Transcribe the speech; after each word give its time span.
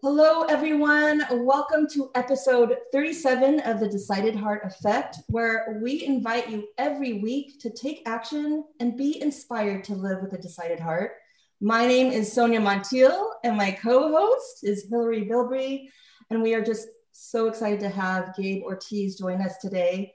Hello, 0.00 0.44
everyone. 0.44 1.26
Welcome 1.28 1.88
to 1.88 2.12
episode 2.14 2.76
37 2.92 3.58
of 3.62 3.80
the 3.80 3.88
Decided 3.88 4.36
Heart 4.36 4.62
Effect, 4.64 5.16
where 5.26 5.80
we 5.82 6.04
invite 6.04 6.48
you 6.48 6.68
every 6.78 7.14
week 7.14 7.58
to 7.62 7.70
take 7.70 8.02
action 8.06 8.62
and 8.78 8.96
be 8.96 9.20
inspired 9.20 9.82
to 9.84 9.96
live 9.96 10.22
with 10.22 10.34
a 10.34 10.38
decided 10.38 10.78
heart. 10.78 11.14
My 11.60 11.84
name 11.84 12.12
is 12.12 12.32
Sonia 12.32 12.60
Montiel, 12.60 13.30
and 13.42 13.56
my 13.56 13.72
co 13.72 14.12
host 14.12 14.62
is 14.62 14.86
Hillary 14.88 15.24
Bilbrey. 15.24 15.88
And 16.30 16.44
we 16.44 16.54
are 16.54 16.62
just 16.64 16.86
so 17.10 17.48
excited 17.48 17.80
to 17.80 17.88
have 17.88 18.36
Gabe 18.36 18.62
Ortiz 18.62 19.18
join 19.18 19.42
us 19.42 19.58
today. 19.58 20.14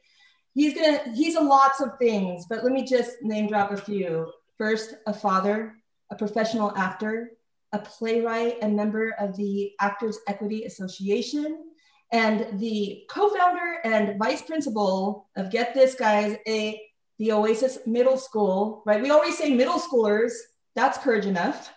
He's 0.54 0.76
gonna, 0.76 1.02
he's 1.14 1.36
a 1.36 1.42
lots 1.42 1.82
of 1.82 2.00
things, 2.00 2.46
but 2.50 2.64
let 2.64 2.72
me 2.72 2.86
just 2.86 3.22
name 3.22 3.50
drop 3.50 3.72
a 3.72 3.76
few. 3.76 4.32
First, 4.58 4.96
a 5.08 5.14
father, 5.14 5.76
a 6.10 6.16
professional 6.16 6.72
actor, 6.78 7.32
a 7.74 7.80
playwright 7.80 8.58
and 8.62 8.76
member 8.76 9.16
of 9.20 9.36
the 9.36 9.74
Actors 9.80 10.20
Equity 10.28 10.64
Association, 10.64 11.66
and 12.12 12.60
the 12.60 13.04
co-founder 13.10 13.80
and 13.84 14.20
vice 14.20 14.44
principal 14.44 15.28
of 15.36 15.52
Get 15.52 15.74
This 15.74 15.96
Guys, 15.96 16.38
a 16.48 16.80
the 17.20 17.32
Oasis 17.32 17.80
Middle 17.86 18.18
School, 18.18 18.84
right? 18.86 19.02
We 19.02 19.10
always 19.10 19.38
say 19.38 19.54
middle 19.54 19.80
schoolers, 19.80 20.32
that's 20.76 20.98
courage 20.98 21.26
enough. 21.26 21.74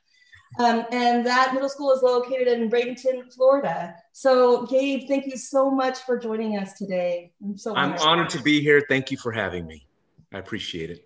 Um, 0.58 0.86
and 0.90 1.26
that 1.26 1.52
middle 1.52 1.68
school 1.68 1.92
is 1.92 2.02
located 2.02 2.48
in 2.48 2.70
Bradenton, 2.70 3.32
Florida. 3.34 3.94
So, 4.12 4.64
Gabe, 4.66 5.06
thank 5.08 5.26
you 5.26 5.36
so 5.36 5.70
much 5.70 5.98
for 6.00 6.18
joining 6.18 6.56
us 6.56 6.72
today. 6.74 7.32
I'm 7.42 7.58
so 7.58 7.76
I'm 7.76 7.92
honored 7.98 8.30
to 8.30 8.42
be 8.42 8.60
here. 8.60 8.82
Thank 8.88 9.10
you 9.10 9.18
for 9.18 9.32
having 9.32 9.66
me. 9.66 9.86
I 10.32 10.38
appreciate 10.38 10.90
it. 10.90 11.05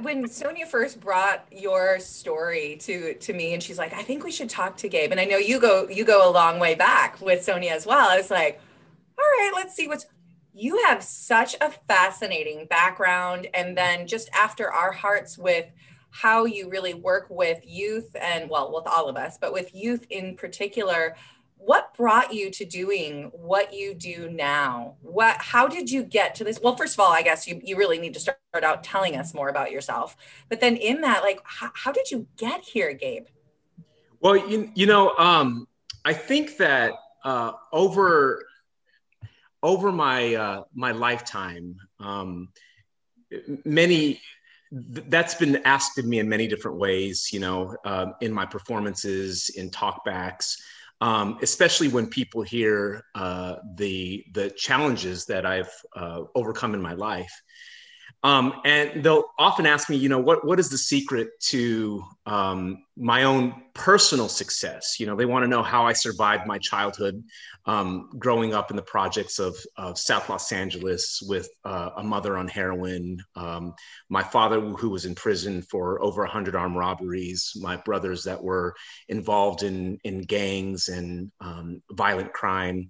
When 0.00 0.26
Sonia 0.28 0.66
first 0.66 0.98
brought 0.98 1.46
your 1.52 2.00
story 2.00 2.76
to 2.80 3.14
to 3.14 3.32
me, 3.32 3.54
and 3.54 3.62
she's 3.62 3.78
like, 3.78 3.92
"I 3.94 4.02
think 4.02 4.24
we 4.24 4.32
should 4.32 4.50
talk 4.50 4.76
to 4.78 4.88
Gabe," 4.88 5.12
and 5.12 5.20
I 5.20 5.24
know 5.24 5.36
you 5.36 5.60
go 5.60 5.88
you 5.88 6.04
go 6.04 6.28
a 6.28 6.30
long 6.30 6.58
way 6.58 6.74
back 6.74 7.20
with 7.20 7.44
Sonia 7.44 7.70
as 7.70 7.86
well. 7.86 8.08
I 8.08 8.16
was 8.16 8.30
like, 8.30 8.60
"All 9.16 9.24
right, 9.24 9.52
let's 9.54 9.74
see 9.74 9.86
what's." 9.86 10.06
You 10.52 10.82
have 10.86 11.02
such 11.04 11.54
a 11.60 11.70
fascinating 11.70 12.66
background, 12.66 13.46
and 13.54 13.76
then 13.76 14.06
just 14.08 14.28
after 14.34 14.72
our 14.72 14.90
hearts 14.90 15.38
with 15.38 15.66
how 16.10 16.46
you 16.46 16.68
really 16.68 16.94
work 16.94 17.26
with 17.28 17.60
youth 17.64 18.16
and 18.20 18.50
well, 18.50 18.72
with 18.72 18.86
all 18.86 19.08
of 19.08 19.16
us, 19.16 19.38
but 19.38 19.52
with 19.52 19.74
youth 19.74 20.06
in 20.10 20.34
particular 20.34 21.14
what 21.56 21.94
brought 21.94 22.32
you 22.32 22.50
to 22.50 22.64
doing 22.64 23.30
what 23.32 23.74
you 23.74 23.94
do 23.94 24.30
now? 24.30 24.96
What 25.00 25.36
how 25.40 25.66
did 25.66 25.90
you 25.90 26.04
get 26.04 26.34
to 26.36 26.44
this 26.44 26.60
well 26.62 26.76
first 26.76 26.94
of 26.94 27.00
all 27.00 27.12
i 27.12 27.22
guess 27.22 27.46
you, 27.46 27.60
you 27.62 27.76
really 27.76 27.98
need 27.98 28.14
to 28.14 28.20
start 28.20 28.38
out 28.62 28.84
telling 28.84 29.16
us 29.16 29.34
more 29.34 29.48
about 29.48 29.70
yourself 29.70 30.16
but 30.48 30.60
then 30.60 30.76
in 30.76 31.00
that 31.00 31.22
like 31.22 31.40
how, 31.44 31.70
how 31.74 31.92
did 31.92 32.10
you 32.10 32.26
get 32.36 32.62
here 32.62 32.92
gabe? 32.92 33.26
Well 34.20 34.36
you, 34.36 34.70
you 34.74 34.86
know 34.86 35.14
um, 35.16 35.66
i 36.04 36.12
think 36.12 36.56
that 36.58 36.92
uh, 37.24 37.52
over 37.72 38.44
over 39.62 39.90
my 39.90 40.34
uh, 40.34 40.62
my 40.74 40.92
lifetime 40.92 41.76
um, 42.00 42.48
many 43.64 44.20
that's 44.70 45.34
been 45.34 45.56
asked 45.64 45.98
of 45.98 46.06
me 46.06 46.18
in 46.18 46.28
many 46.28 46.46
different 46.46 46.78
ways 46.78 47.30
you 47.32 47.40
know 47.40 47.76
uh, 47.84 48.06
in 48.20 48.32
my 48.32 48.46
performances 48.46 49.50
in 49.56 49.70
talkbacks 49.70 50.56
um, 51.00 51.38
especially 51.42 51.88
when 51.88 52.06
people 52.06 52.42
hear 52.42 53.04
uh, 53.14 53.56
the 53.74 54.24
the 54.32 54.50
challenges 54.50 55.26
that 55.26 55.44
I've 55.44 55.72
uh, 55.94 56.22
overcome 56.34 56.74
in 56.74 56.82
my 56.82 56.94
life. 56.94 57.32
Um, 58.22 58.60
and 58.64 59.04
they'll 59.04 59.24
often 59.38 59.66
ask 59.66 59.88
me, 59.88 59.96
you 59.96 60.08
know, 60.08 60.18
what 60.18 60.44
what 60.44 60.58
is 60.58 60.68
the 60.68 60.78
secret 60.78 61.28
to 61.48 62.02
um, 62.24 62.84
my 62.96 63.24
own 63.24 63.54
personal 63.74 64.28
success? 64.28 64.98
You 64.98 65.06
know, 65.06 65.14
they 65.14 65.26
want 65.26 65.44
to 65.44 65.48
know 65.48 65.62
how 65.62 65.86
I 65.86 65.92
survived 65.92 66.46
my 66.46 66.58
childhood, 66.58 67.22
um, 67.66 68.10
growing 68.18 68.54
up 68.54 68.70
in 68.70 68.76
the 68.76 68.82
projects 68.82 69.38
of, 69.38 69.56
of 69.76 69.98
South 69.98 70.28
Los 70.28 70.50
Angeles 70.50 71.22
with 71.28 71.48
uh, 71.64 71.90
a 71.98 72.02
mother 72.02 72.36
on 72.36 72.48
heroin, 72.48 73.18
um, 73.36 73.74
my 74.08 74.22
father 74.22 74.60
who 74.60 74.88
was 74.90 75.04
in 75.04 75.14
prison 75.14 75.62
for 75.62 76.02
over 76.02 76.22
a 76.22 76.26
100 76.26 76.56
armed 76.56 76.76
robberies, 76.76 77.52
my 77.56 77.76
brothers 77.76 78.24
that 78.24 78.42
were 78.42 78.74
involved 79.08 79.62
in 79.62 79.98
in 80.04 80.22
gangs 80.22 80.88
and 80.88 81.30
um, 81.40 81.82
violent 81.92 82.32
crime, 82.32 82.88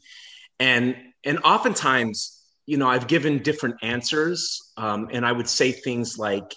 and 0.60 0.96
and 1.24 1.40
oftentimes 1.40 2.35
you 2.66 2.76
know, 2.76 2.88
I've 2.88 3.06
given 3.06 3.42
different 3.42 3.76
answers, 3.82 4.72
um, 4.76 5.08
and 5.12 5.24
I 5.24 5.32
would 5.32 5.48
say 5.48 5.72
things 5.72 6.18
like 6.18 6.54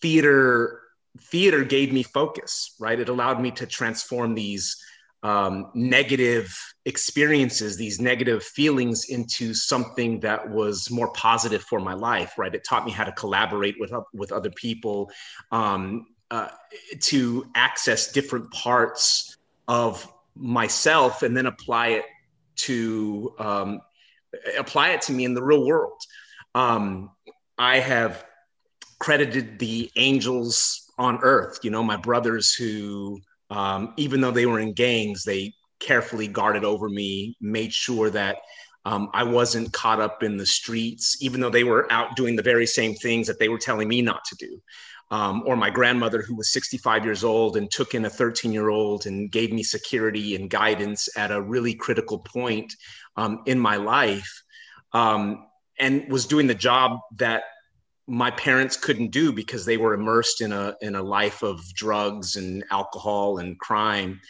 theater. 0.00 0.80
Theater 1.18 1.64
gave 1.64 1.92
me 1.92 2.04
focus, 2.04 2.76
right? 2.78 2.98
It 2.98 3.08
allowed 3.08 3.42
me 3.42 3.50
to 3.52 3.66
transform 3.66 4.34
these 4.34 4.76
um, 5.24 5.70
negative 5.74 6.56
experiences, 6.86 7.76
these 7.76 8.00
negative 8.00 8.42
feelings, 8.42 9.06
into 9.10 9.52
something 9.52 10.20
that 10.20 10.48
was 10.48 10.88
more 10.90 11.12
positive 11.12 11.62
for 11.62 11.80
my 11.80 11.94
life, 11.94 12.34
right? 12.38 12.54
It 12.54 12.64
taught 12.64 12.84
me 12.86 12.92
how 12.92 13.04
to 13.04 13.12
collaborate 13.12 13.74
with 13.78 13.92
with 14.14 14.30
other 14.30 14.50
people, 14.50 15.10
um, 15.50 16.06
uh, 16.30 16.48
to 17.00 17.44
access 17.54 18.12
different 18.12 18.50
parts 18.52 19.36
of 19.66 20.10
myself, 20.36 21.22
and 21.24 21.36
then 21.36 21.46
apply 21.46 21.88
it 21.88 22.04
to 22.56 23.34
um, 23.38 23.80
apply 24.58 24.90
it 24.90 25.02
to 25.02 25.12
me 25.12 25.24
in 25.24 25.34
the 25.34 25.42
real 25.42 25.66
world. 25.66 26.00
Um, 26.54 27.10
I 27.58 27.78
have 27.78 28.24
credited 28.98 29.58
the 29.58 29.90
angels 29.96 30.90
on 30.98 31.18
earth, 31.22 31.60
you 31.62 31.70
know, 31.70 31.82
my 31.82 31.96
brothers 31.96 32.54
who, 32.54 33.18
um, 33.48 33.94
even 33.96 34.20
though 34.20 34.30
they 34.30 34.46
were 34.46 34.60
in 34.60 34.74
gangs, 34.74 35.24
they 35.24 35.54
carefully 35.80 36.28
guarded 36.28 36.64
over 36.64 36.88
me, 36.88 37.36
made 37.40 37.72
sure 37.72 38.10
that 38.10 38.36
um, 38.84 39.10
I 39.12 39.24
wasn't 39.24 39.72
caught 39.72 40.00
up 40.00 40.22
in 40.22 40.36
the 40.36 40.46
streets, 40.46 41.22
even 41.22 41.40
though 41.40 41.50
they 41.50 41.64
were 41.64 41.90
out 41.92 42.16
doing 42.16 42.36
the 42.36 42.42
very 42.42 42.66
same 42.66 42.94
things 42.94 43.26
that 43.26 43.38
they 43.38 43.48
were 43.48 43.58
telling 43.58 43.88
me 43.88 44.02
not 44.02 44.24
to 44.26 44.36
do. 44.36 44.60
Um, 45.12 45.42
or 45.44 45.56
my 45.56 45.70
grandmother, 45.70 46.22
who 46.22 46.36
was 46.36 46.52
65 46.52 47.04
years 47.04 47.24
old 47.24 47.56
and 47.56 47.68
took 47.68 47.94
in 47.96 48.04
a 48.04 48.10
13 48.10 48.52
year 48.52 48.68
old 48.68 49.06
and 49.06 49.30
gave 49.30 49.52
me 49.52 49.64
security 49.64 50.36
and 50.36 50.48
guidance 50.48 51.08
at 51.16 51.32
a 51.32 51.42
really 51.42 51.74
critical 51.74 52.20
point 52.20 52.72
um, 53.16 53.42
in 53.46 53.58
my 53.58 53.74
life 53.74 54.42
um, 54.92 55.46
and 55.78 56.10
was 56.10 56.26
doing 56.26 56.46
the 56.46 56.54
job 56.54 57.00
that 57.16 57.42
my 58.06 58.30
parents 58.32 58.76
couldn't 58.76 59.12
do 59.12 59.32
because 59.32 59.64
they 59.64 59.76
were 59.76 59.94
immersed 59.94 60.40
in 60.40 60.52
a 60.52 60.74
in 60.80 60.96
a 60.96 61.02
life 61.02 61.42
of 61.42 61.62
drugs 61.74 62.36
and 62.36 62.64
alcohol 62.70 63.38
and 63.38 63.58
crime. 63.60 64.20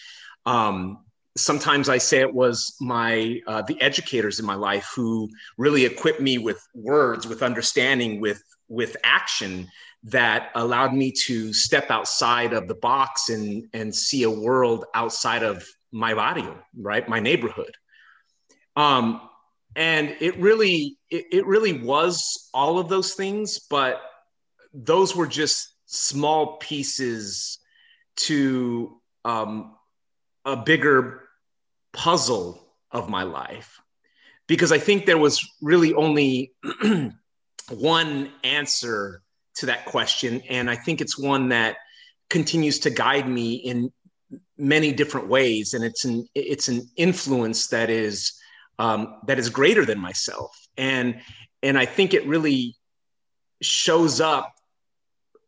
Um, 0.45 1.05
sometimes 1.37 1.89
I 1.89 1.99
say 1.99 2.21
it 2.21 2.35
was 2.35 2.77
my 2.81 3.41
uh, 3.47 3.63
the 3.63 3.81
educators 3.81 4.39
in 4.39 4.45
my 4.45 4.55
life 4.55 4.93
who 4.95 5.31
really 5.57 5.87
equipped 5.87 6.21
me 6.21 6.37
with 6.37 6.63
words, 6.75 7.27
with 7.27 7.43
understanding, 7.43 8.21
with 8.21 8.43
with 8.69 8.97
action 9.03 9.67
that 10.05 10.51
allowed 10.55 10.95
me 10.95 11.13
to 11.13 11.53
step 11.53 11.91
outside 11.91 12.53
of 12.53 12.69
the 12.69 12.75
box 12.75 13.29
and 13.29 13.69
and 13.75 13.95
see 13.95 14.23
a 14.23 14.31
world 14.31 14.87
outside 14.95 15.43
of 15.43 15.67
my 15.93 16.15
barrio, 16.15 16.59
right, 16.77 17.09
my 17.09 17.21
neighborhood. 17.21 17.75
Um, 18.77 19.21
and 19.77 20.17
it 20.21 20.39
really, 20.39 20.99
it, 21.11 21.27
it 21.33 21.47
really 21.47 21.81
was 21.81 22.49
all 22.55 22.79
of 22.79 22.89
those 22.89 23.15
things, 23.15 23.59
but 23.59 24.01
those 24.73 25.15
were 25.15 25.27
just 25.27 25.75
small 25.87 26.57
pieces 26.59 27.59
to 28.17 29.01
um, 29.25 29.75
a 30.45 30.57
bigger 30.57 31.29
puzzle 31.93 32.75
of 32.93 33.09
my 33.09 33.23
life 33.23 33.81
because 34.47 34.73
I 34.73 34.79
think 34.79 35.07
there 35.07 35.19
was 35.19 35.47
really 35.61 35.95
only 35.95 36.53
one 37.71 38.33
answer 38.43 39.23
to 39.57 39.67
that 39.67 39.85
question. 39.85 40.43
And 40.49 40.71
I 40.71 40.77
think 40.77 41.01
it's 41.01 41.19
one 41.19 41.49
that 41.51 41.77
continues 42.29 42.79
to 42.81 42.91
guide 42.91 43.29
me 43.29 43.55
in 43.55 43.93
many 44.57 44.93
different 44.93 45.29
ways. 45.29 45.75
And 45.75 45.85
it's 45.85 46.05
an, 46.05 46.27
it's 46.35 46.69
an 46.69 46.89
influence 46.97 47.69
that 47.69 47.91
is 47.91 48.41
um, 48.81 49.21
that 49.27 49.39
is 49.39 49.51
greater 49.51 49.85
than 49.85 49.99
myself 49.99 50.57
and 50.79 51.21
and 51.63 51.79
i 51.79 51.85
think 51.85 52.15
it 52.15 52.27
really 52.27 52.75
shows 53.63 54.21
up 54.21 54.55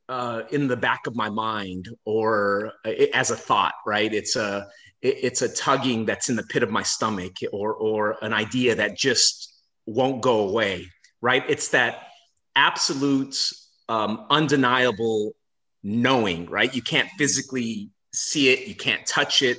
uh, 0.08 0.42
in 0.50 0.68
the 0.68 0.76
back 0.76 1.06
of 1.06 1.16
my 1.16 1.30
mind 1.30 1.88
or 2.04 2.72
as 3.14 3.30
a 3.30 3.36
thought 3.36 3.72
right 3.86 4.12
it's 4.12 4.36
a 4.36 4.68
it's 5.00 5.40
a 5.42 5.48
tugging 5.48 6.04
that's 6.04 6.28
in 6.28 6.36
the 6.36 6.42
pit 6.44 6.62
of 6.62 6.70
my 6.70 6.82
stomach 6.82 7.32
or 7.52 7.72
or 7.74 8.16
an 8.20 8.34
idea 8.34 8.74
that 8.74 8.96
just 8.96 9.54
won't 9.86 10.20
go 10.20 10.46
away 10.48 10.86
right 11.22 11.44
it's 11.48 11.68
that 11.68 12.08
absolute 12.54 13.50
um, 13.88 14.26
undeniable 14.30 15.32
knowing 15.82 16.46
right 16.46 16.74
you 16.74 16.82
can't 16.82 17.08
physically 17.18 17.90
see 18.12 18.50
it 18.50 18.68
you 18.68 18.74
can't 18.74 19.04
touch 19.06 19.42
it 19.42 19.58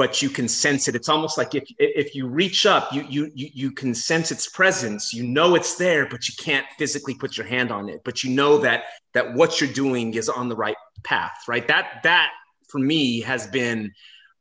but 0.00 0.22
you 0.22 0.30
can 0.30 0.48
sense 0.48 0.88
it. 0.88 0.94
It's 0.94 1.10
almost 1.10 1.36
like 1.36 1.54
if 1.54 1.64
if 1.78 2.14
you 2.14 2.26
reach 2.26 2.64
up, 2.64 2.90
you 2.90 3.04
you 3.06 3.30
you 3.34 3.50
you 3.52 3.70
can 3.70 3.94
sense 3.94 4.32
its 4.32 4.48
presence. 4.48 5.12
You 5.12 5.24
know 5.24 5.54
it's 5.56 5.74
there, 5.76 6.06
but 6.06 6.26
you 6.26 6.32
can't 6.38 6.64
physically 6.78 7.14
put 7.14 7.36
your 7.36 7.46
hand 7.46 7.70
on 7.70 7.90
it. 7.90 8.00
But 8.02 8.24
you 8.24 8.30
know 8.30 8.56
that 8.60 8.84
that 9.12 9.34
what 9.34 9.60
you're 9.60 9.70
doing 9.70 10.14
is 10.14 10.30
on 10.30 10.48
the 10.48 10.56
right 10.56 10.76
path, 11.04 11.42
right? 11.46 11.68
That 11.68 12.00
that 12.04 12.30
for 12.70 12.78
me 12.78 13.20
has 13.20 13.46
been 13.48 13.92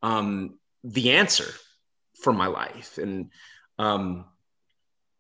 um, 0.02 0.58
the 0.86 1.12
answer, 1.12 1.52
for 2.22 2.32
my 2.32 2.48
life. 2.48 2.98
And 2.98 3.30
um, 3.78 4.28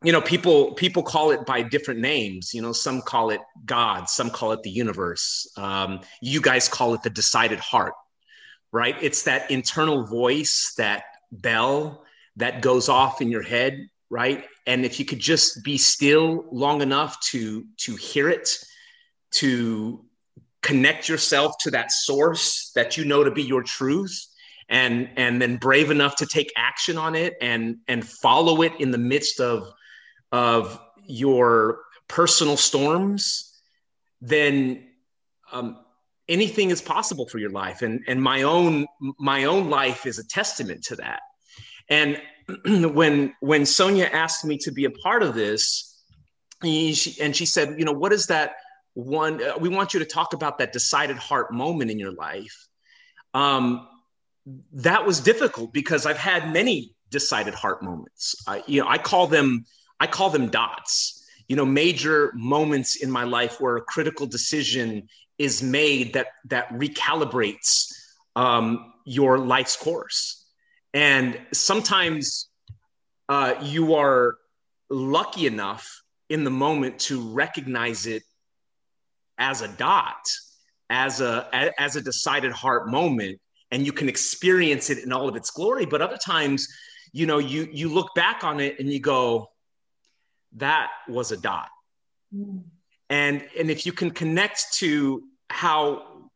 you 0.03 0.13
know, 0.13 0.21
people 0.21 0.73
people 0.75 1.03
call 1.03 1.31
it 1.31 1.45
by 1.45 1.61
different 1.61 1.99
names. 1.99 2.53
You 2.53 2.61
know, 2.61 2.71
some 2.71 3.01
call 3.01 3.31
it 3.31 3.41
God, 3.65 4.09
some 4.09 4.29
call 4.29 4.53
it 4.53 4.63
the 4.63 4.69
universe. 4.69 5.51
Um, 5.57 6.01
you 6.21 6.41
guys 6.41 6.69
call 6.69 6.93
it 6.93 7.03
the 7.03 7.09
decided 7.09 7.59
heart, 7.59 7.93
right? 8.71 8.95
It's 9.01 9.23
that 9.23 9.51
internal 9.51 10.05
voice, 10.05 10.73
that 10.77 11.03
bell 11.31 12.03
that 12.37 12.61
goes 12.61 12.87
off 12.87 13.21
in 13.21 13.29
your 13.29 13.43
head, 13.43 13.89
right? 14.09 14.45
And 14.65 14.85
if 14.85 14.99
you 14.99 15.05
could 15.05 15.19
just 15.19 15.63
be 15.63 15.77
still 15.77 16.45
long 16.51 16.81
enough 16.81 17.19
to 17.31 17.65
to 17.79 17.95
hear 17.95 18.29
it, 18.29 18.49
to 19.31 20.05
connect 20.61 21.09
yourself 21.09 21.55
to 21.61 21.71
that 21.71 21.91
source 21.91 22.71
that 22.75 22.97
you 22.97 23.05
know 23.05 23.23
to 23.23 23.31
be 23.31 23.43
your 23.43 23.63
truth 23.63 24.27
and 24.69 25.09
and 25.15 25.41
then 25.41 25.57
brave 25.57 25.89
enough 25.89 26.15
to 26.17 26.25
take 26.25 26.51
action 26.55 26.97
on 26.97 27.15
it 27.15 27.35
and 27.41 27.77
and 27.87 28.07
follow 28.07 28.61
it 28.61 28.73
in 28.79 28.91
the 28.91 28.97
midst 28.97 29.39
of 29.39 29.71
of 30.31 30.79
your 31.05 31.79
personal 32.07 32.57
storms 32.57 33.49
then 34.21 34.85
um, 35.51 35.77
anything 36.27 36.69
is 36.69 36.81
possible 36.81 37.27
for 37.27 37.39
your 37.39 37.49
life. 37.49 37.81
And 37.81 38.03
and 38.07 38.21
my 38.21 38.43
own 38.43 38.85
my 39.19 39.45
own 39.45 39.69
life 39.69 40.05
is 40.05 40.19
a 40.19 40.27
testament 40.27 40.83
to 40.85 40.95
that. 40.97 41.21
And 41.89 42.21
when 42.93 43.33
when 43.39 43.65
sonia 43.65 44.05
asked 44.05 44.45
me 44.45 44.57
to 44.59 44.71
be 44.71 44.85
a 44.85 44.91
part 44.91 45.23
of 45.23 45.35
this 45.35 45.85
he, 46.61 46.93
she, 46.93 47.21
and 47.21 47.35
she 47.35 47.45
said 47.45 47.75
you 47.77 47.85
know 47.85 47.93
what 47.93 48.11
is 48.11 48.27
that 48.27 48.55
one 48.93 49.41
uh, 49.41 49.57
we 49.59 49.69
want 49.69 49.93
you 49.93 49.99
to 49.99 50.05
talk 50.05 50.33
about 50.33 50.57
that 50.57 50.73
decided 50.73 51.17
heart 51.17 51.53
moment 51.53 51.91
in 51.91 51.99
your 51.99 52.11
life. 52.11 52.67
Um, 53.33 53.87
that 54.73 55.05
was 55.05 55.19
difficult 55.19 55.71
because 55.71 56.07
i've 56.07 56.17
had 56.17 56.51
many 56.51 56.95
decided 57.11 57.53
heart 57.53 57.83
moments. 57.83 58.35
I, 58.47 58.63
you 58.65 58.81
know 58.81 58.87
i 58.87 58.97
call 58.97 59.27
them 59.27 59.65
i 59.99 60.07
call 60.07 60.29
them 60.29 60.49
dots 60.49 61.25
you 61.47 61.55
know 61.55 61.65
major 61.65 62.31
moments 62.35 62.97
in 62.97 63.09
my 63.09 63.23
life 63.23 63.59
where 63.59 63.77
a 63.77 63.81
critical 63.81 64.25
decision 64.25 65.07
is 65.37 65.63
made 65.63 66.13
that 66.13 66.27
that 66.45 66.69
recalibrates 66.69 67.93
um, 68.35 68.93
your 69.05 69.37
life's 69.37 69.75
course 69.75 70.45
and 70.93 71.39
sometimes 71.51 72.49
uh, 73.27 73.53
you 73.61 73.95
are 73.95 74.37
lucky 74.89 75.45
enough 75.45 76.01
in 76.29 76.43
the 76.43 76.49
moment 76.49 76.99
to 76.99 77.31
recognize 77.31 78.05
it 78.05 78.23
as 79.37 79.61
a 79.61 79.67
dot, 79.67 80.25
as 80.89 81.21
a 81.21 81.71
as 81.79 81.95
a 81.95 82.01
decided 82.01 82.51
heart 82.51 82.89
moment, 82.89 83.39
and 83.71 83.85
you 83.85 83.91
can 83.91 84.09
experience 84.09 84.89
it 84.89 84.99
in 84.99 85.13
all 85.13 85.29
of 85.29 85.35
its 85.35 85.51
glory. 85.51 85.85
But 85.85 86.01
other 86.01 86.17
times, 86.17 86.67
you 87.13 87.25
know, 87.25 87.37
you 87.37 87.67
you 87.71 87.89
look 87.89 88.13
back 88.15 88.43
on 88.43 88.59
it 88.59 88.79
and 88.79 88.91
you 88.91 88.99
go, 88.99 89.48
that 90.57 90.89
was 91.07 91.31
a 91.31 91.37
dot. 91.37 91.69
Mm. 92.35 92.63
And 93.09 93.45
and 93.57 93.71
if 93.71 93.85
you 93.85 93.91
can 93.91 94.11
connect 94.11 94.73
to 94.75 95.23
how 95.49 96.29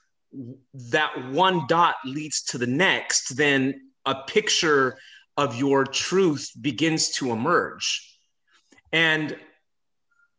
that 0.74 1.30
one 1.32 1.68
dot 1.68 1.96
leads 2.06 2.44
to 2.44 2.58
the 2.58 2.68
next, 2.68 3.36
then 3.36 3.92
a 4.06 4.16
picture 4.16 4.98
of 5.38 5.56
your 5.56 5.86
truth 5.86 6.52
begins 6.60 7.10
to 7.12 7.32
emerge. 7.32 8.18
And 8.92 9.36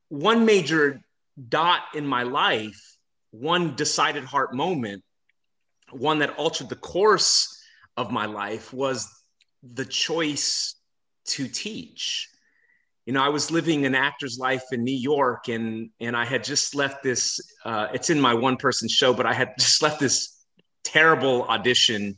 one 0.09 0.45
major 0.45 1.03
dot 1.49 1.83
in 1.95 2.07
my 2.07 2.23
life, 2.23 2.97
one 3.31 3.75
decided 3.75 4.25
heart 4.25 4.55
moment, 4.55 5.03
one 5.91 6.19
that 6.21 6.37
altered 6.37 6.69
the 6.69 6.77
course 6.77 7.61
of 7.97 8.11
my 8.11 8.27
life 8.27 8.73
was 8.73 9.09
the 9.63 9.85
choice 9.85 10.77
to 11.27 11.49
teach. 11.49 12.29
You 13.07 13.13
know, 13.13 13.23
I 13.23 13.29
was 13.29 13.51
living 13.51 13.85
an 13.85 13.95
actor's 13.95 14.39
life 14.39 14.65
in 14.73 14.83
New 14.83 14.97
York, 14.97 15.49
and 15.49 15.91
and 16.01 16.17
I 16.17 16.25
had 16.25 16.43
just 16.43 16.75
left 16.75 17.03
this. 17.03 17.39
Uh, 17.65 17.89
it's 17.93 18.11
in 18.11 18.21
my 18.21 18.35
one 18.35 18.57
person 18.57 18.89
show, 18.89 19.13
but 19.13 19.27
I 19.27 19.35
had 19.35 19.55
just 19.59 19.83
left 19.83 20.01
this 20.01 20.45
terrible 20.85 21.43
audition, 21.45 22.17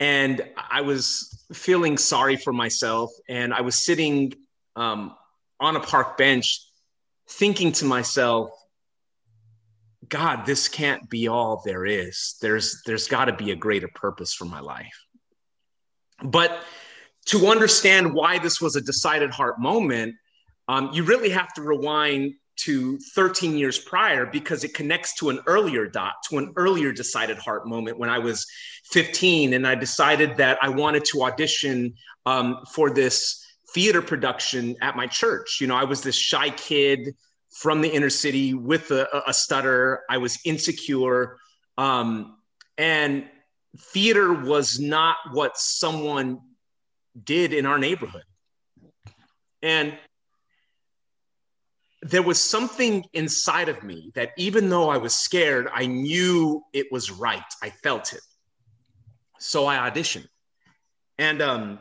and 0.00 0.42
I 0.70 0.80
was 0.80 1.46
feeling 1.52 1.96
sorry 1.96 2.36
for 2.36 2.52
myself. 2.52 3.10
And 3.28 3.54
I 3.54 3.60
was 3.60 3.76
sitting 3.76 4.34
um, 4.74 5.14
on 5.60 5.76
a 5.76 5.80
park 5.80 6.18
bench, 6.18 6.60
thinking 7.28 7.70
to 7.72 7.84
myself, 7.84 8.50
God, 10.08 10.44
this 10.44 10.66
can't 10.66 11.08
be 11.08 11.28
all 11.28 11.62
there 11.64 11.86
is. 11.86 12.36
There's 12.42 12.82
there's 12.84 13.06
got 13.06 13.26
to 13.26 13.32
be 13.32 13.52
a 13.52 13.56
greater 13.56 13.88
purpose 13.94 14.34
for 14.34 14.44
my 14.44 14.60
life. 14.60 15.06
But 16.22 16.62
to 17.30 17.46
understand 17.46 18.12
why 18.12 18.40
this 18.40 18.60
was 18.60 18.74
a 18.74 18.80
decided 18.80 19.30
heart 19.30 19.60
moment, 19.60 20.16
um, 20.66 20.90
you 20.92 21.04
really 21.04 21.30
have 21.30 21.54
to 21.54 21.62
rewind 21.62 22.34
to 22.56 22.98
13 23.14 23.56
years 23.56 23.78
prior 23.78 24.26
because 24.26 24.64
it 24.64 24.74
connects 24.74 25.14
to 25.14 25.30
an 25.30 25.38
earlier 25.46 25.86
dot, 25.86 26.14
to 26.28 26.38
an 26.38 26.52
earlier 26.56 26.92
decided 26.92 27.38
heart 27.38 27.68
moment 27.68 27.98
when 28.00 28.10
I 28.10 28.18
was 28.18 28.44
15 28.90 29.52
and 29.54 29.64
I 29.64 29.76
decided 29.76 30.36
that 30.38 30.58
I 30.60 30.70
wanted 30.70 31.04
to 31.12 31.22
audition 31.22 31.94
um, 32.26 32.64
for 32.74 32.90
this 32.90 33.46
theater 33.74 34.02
production 34.02 34.74
at 34.82 34.96
my 34.96 35.06
church. 35.06 35.58
You 35.60 35.68
know, 35.68 35.76
I 35.76 35.84
was 35.84 36.02
this 36.02 36.16
shy 36.16 36.50
kid 36.50 37.14
from 37.50 37.80
the 37.80 37.88
inner 37.88 38.10
city 38.10 38.54
with 38.54 38.90
a, 38.90 39.22
a 39.28 39.32
stutter. 39.32 40.00
I 40.10 40.18
was 40.18 40.36
insecure. 40.44 41.38
Um, 41.78 42.38
and 42.76 43.24
theater 43.78 44.32
was 44.32 44.80
not 44.80 45.16
what 45.32 45.56
someone 45.56 46.40
did 47.22 47.52
in 47.52 47.66
our 47.66 47.78
neighborhood. 47.78 48.24
And 49.62 49.98
there 52.02 52.22
was 52.22 52.40
something 52.40 53.04
inside 53.12 53.68
of 53.68 53.82
me 53.82 54.10
that 54.14 54.30
even 54.38 54.70
though 54.70 54.88
I 54.88 54.96
was 54.96 55.14
scared, 55.14 55.68
I 55.72 55.86
knew 55.86 56.62
it 56.72 56.86
was 56.90 57.10
right. 57.10 57.42
I 57.62 57.70
felt 57.70 58.12
it. 58.12 58.22
So 59.38 59.66
I 59.66 59.90
auditioned. 59.90 60.28
And 61.18 61.42
um, 61.42 61.78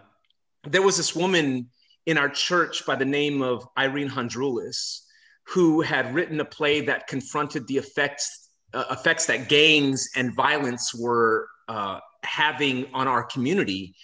there 0.68 0.82
was 0.82 0.98
this 0.98 1.16
woman 1.16 1.70
in 2.06 2.18
our 2.18 2.30
church 2.30 2.86
by 2.86 2.96
the 2.96 3.06
name 3.06 3.42
of 3.42 3.66
Irene 3.78 4.10
Handroulis 4.10 5.02
who 5.44 5.82
had 5.82 6.14
written 6.14 6.40
a 6.42 6.46
play 6.46 6.82
that 6.82 7.08
confronted 7.08 7.68
the 7.68 7.78
effects 7.78 8.50
uh, 8.74 8.86
effects 8.92 9.26
that 9.26 9.50
gangs 9.50 10.10
and 10.16 10.36
violence 10.36 10.94
were 10.94 11.48
uh, 11.68 12.00
having 12.24 12.86
on 12.94 13.08
our 13.08 13.24
community 13.24 13.96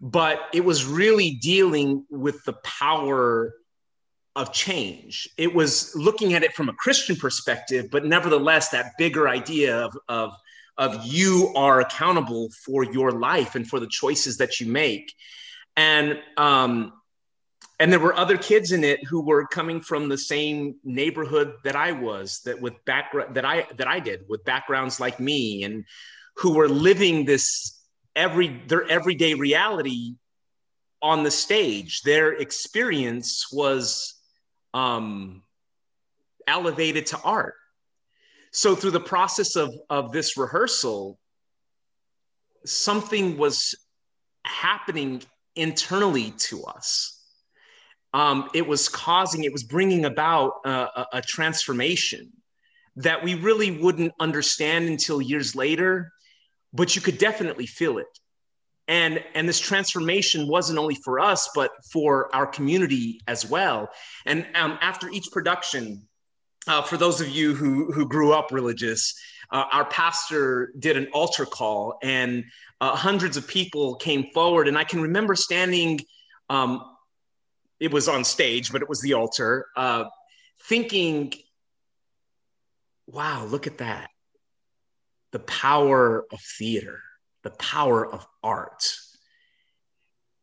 but 0.00 0.40
it 0.52 0.64
was 0.64 0.84
really 0.84 1.30
dealing 1.30 2.04
with 2.10 2.44
the 2.44 2.54
power 2.64 3.54
of 4.34 4.52
change. 4.52 5.28
It 5.38 5.54
was 5.54 5.94
looking 5.96 6.34
at 6.34 6.42
it 6.42 6.54
from 6.54 6.68
a 6.68 6.74
christian 6.74 7.16
perspective 7.16 7.88
but 7.90 8.04
nevertheless 8.04 8.68
that 8.70 8.92
bigger 8.98 9.28
idea 9.28 9.78
of, 9.78 9.96
of 10.08 10.34
of 10.78 11.06
you 11.06 11.52
are 11.56 11.80
accountable 11.80 12.50
for 12.64 12.84
your 12.84 13.12
life 13.12 13.54
and 13.54 13.66
for 13.66 13.80
the 13.80 13.86
choices 13.86 14.38
that 14.38 14.60
you 14.60 14.66
make. 14.66 15.14
And 15.76 16.18
um, 16.36 16.92
and 17.78 17.92
there 17.92 18.00
were 18.00 18.14
other 18.14 18.38
kids 18.38 18.72
in 18.72 18.84
it 18.84 19.04
who 19.04 19.22
were 19.22 19.46
coming 19.46 19.80
from 19.82 20.08
the 20.08 20.16
same 20.16 20.76
neighborhood 20.82 21.54
that 21.64 21.76
I 21.76 21.92
was 21.92 22.40
that 22.44 22.60
with 22.60 22.72
background 22.84 23.34
that 23.36 23.44
I 23.44 23.66
that 23.76 23.86
I 23.86 24.00
did 24.00 24.24
with 24.28 24.44
backgrounds 24.44 24.98
like 25.00 25.20
me 25.20 25.64
and 25.64 25.84
who 26.36 26.54
were 26.54 26.68
living 26.68 27.24
this 27.24 27.75
every 28.16 28.48
their 28.66 28.84
everyday 28.90 29.34
reality 29.34 30.14
on 31.02 31.22
the 31.22 31.30
stage. 31.30 32.02
Their 32.02 32.32
experience 32.32 33.52
was 33.52 34.14
um, 34.74 35.42
elevated 36.48 37.06
to 37.06 37.20
art. 37.20 37.54
So 38.50 38.74
through 38.74 38.92
the 38.92 39.00
process 39.00 39.54
of 39.54 39.72
of 39.88 40.10
this 40.10 40.36
rehearsal 40.36 41.18
something 42.66 43.38
was 43.38 43.74
happening 44.44 45.22
internally 45.54 46.32
to 46.32 46.64
us. 46.64 47.12
Um, 48.12 48.48
it 48.54 48.66
was 48.66 48.88
causing, 48.88 49.44
it 49.44 49.52
was 49.52 49.64
bringing 49.64 50.04
about 50.04 50.52
a, 50.64 51.06
a 51.14 51.22
transformation 51.22 52.32
that 52.96 53.22
we 53.22 53.34
really 53.34 53.78
wouldn't 53.78 54.12
understand 54.20 54.88
until 54.88 55.20
years 55.20 55.54
later, 55.54 56.12
but 56.76 56.94
you 56.94 57.02
could 57.02 57.18
definitely 57.18 57.66
feel 57.66 57.98
it. 57.98 58.18
And, 58.88 59.22
and 59.34 59.48
this 59.48 59.58
transformation 59.58 60.46
wasn't 60.46 60.78
only 60.78 60.94
for 60.94 61.18
us, 61.18 61.50
but 61.54 61.72
for 61.90 62.32
our 62.34 62.46
community 62.46 63.20
as 63.26 63.48
well. 63.48 63.90
And 64.26 64.46
um, 64.54 64.78
after 64.80 65.08
each 65.08 65.32
production, 65.32 66.06
uh, 66.68 66.82
for 66.82 66.96
those 66.96 67.20
of 67.20 67.28
you 67.28 67.54
who, 67.54 67.90
who 67.92 68.06
grew 68.06 68.32
up 68.32 68.52
religious, 68.52 69.18
uh, 69.50 69.64
our 69.72 69.84
pastor 69.86 70.72
did 70.78 70.96
an 70.96 71.08
altar 71.12 71.46
call 71.46 71.98
and 72.02 72.44
uh, 72.80 72.94
hundreds 72.94 73.36
of 73.36 73.48
people 73.48 73.96
came 73.96 74.30
forward. 74.32 74.68
And 74.68 74.78
I 74.78 74.84
can 74.84 75.00
remember 75.00 75.34
standing 75.34 76.00
um, 76.48 76.84
it 77.80 77.92
was 77.92 78.08
on 78.08 78.24
stage, 78.24 78.72
but 78.72 78.82
it 78.82 78.88
was 78.88 79.00
the 79.00 79.14
altar, 79.14 79.66
uh, 79.76 80.04
thinking, 80.64 81.32
wow, 83.06 83.44
look 83.44 83.66
at 83.66 83.78
that. 83.78 84.10
The 85.32 85.40
power 85.40 86.24
of 86.32 86.40
theater, 86.40 87.02
the 87.42 87.50
power 87.50 88.06
of 88.06 88.26
art. 88.42 88.84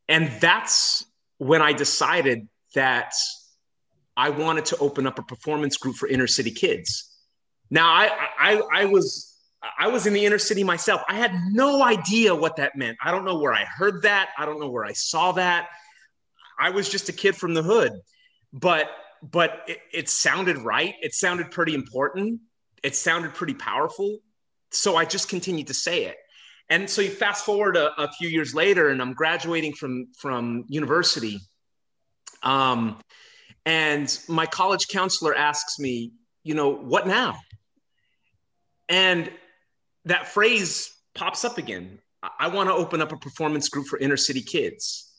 and 0.07 0.29
that's 0.39 1.05
when 1.37 1.61
I 1.61 1.73
decided 1.73 2.47
that 2.75 3.13
I 4.15 4.29
wanted 4.29 4.65
to 4.65 4.77
open 4.77 5.07
up 5.07 5.19
a 5.19 5.23
performance 5.23 5.77
group 5.77 5.95
for 5.95 6.07
inner 6.07 6.27
city 6.27 6.51
kids. 6.51 7.09
Now 7.69 7.87
I, 7.87 8.11
I, 8.39 8.61
I 8.73 8.85
was 8.85 9.29
I 9.79 9.87
was 9.87 10.05
in 10.05 10.13
the 10.13 10.25
inner 10.25 10.37
city 10.37 10.63
myself. 10.63 11.01
I 11.07 11.15
had 11.15 11.31
no 11.51 11.83
idea 11.83 12.35
what 12.35 12.57
that 12.57 12.75
meant. 12.75 12.97
I 13.01 13.11
don't 13.11 13.25
know 13.25 13.39
where 13.39 13.53
I 13.53 13.63
heard 13.63 14.03
that. 14.03 14.29
I 14.37 14.45
don't 14.45 14.59
know 14.59 14.69
where 14.69 14.85
I 14.85 14.93
saw 14.93 15.31
that. 15.33 15.69
I 16.59 16.69
was 16.69 16.89
just 16.89 17.09
a 17.09 17.13
kid 17.13 17.35
from 17.35 17.53
the 17.53 17.63
hood, 17.63 17.93
but 18.51 18.89
but 19.21 19.63
it, 19.67 19.79
it 19.93 20.09
sounded 20.09 20.57
right. 20.57 20.95
It 21.01 21.13
sounded 21.15 21.49
pretty 21.49 21.73
important. 21.73 22.41
It 22.83 22.95
sounded 22.95 23.33
pretty 23.33 23.53
powerful. 23.53 24.19
So 24.73 24.95
I 24.95 25.05
just 25.05 25.29
continued 25.29 25.67
to 25.67 25.73
say 25.73 26.05
it. 26.05 26.17
And 26.69 26.89
so 26.89 27.01
you 27.01 27.09
fast 27.09 27.45
forward 27.45 27.77
a, 27.77 27.93
a 28.01 28.11
few 28.11 28.29
years 28.29 28.55
later, 28.55 28.89
and 28.89 29.01
I'm 29.01 29.13
graduating 29.13 29.73
from 29.73 30.07
from 30.17 30.65
university. 30.67 31.39
Um, 32.41 32.99
and 33.65 34.17
my 34.27 34.45
college 34.45 34.87
counselor 34.87 35.35
asks 35.35 35.79
me, 35.79 36.11
you 36.43 36.55
know, 36.55 36.69
what 36.69 37.07
now? 37.07 37.37
And 38.89 39.31
that 40.05 40.27
phrase 40.27 40.91
pops 41.15 41.45
up 41.45 41.57
again. 41.57 41.99
I 42.39 42.47
want 42.47 42.69
to 42.69 42.73
open 42.73 43.01
up 43.01 43.11
a 43.11 43.17
performance 43.17 43.69
group 43.69 43.87
for 43.87 43.99
inner 43.99 44.17
city 44.17 44.41
kids. 44.41 45.12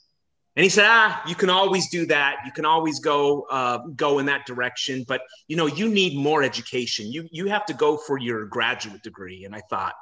And 0.57 0.63
he 0.63 0.71
said, 0.71 0.87
"Ah, 0.87 1.23
you 1.27 1.35
can 1.35 1.51
always 1.51 1.89
do 1.89 2.07
that. 2.07 2.37
You 2.47 2.53
can 2.53 2.65
always 2.65 3.01
go 3.01 3.43
uh, 3.51 3.79
go 3.97 4.21
in 4.21 4.27
that 4.27 4.47
direction, 4.47 5.05
but 5.07 5.23
you 5.49 5.57
know, 5.57 5.67
you 5.67 5.89
need 5.89 6.17
more 6.17 6.43
education. 6.43 7.11
You 7.11 7.29
you 7.33 7.47
have 7.47 7.67
to 7.67 7.75
go 7.75 7.97
for 7.97 8.19
your 8.19 8.47
graduate 8.47 9.03
degree." 9.03 9.45
And 9.45 9.55
I 9.55 9.63
thought, 9.69 9.95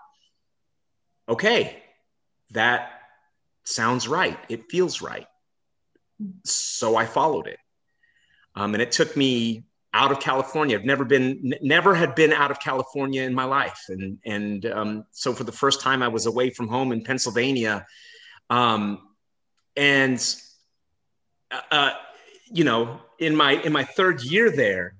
okay, 1.29 1.83
that 2.51 2.91
sounds 3.65 4.07
right. 4.07 4.39
It 4.51 4.71
feels 4.71 5.01
right. 5.01 5.27
So 6.45 6.97
I 6.97 7.07
followed 7.07 7.47
it, 7.47 7.59
um, 8.55 8.75
and 8.75 8.83
it 8.83 8.93
took 8.93 9.17
me 9.17 9.65
out 9.95 10.13
of 10.13 10.21
California. 10.21 10.79
I've 10.79 10.85
never 10.85 11.05
been, 11.05 11.55
never 11.61 11.95
had 11.95 12.15
been 12.15 12.33
out 12.33 12.51
of 12.51 12.61
California 12.61 13.23
in 13.23 13.35
my 13.35 13.45
life, 13.45 13.85
and 13.89 14.19
and 14.27 14.67
um, 14.67 15.05
so 15.13 15.33
for 15.33 15.45
the 15.45 15.53
first 15.53 15.81
time, 15.81 16.03
I 16.03 16.09
was 16.09 16.27
away 16.27 16.51
from 16.51 16.69
home 16.69 16.93
in 16.93 17.03
Pennsylvania, 17.03 17.87
um, 18.51 19.09
and 19.76 20.37
uh, 21.50 21.61
uh, 21.71 21.91
you 22.50 22.64
know, 22.64 23.00
in 23.19 23.35
my 23.35 23.52
in 23.52 23.73
my 23.73 23.85
third 23.85 24.23
year 24.23 24.50
there, 24.50 24.95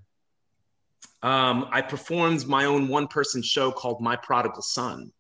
um, 1.23 1.69
I 1.71 1.83
performed 1.83 2.47
my 2.47 2.65
own 2.65 2.89
one 2.89 3.07
person 3.09 3.43
show 3.43 3.71
called 3.71 4.01
My 4.01 4.17
Prodigal 4.17 4.63
Son. 4.63 5.13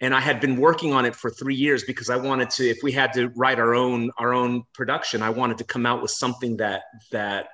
And 0.00 0.14
I 0.14 0.20
had 0.20 0.40
been 0.40 0.56
working 0.56 0.92
on 0.92 1.04
it 1.04 1.16
for 1.16 1.28
three 1.28 1.56
years 1.56 1.82
because 1.82 2.08
I 2.08 2.16
wanted 2.16 2.50
to, 2.50 2.68
if 2.68 2.78
we 2.84 2.92
had 2.92 3.12
to 3.14 3.28
write 3.34 3.58
our 3.58 3.74
own 3.74 4.10
our 4.18 4.32
own 4.32 4.62
production, 4.72 5.22
I 5.22 5.30
wanted 5.30 5.58
to 5.58 5.64
come 5.64 5.86
out 5.86 6.02
with 6.02 6.12
something 6.12 6.56
that 6.58 6.82
that 7.10 7.48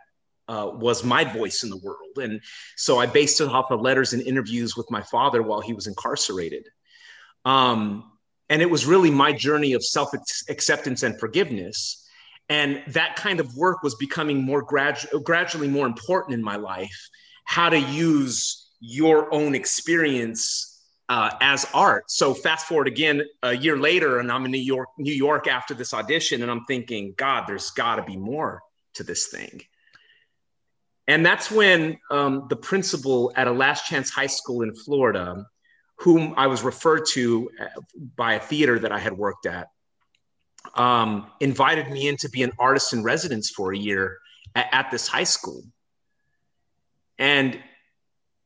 uh, 0.46 0.70
was 0.74 1.02
my 1.04 1.24
voice 1.24 1.62
in 1.62 1.70
the 1.70 1.78
world. 1.78 2.18
And 2.18 2.42
so 2.76 2.98
I 2.98 3.06
based 3.06 3.40
it 3.40 3.48
off 3.48 3.70
of 3.70 3.80
letters 3.80 4.12
and 4.12 4.22
interviews 4.22 4.76
with 4.76 4.90
my 4.90 5.00
father 5.00 5.42
while 5.42 5.62
he 5.62 5.72
was 5.72 5.86
incarcerated. 5.86 6.68
Um, 7.46 8.12
and 8.48 8.60
it 8.62 8.70
was 8.70 8.86
really 8.86 9.10
my 9.10 9.32
journey 9.32 9.72
of 9.72 9.84
self 9.84 10.10
acceptance 10.48 11.02
and 11.02 11.18
forgiveness. 11.18 12.00
And 12.48 12.82
that 12.88 13.16
kind 13.16 13.40
of 13.40 13.56
work 13.56 13.82
was 13.82 13.94
becoming 13.94 14.42
more 14.42 14.64
gradu- 14.64 15.22
gradually 15.24 15.68
more 15.68 15.86
important 15.86 16.34
in 16.34 16.42
my 16.42 16.56
life. 16.56 17.08
How 17.46 17.70
to 17.70 17.78
use 17.78 18.68
your 18.80 19.32
own 19.32 19.54
experience 19.54 20.82
uh, 21.08 21.30
as 21.40 21.66
art. 21.74 22.10
So 22.10 22.34
fast 22.34 22.66
forward 22.66 22.88
again 22.88 23.22
a 23.42 23.56
year 23.56 23.78
later, 23.78 24.18
and 24.18 24.30
I'm 24.30 24.44
in 24.44 24.50
New 24.50 24.58
York, 24.58 24.88
New 24.98 25.12
York 25.12 25.46
after 25.46 25.74
this 25.74 25.94
audition, 25.94 26.42
and 26.42 26.50
I'm 26.50 26.64
thinking, 26.66 27.14
God, 27.16 27.44
there's 27.46 27.70
got 27.70 27.96
to 27.96 28.02
be 28.02 28.16
more 28.16 28.60
to 28.94 29.04
this 29.04 29.28
thing. 29.28 29.62
And 31.06 31.24
that's 31.24 31.50
when 31.50 31.98
um, 32.10 32.46
the 32.48 32.56
principal 32.56 33.32
at 33.36 33.46
a 33.46 33.52
last 33.52 33.86
chance 33.86 34.10
high 34.10 34.26
school 34.26 34.62
in 34.62 34.74
Florida, 34.74 35.46
whom 35.96 36.34
I 36.36 36.46
was 36.46 36.62
referred 36.62 37.06
to 37.12 37.50
uh, 37.60 37.66
by 38.16 38.34
a 38.34 38.40
theater 38.40 38.78
that 38.78 38.92
I 38.92 38.98
had 38.98 39.16
worked 39.16 39.46
at, 39.46 39.68
um, 40.74 41.30
invited 41.40 41.90
me 41.90 42.08
in 42.08 42.16
to 42.18 42.28
be 42.28 42.42
an 42.42 42.52
artist 42.58 42.92
in 42.92 43.02
residence 43.02 43.50
for 43.50 43.72
a 43.72 43.76
year 43.76 44.18
at, 44.54 44.68
at 44.72 44.90
this 44.90 45.06
high 45.06 45.24
school. 45.24 45.62
And 47.18 47.58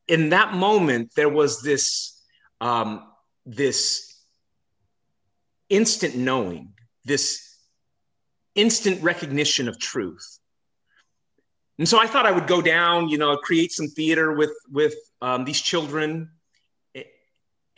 in 0.06 0.30
that 0.30 0.54
moment, 0.54 1.12
there 1.16 1.28
was 1.28 1.62
this, 1.62 2.22
um, 2.60 3.10
this 3.46 4.22
instant 5.68 6.16
knowing, 6.16 6.74
this 7.04 7.56
instant 8.54 9.02
recognition 9.02 9.68
of 9.68 9.78
truth 9.78 10.38
and 11.78 11.88
so 11.88 12.00
I 12.00 12.06
thought 12.06 12.26
I 12.26 12.32
would 12.32 12.46
go 12.46 12.60
down, 12.60 13.08
you 13.08 13.18
know, 13.18 13.36
create 13.36 13.72
some 13.72 13.86
theater 13.86 14.32
with 14.32 14.52
with 14.70 14.94
um, 15.22 15.44
these 15.44 15.60
children, 15.60 16.30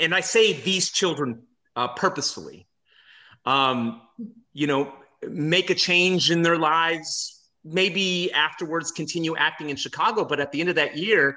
and 0.00 0.14
I 0.14 0.20
say 0.20 0.52
these 0.52 0.90
children 0.90 1.42
uh, 1.76 1.88
purposefully. 1.88 2.66
Um, 3.46 4.02
you 4.52 4.66
know, 4.66 4.92
make 5.28 5.70
a 5.70 5.74
change 5.74 6.30
in 6.30 6.42
their 6.42 6.58
lives. 6.58 7.48
Maybe 7.64 8.32
afterwards 8.32 8.90
continue 8.90 9.36
acting 9.36 9.70
in 9.70 9.76
Chicago, 9.76 10.24
but 10.24 10.40
at 10.40 10.50
the 10.50 10.60
end 10.60 10.70
of 10.70 10.76
that 10.76 10.96
year, 10.96 11.36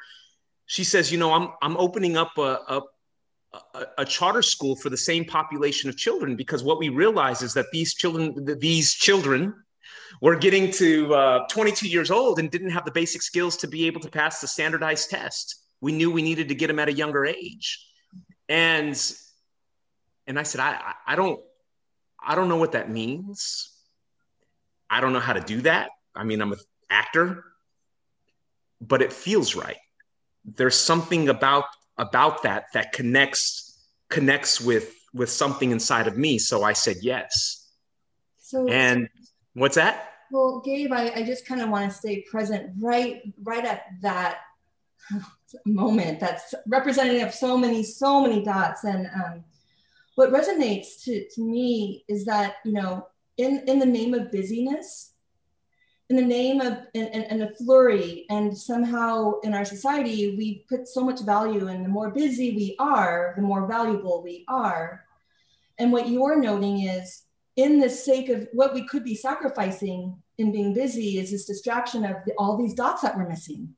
she 0.65 0.83
says, 0.83 1.11
you 1.11 1.17
know, 1.17 1.33
I'm 1.33 1.49
I'm 1.61 1.77
opening 1.77 2.17
up 2.17 2.37
a, 2.37 2.59
a 2.67 2.81
a, 3.99 4.05
charter 4.05 4.41
school 4.41 4.75
for 4.75 4.89
the 4.89 4.97
same 4.97 5.25
population 5.25 5.87
of 5.87 5.95
children 5.95 6.35
because 6.35 6.63
what 6.63 6.79
we 6.79 6.89
realize 6.89 7.43
is 7.43 7.53
that 7.53 7.67
these 7.71 7.93
children 7.93 8.57
these 8.59 8.93
children 8.93 9.53
we're 10.21 10.37
getting 10.37 10.71
to 10.71 11.13
uh, 11.13 11.47
22 11.49 11.87
years 11.87 12.09
old 12.09 12.39
and 12.39 12.49
didn't 12.49 12.71
have 12.71 12.85
the 12.85 12.91
basic 12.91 13.21
skills 13.21 13.57
to 13.57 13.67
be 13.67 13.85
able 13.85 14.01
to 14.01 14.09
pass 14.09 14.39
the 14.39 14.47
standardized 14.47 15.09
test. 15.09 15.63
We 15.81 15.91
knew 15.91 16.09
we 16.09 16.21
needed 16.21 16.47
to 16.49 16.55
get 16.55 16.67
them 16.67 16.79
at 16.79 16.87
a 16.87 16.93
younger 16.93 17.25
age. 17.25 17.85
And 18.53 18.95
and 20.27 20.39
I 20.39 20.43
said, 20.43 20.61
I, 20.61 20.93
I 21.07 21.15
don't 21.15 21.39
I 22.23 22.35
don't 22.35 22.49
know 22.49 22.57
what 22.57 22.73
that 22.73 22.89
means. 22.89 23.71
I 24.89 25.01
don't 25.01 25.11
know 25.11 25.19
how 25.19 25.33
to 25.33 25.41
do 25.41 25.61
that. 25.61 25.89
I 26.15 26.23
mean, 26.23 26.39
I'm 26.39 26.53
an 26.53 26.59
actor, 26.89 27.43
but 28.79 29.01
it 29.01 29.11
feels 29.11 29.55
right. 29.55 29.77
There's 30.45 30.75
something 30.77 31.29
about 31.29 31.65
about 31.97 32.43
that 32.43 32.65
that 32.73 32.93
connects 32.93 33.83
connects 34.09 34.61
with 34.61 34.93
with 35.13 35.31
something 35.31 35.71
inside 35.71 36.07
of 36.07 36.15
me. 36.17 36.37
So 36.37 36.63
I 36.63 36.73
said 36.73 36.97
yes. 37.01 37.71
So 38.37 38.67
and 38.67 39.09
What's 39.53 39.75
that? 39.75 40.09
Well, 40.31 40.61
Gabe, 40.65 40.91
I, 40.91 41.11
I 41.11 41.23
just 41.23 41.45
kind 41.45 41.61
of 41.61 41.69
want 41.69 41.91
to 41.91 41.95
stay 41.95 42.21
present 42.29 42.73
right 42.79 43.21
right 43.43 43.63
at 43.63 43.83
that 44.01 44.39
moment 45.65 46.19
that's 46.19 46.53
representative 46.67 47.27
of 47.27 47.33
so 47.33 47.57
many, 47.57 47.83
so 47.83 48.21
many 48.21 48.43
dots. 48.43 48.83
And 48.83 49.07
um, 49.07 49.43
what 50.15 50.31
resonates 50.31 51.03
to, 51.03 51.27
to 51.35 51.41
me 51.41 52.03
is 52.07 52.25
that, 52.25 52.55
you 52.65 52.73
know, 52.73 53.07
in, 53.37 53.63
in 53.67 53.79
the 53.79 53.85
name 53.85 54.13
of 54.13 54.31
busyness, 54.31 55.13
in 56.09 56.15
the 56.15 56.21
name 56.21 56.61
of 56.61 56.77
and, 56.93 57.07
and, 57.07 57.41
a 57.41 57.55
flurry, 57.55 58.25
and 58.29 58.55
somehow 58.55 59.39
in 59.39 59.53
our 59.53 59.65
society, 59.65 60.35
we 60.37 60.65
put 60.69 60.87
so 60.87 61.01
much 61.01 61.21
value 61.21 61.67
in 61.69 61.81
the 61.81 61.89
more 61.89 62.11
busy 62.11 62.55
we 62.55 62.75
are, 62.77 63.33
the 63.35 63.41
more 63.41 63.67
valuable 63.67 64.21
we 64.21 64.45
are. 64.47 65.03
And 65.79 65.91
what 65.91 66.09
you're 66.09 66.39
noting 66.39 66.83
is 66.83 67.23
in 67.55 67.79
the 67.79 67.89
sake 67.89 68.29
of 68.29 68.47
what 68.53 68.73
we 68.73 68.85
could 68.85 69.03
be 69.03 69.15
sacrificing 69.15 70.21
in 70.37 70.51
being 70.51 70.73
busy 70.73 71.19
is 71.19 71.31
this 71.31 71.45
distraction 71.45 72.03
of 72.05 72.17
the, 72.25 72.33
all 72.37 72.57
these 72.57 72.73
dots 72.73 73.01
that 73.01 73.17
we're 73.17 73.29
missing. 73.29 73.73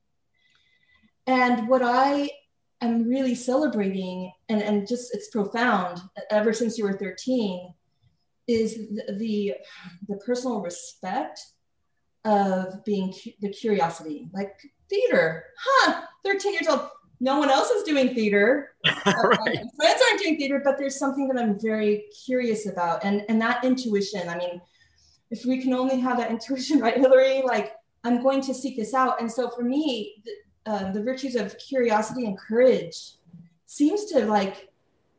And 1.27 1.67
what 1.67 1.81
I 1.83 2.29
am 2.81 3.07
really 3.07 3.35
celebrating, 3.35 4.31
and, 4.49 4.61
and 4.61 4.87
just 4.87 5.13
it's 5.13 5.29
profound 5.29 5.99
ever 6.29 6.53
since 6.53 6.77
you 6.77 6.83
were 6.83 6.93
13, 6.97 7.73
is 8.47 8.75
the, 8.75 9.13
the, 9.17 9.55
the 10.07 10.17
personal 10.17 10.61
respect 10.61 11.39
of 12.23 12.83
being 12.85 13.11
cu- 13.11 13.31
the 13.41 13.49
curiosity, 13.49 14.29
like 14.33 14.53
theater, 14.89 15.45
huh? 15.57 16.01
13 16.23 16.53
years 16.53 16.67
old 16.67 16.89
no 17.19 17.39
one 17.39 17.49
else 17.49 17.69
is 17.69 17.83
doing 17.83 18.13
theater. 18.13 18.71
Uh, 19.07 19.13
right. 19.21 19.59
friends 19.75 20.01
aren't 20.09 20.19
doing 20.19 20.35
theater, 20.35 20.61
but 20.63 20.79
there's 20.79 20.97
something 20.97 21.27
that 21.27 21.39
I'm 21.39 21.59
very 21.59 22.05
curious 22.25 22.67
about. 22.67 23.03
And, 23.03 23.23
and 23.29 23.39
that 23.39 23.63
intuition, 23.63 24.27
I 24.27 24.35
mean, 24.35 24.59
if 25.29 25.45
we 25.45 25.61
can 25.61 25.73
only 25.73 25.99
have 25.99 26.17
that 26.17 26.31
intuition, 26.35 26.79
right, 26.79 26.97
Hillary? 26.97 27.43
Like, 27.43 27.73
I'm 28.03 28.23
going 28.23 28.41
to 28.41 28.53
seek 28.53 28.77
this 28.77 28.95
out. 28.95 29.21
And 29.21 29.31
so 29.31 29.51
for 29.51 29.63
me, 29.63 30.23
the, 30.25 30.31
uh, 30.65 30.91
the 30.91 31.01
virtues 31.01 31.35
of 31.35 31.57
curiosity 31.57 32.25
and 32.25 32.37
courage 32.37 33.13
seems 33.65 34.05
to 34.05 34.25
like 34.25 34.69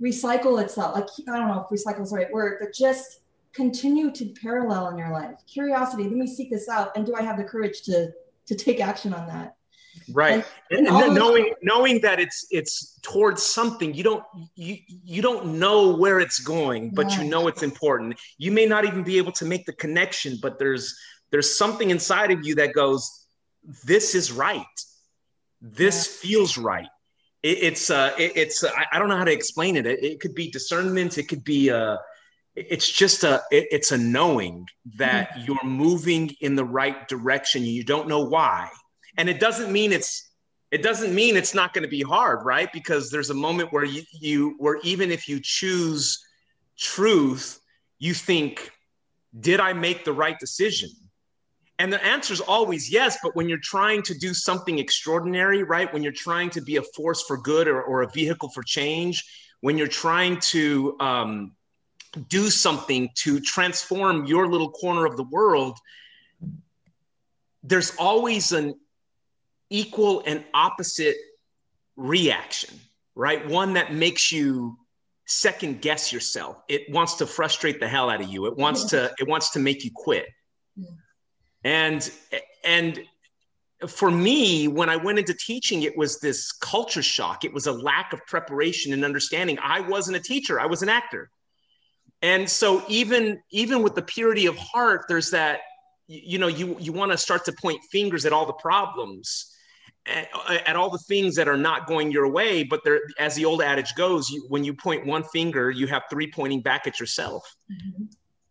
recycle 0.02 0.62
itself. 0.62 0.94
Like, 0.94 1.08
I 1.28 1.38
don't 1.38 1.48
know 1.48 1.66
if 1.70 1.80
recycle 1.80 2.02
is 2.02 2.10
the 2.10 2.16
right 2.16 2.32
word, 2.32 2.58
but 2.60 2.74
just 2.74 3.20
continue 3.52 4.10
to 4.10 4.26
parallel 4.40 4.88
in 4.88 4.98
your 4.98 5.10
life. 5.10 5.40
Curiosity, 5.46 6.04
let 6.04 6.12
me 6.12 6.26
seek 6.26 6.50
this 6.50 6.68
out. 6.68 6.96
And 6.96 7.06
do 7.06 7.14
I 7.14 7.22
have 7.22 7.38
the 7.38 7.44
courage 7.44 7.82
to, 7.82 8.10
to 8.46 8.54
take 8.54 8.80
action 8.80 9.14
on 9.14 9.26
that? 9.28 9.56
right 10.12 10.44
and, 10.70 10.86
and, 10.86 10.96
and 10.96 11.14
knowing 11.14 11.54
knowing 11.62 12.00
that 12.00 12.20
it's 12.20 12.46
it's 12.50 12.98
towards 13.00 13.42
something 13.42 13.94
you 13.94 14.04
don't 14.04 14.22
you 14.54 14.76
you 14.86 15.22
don't 15.22 15.58
know 15.58 15.96
where 15.96 16.20
it's 16.20 16.38
going 16.38 16.90
but 16.90 17.16
you 17.16 17.24
know 17.24 17.48
it's 17.48 17.62
important 17.62 18.14
you 18.38 18.52
may 18.52 18.66
not 18.66 18.84
even 18.84 19.02
be 19.02 19.16
able 19.18 19.32
to 19.32 19.44
make 19.44 19.64
the 19.66 19.72
connection 19.72 20.38
but 20.42 20.58
there's 20.58 20.96
there's 21.30 21.56
something 21.56 21.90
inside 21.90 22.30
of 22.30 22.44
you 22.44 22.54
that 22.54 22.72
goes 22.72 23.26
this 23.84 24.14
is 24.14 24.30
right 24.30 24.64
this 25.74 26.20
yeah. 26.22 26.28
feels 26.28 26.58
right 26.58 26.88
it, 27.42 27.58
it's 27.62 27.90
uh 27.90 28.12
it, 28.18 28.32
it's 28.36 28.64
uh, 28.64 28.70
I, 28.76 28.86
I, 28.92 28.98
don't 28.98 29.08
know 29.08 29.16
how 29.16 29.24
to 29.24 29.32
explain 29.32 29.76
it. 29.76 29.86
it. 29.86 30.02
it 30.02 30.20
could 30.20 30.34
be 30.34 30.50
discernment 30.50 31.18
it 31.18 31.28
could 31.28 31.44
be 31.44 31.70
uh 31.70 31.96
it's 32.54 32.90
just 32.90 33.24
a 33.24 33.42
it, 33.50 33.66
it's 33.70 33.92
a 33.92 33.98
knowing 33.98 34.66
that 34.96 35.30
mm-hmm. 35.30 35.44
you're 35.46 35.64
moving 35.64 36.34
in 36.40 36.56
the 36.56 36.64
right 36.64 37.06
direction 37.08 37.62
you 37.62 37.84
don't 37.84 38.08
know 38.08 38.20
why 38.20 38.68
and 39.18 39.28
it 39.28 39.40
doesn't 39.40 39.72
mean 39.72 39.92
it's 39.92 40.30
it 40.70 40.82
doesn't 40.82 41.14
mean 41.14 41.36
it's 41.36 41.54
not 41.54 41.72
going 41.72 41.82
to 41.82 41.88
be 41.88 42.02
hard 42.02 42.44
right 42.44 42.72
because 42.72 43.10
there's 43.10 43.30
a 43.30 43.34
moment 43.34 43.72
where 43.72 43.84
you, 43.84 44.02
you 44.12 44.54
where 44.58 44.78
even 44.82 45.10
if 45.10 45.28
you 45.28 45.40
choose 45.42 46.24
truth 46.78 47.60
you 47.98 48.14
think 48.14 48.70
did 49.40 49.60
i 49.60 49.72
make 49.72 50.04
the 50.04 50.12
right 50.12 50.38
decision 50.38 50.90
and 51.78 51.92
the 51.92 52.02
answer 52.04 52.32
is 52.32 52.40
always 52.40 52.90
yes 52.90 53.18
but 53.22 53.34
when 53.36 53.48
you're 53.48 53.58
trying 53.62 54.02
to 54.02 54.14
do 54.14 54.32
something 54.34 54.78
extraordinary 54.78 55.62
right 55.62 55.92
when 55.92 56.02
you're 56.02 56.12
trying 56.12 56.50
to 56.50 56.60
be 56.60 56.76
a 56.76 56.82
force 56.82 57.22
for 57.22 57.36
good 57.36 57.68
or, 57.68 57.82
or 57.82 58.02
a 58.02 58.08
vehicle 58.10 58.48
for 58.48 58.62
change 58.62 59.24
when 59.60 59.78
you're 59.78 59.86
trying 59.88 60.38
to 60.40 60.96
um, 61.00 61.52
do 62.28 62.48
something 62.50 63.08
to 63.14 63.40
transform 63.40 64.26
your 64.26 64.46
little 64.48 64.70
corner 64.70 65.04
of 65.04 65.16
the 65.16 65.24
world 65.24 65.78
there's 67.62 67.94
always 67.96 68.52
an 68.52 68.74
equal 69.70 70.22
and 70.24 70.44
opposite 70.54 71.16
reaction, 71.96 72.78
right? 73.14 73.46
One 73.48 73.74
that 73.74 73.92
makes 73.92 74.30
you 74.30 74.78
second 75.26 75.82
guess 75.82 76.12
yourself. 76.12 76.62
It 76.68 76.90
wants 76.90 77.14
to 77.14 77.26
frustrate 77.26 77.80
the 77.80 77.88
hell 77.88 78.08
out 78.08 78.20
of 78.20 78.28
you. 78.28 78.46
It 78.46 78.56
wants 78.56 78.84
to 78.86 79.12
it 79.18 79.26
wants 79.26 79.50
to 79.50 79.58
make 79.58 79.84
you 79.84 79.90
quit. 79.94 80.26
And 81.66 82.08
and 82.62 83.00
for 83.88 84.08
me, 84.08 84.68
when 84.68 84.88
I 84.88 84.94
went 84.94 85.18
into 85.18 85.34
teaching, 85.34 85.82
it 85.82 85.98
was 85.98 86.20
this 86.20 86.52
culture 86.52 87.02
shock. 87.02 87.44
It 87.44 87.52
was 87.52 87.66
a 87.66 87.72
lack 87.72 88.12
of 88.12 88.24
preparation 88.26 88.92
and 88.92 89.04
understanding. 89.04 89.58
I 89.60 89.80
wasn't 89.80 90.16
a 90.16 90.20
teacher, 90.20 90.60
I 90.60 90.66
was 90.66 90.82
an 90.82 90.88
actor. 90.88 91.28
And 92.22 92.48
so 92.48 92.84
even 92.86 93.42
even 93.50 93.82
with 93.82 93.96
the 93.96 94.02
purity 94.02 94.46
of 94.46 94.56
heart, 94.56 95.06
there's 95.08 95.32
that 95.32 95.58
you 96.06 96.38
know 96.38 96.46
you 96.46 96.76
you 96.78 96.92
want 96.92 97.10
to 97.10 97.18
start 97.18 97.44
to 97.46 97.52
point 97.60 97.80
fingers 97.90 98.24
at 98.24 98.32
all 98.32 98.46
the 98.46 98.52
problems 98.52 99.52
at, 100.06 100.28
at, 100.68 100.76
all 100.76 100.88
the 100.88 100.98
things 100.98 101.34
that 101.34 101.48
are 101.48 101.56
not 101.56 101.88
going 101.88 102.12
your 102.12 102.28
way 102.30 102.62
but 102.62 102.84
there 102.84 103.00
as 103.18 103.34
the 103.34 103.44
old 103.44 103.60
adage 103.60 103.92
goes 103.96 104.30
you, 104.30 104.46
when 104.48 104.62
you 104.62 104.72
point 104.72 105.04
one 105.04 105.24
finger 105.24 105.68
you 105.68 105.88
have 105.88 106.04
three 106.08 106.30
pointing 106.30 106.60
back 106.60 106.86
at 106.86 107.00
yourself 107.00 107.42
mm-hmm. 107.68 108.04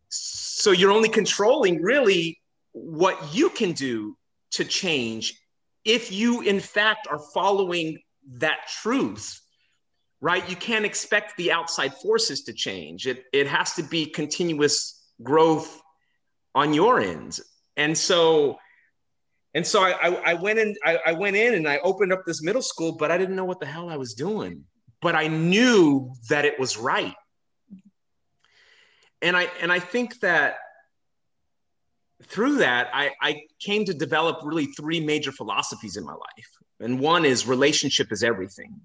so 0.10 0.72
you're 0.72 0.92
only 0.92 1.08
controlling 1.08 1.82
really 1.82 2.38
what 2.76 3.34
you 3.34 3.50
can 3.50 3.72
do 3.72 4.18
to 4.52 4.66
change 4.66 5.40
if 5.86 6.12
you 6.12 6.42
in 6.42 6.60
fact 6.60 7.08
are 7.10 7.22
following 7.34 7.98
that 8.34 8.58
truth 8.82 9.40
right 10.20 10.50
you 10.50 10.58
can't 10.58 10.84
expect 10.84 11.38
the 11.38 11.54
outside 11.54 11.94
forces 11.94 12.44
to 12.44 12.52
change 12.52 13.08
it 13.08 13.24
it 13.32 13.48
has 13.48 13.74
to 13.76 13.84
be 13.84 14.06
continuous 14.06 15.08
growth 15.24 15.82
on 16.54 16.74
your 16.74 17.00
end 17.00 17.40
and 17.78 17.98
so 17.98 18.58
and 19.54 19.66
so 19.66 19.82
I, 19.82 20.10
I, 20.10 20.34
went 20.34 20.60
in, 20.60 20.76
I 20.84 21.14
went 21.14 21.38
in 21.38 21.54
and 21.54 21.66
I 21.66 21.78
opened 21.78 22.12
up 22.12 22.24
this 22.26 22.44
middle 22.44 22.62
school, 22.62 22.98
but 22.98 23.10
I 23.10 23.18
didn't 23.18 23.38
know 23.38 23.46
what 23.46 23.62
the 23.62 23.66
hell 23.66 23.90
I 23.90 23.96
was 23.96 24.14
doing. 24.14 24.66
But 25.02 25.16
I 25.16 25.28
knew 25.28 26.14
that 26.28 26.44
it 26.44 26.60
was 26.60 26.76
right. 26.76 27.16
And 29.22 29.38
I 29.38 29.50
and 29.62 29.72
I 29.72 29.80
think 29.80 30.20
that 30.20 30.58
through 32.28 32.58
that, 32.58 32.90
I, 32.94 33.12
I 33.22 33.42
came 33.60 33.86
to 33.86 33.94
develop 33.94 34.40
really 34.44 34.66
three 34.66 35.00
major 35.00 35.32
philosophies 35.32 35.98
in 35.98 36.06
my 36.06 36.14
life. 36.14 36.50
And 36.80 37.00
one 37.00 37.26
is 37.26 37.48
relationship 37.48 38.12
is 38.12 38.24
everything. 38.24 38.82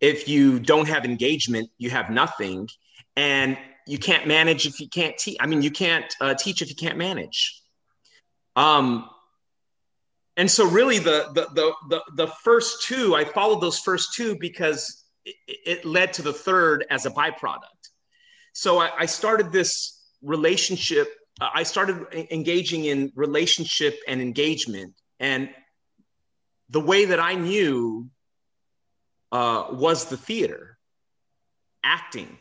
If 0.00 0.28
you 0.28 0.58
don't 0.58 0.88
have 0.88 1.04
engagement, 1.04 1.70
you 1.78 1.90
have 1.90 2.10
nothing. 2.10 2.68
And 3.16 3.56
you 3.86 3.98
can't 3.98 4.26
manage 4.26 4.66
if 4.66 4.80
you 4.80 4.88
can't 4.88 5.16
teach. 5.16 5.36
I 5.40 5.46
mean, 5.46 5.62
you 5.62 5.70
can't 5.70 6.12
uh, 6.20 6.34
teach 6.34 6.62
if 6.62 6.68
you 6.68 6.74
can't 6.74 6.98
manage. 6.98 7.60
Um, 8.56 9.08
and 10.36 10.50
so 10.50 10.68
really 10.68 10.98
the, 10.98 11.30
the 11.34 11.46
the 11.54 11.72
the 11.88 12.02
the, 12.14 12.26
first 12.26 12.82
two 12.82 13.14
i 13.14 13.24
followed 13.24 13.60
those 13.60 13.78
first 13.78 14.14
two 14.14 14.36
because 14.40 15.04
it, 15.24 15.36
it 15.46 15.84
led 15.84 16.12
to 16.12 16.22
the 16.22 16.32
third 16.32 16.84
as 16.90 17.06
a 17.06 17.10
byproduct 17.10 17.90
so 18.52 18.78
I, 18.78 18.90
I 19.00 19.06
started 19.06 19.52
this 19.52 20.00
relationship 20.22 21.08
uh, 21.40 21.50
i 21.54 21.62
started 21.62 22.06
engaging 22.30 22.84
in 22.84 23.12
relationship 23.14 23.98
and 24.08 24.20
engagement. 24.20 24.94
And 25.20 25.50
the 26.70 26.80
way 26.80 27.06
that 27.06 27.20
i 27.20 27.34
knew 27.34 28.08
uh, 29.32 29.66
was 29.70 30.06
the 30.06 30.16
theater 30.16 30.78
acting 31.82 32.38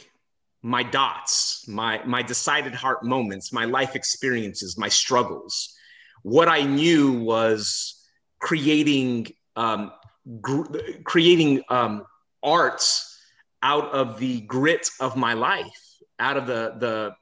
my 0.62 0.82
dots 0.82 1.68
my 1.68 2.02
my 2.06 2.22
decided 2.22 2.74
heart 2.74 3.04
moments 3.04 3.52
my 3.52 3.66
life 3.66 3.96
experiences 3.96 4.78
my 4.78 4.90
struggles. 4.90 5.76
What 6.24 6.48
I 6.48 6.62
knew 6.64 7.20
was 7.24 8.02
creating 8.40 9.28
um, 9.58 9.92
gr- 10.40 10.78
creating 11.04 11.64
um, 11.70 12.06
arts 12.42 13.20
out 13.62 13.92
of 13.92 14.20
the 14.20 14.42
grit 14.42 14.90
of 15.02 15.18
my 15.18 15.34
life, 15.34 15.84
out 16.20 16.38
of 16.38 16.48
the 16.48 16.76
the 16.80 17.16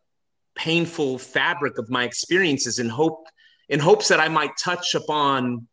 painful 0.67 1.17
fabric 1.17 1.78
of 1.78 1.89
my 1.89 2.04
experiences, 2.04 2.80
in 2.80 2.89
hope 2.89 3.19
in 3.69 3.80
hopes 3.80 4.08
that 4.10 4.19
I 4.19 4.30
might 4.39 4.52
touch 4.58 4.95
upon 4.95 5.67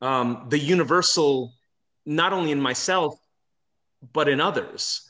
um, 0.00 0.46
the 0.50 0.58
universal, 0.58 1.54
not 2.04 2.32
only 2.32 2.50
in 2.50 2.60
myself 2.60 3.14
but 4.12 4.28
in 4.28 4.40
others. 4.40 5.08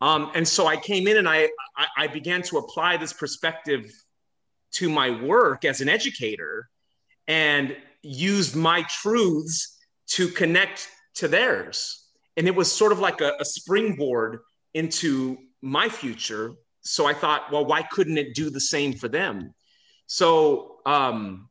Um, 0.00 0.30
and 0.34 0.46
so 0.46 0.66
I 0.66 0.76
came 0.76 1.06
in 1.06 1.16
and 1.16 1.28
I, 1.28 1.50
I, 1.76 1.86
I 1.98 2.06
began 2.08 2.42
to 2.42 2.58
apply 2.58 2.96
this 2.96 3.12
perspective 3.12 3.84
to 4.72 4.88
my 4.88 5.22
work 5.22 5.64
as 5.64 5.80
an 5.80 5.88
educator 5.88 6.68
and 7.28 7.76
used 8.02 8.56
my 8.56 8.84
truths 9.02 9.78
to 10.06 10.28
connect 10.28 10.88
to 11.16 11.28
theirs. 11.28 12.06
And 12.36 12.46
it 12.46 12.54
was 12.54 12.70
sort 12.70 12.92
of 12.92 12.98
like 12.98 13.20
a, 13.20 13.32
a 13.40 13.44
springboard 13.44 14.40
into 14.72 15.38
my 15.62 15.88
future. 15.88 16.54
So 16.84 17.06
I 17.06 17.14
thought, 17.14 17.50
well, 17.50 17.64
why 17.64 17.82
couldn't 17.82 18.18
it 18.18 18.34
do 18.34 18.50
the 18.50 18.60
same 18.60 18.92
for 18.92 19.08
them? 19.08 19.54
So 20.06 20.76
um, 20.84 21.48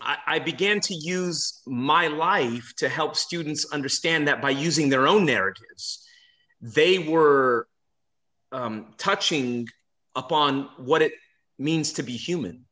I, 0.00 0.16
I 0.26 0.38
began 0.40 0.80
to 0.80 0.94
use 0.94 1.62
my 1.66 2.08
life 2.08 2.72
to 2.78 2.88
help 2.88 3.16
students 3.16 3.72
understand 3.72 4.28
that 4.28 4.42
by 4.42 4.50
using 4.50 4.88
their 4.88 5.06
own 5.06 5.24
narratives, 5.24 6.04
they 6.60 6.98
were 6.98 7.68
um, 8.52 8.94
touching 8.98 9.68
upon 10.14 10.68
what 10.78 11.02
it 11.02 11.12
means 11.58 11.92
to 11.94 12.02
be 12.02 12.12
human 12.12 12.66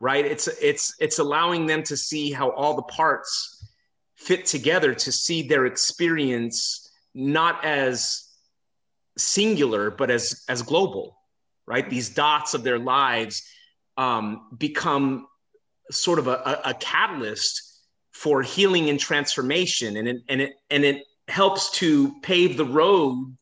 right 0.00 0.26
it's 0.26 0.48
it's 0.60 0.94
it's 1.00 1.18
allowing 1.18 1.66
them 1.66 1.82
to 1.82 1.96
see 1.96 2.30
how 2.30 2.50
all 2.50 2.74
the 2.74 2.82
parts 2.82 3.72
fit 4.14 4.44
together 4.46 4.94
to 4.94 5.12
see 5.12 5.46
their 5.46 5.66
experience 5.66 6.90
not 7.14 7.64
as 7.64 8.25
singular 9.16 9.90
but 9.90 10.10
as 10.10 10.44
as 10.48 10.62
global 10.62 11.16
right? 11.66 11.88
These 11.88 12.10
dots 12.10 12.54
of 12.54 12.62
their 12.62 12.78
lives 12.78 13.42
um, 13.96 14.48
become 14.56 15.26
sort 15.90 16.18
of 16.18 16.28
a, 16.28 16.60
a, 16.64 16.74
catalyst 16.74 17.80
for 18.12 18.42
healing 18.42 18.88
and 18.88 18.98
transformation. 18.98 19.96
And 19.96 20.08
it, 20.08 20.16
and 20.28 20.40
it 20.40 20.54
and 20.70 20.84
it 20.84 21.04
helps 21.28 21.70
to 21.72 22.14
pave 22.20 22.56
the 22.56 22.64
road 22.64 23.36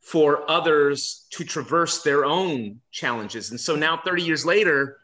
for 0.00 0.48
others 0.50 1.26
to 1.30 1.44
traverse 1.44 2.02
their 2.02 2.24
own 2.24 2.80
challenges. 2.90 3.50
And 3.50 3.60
so 3.60 3.74
now 3.74 4.00
30 4.04 4.22
years 4.22 4.44
later 4.44 4.98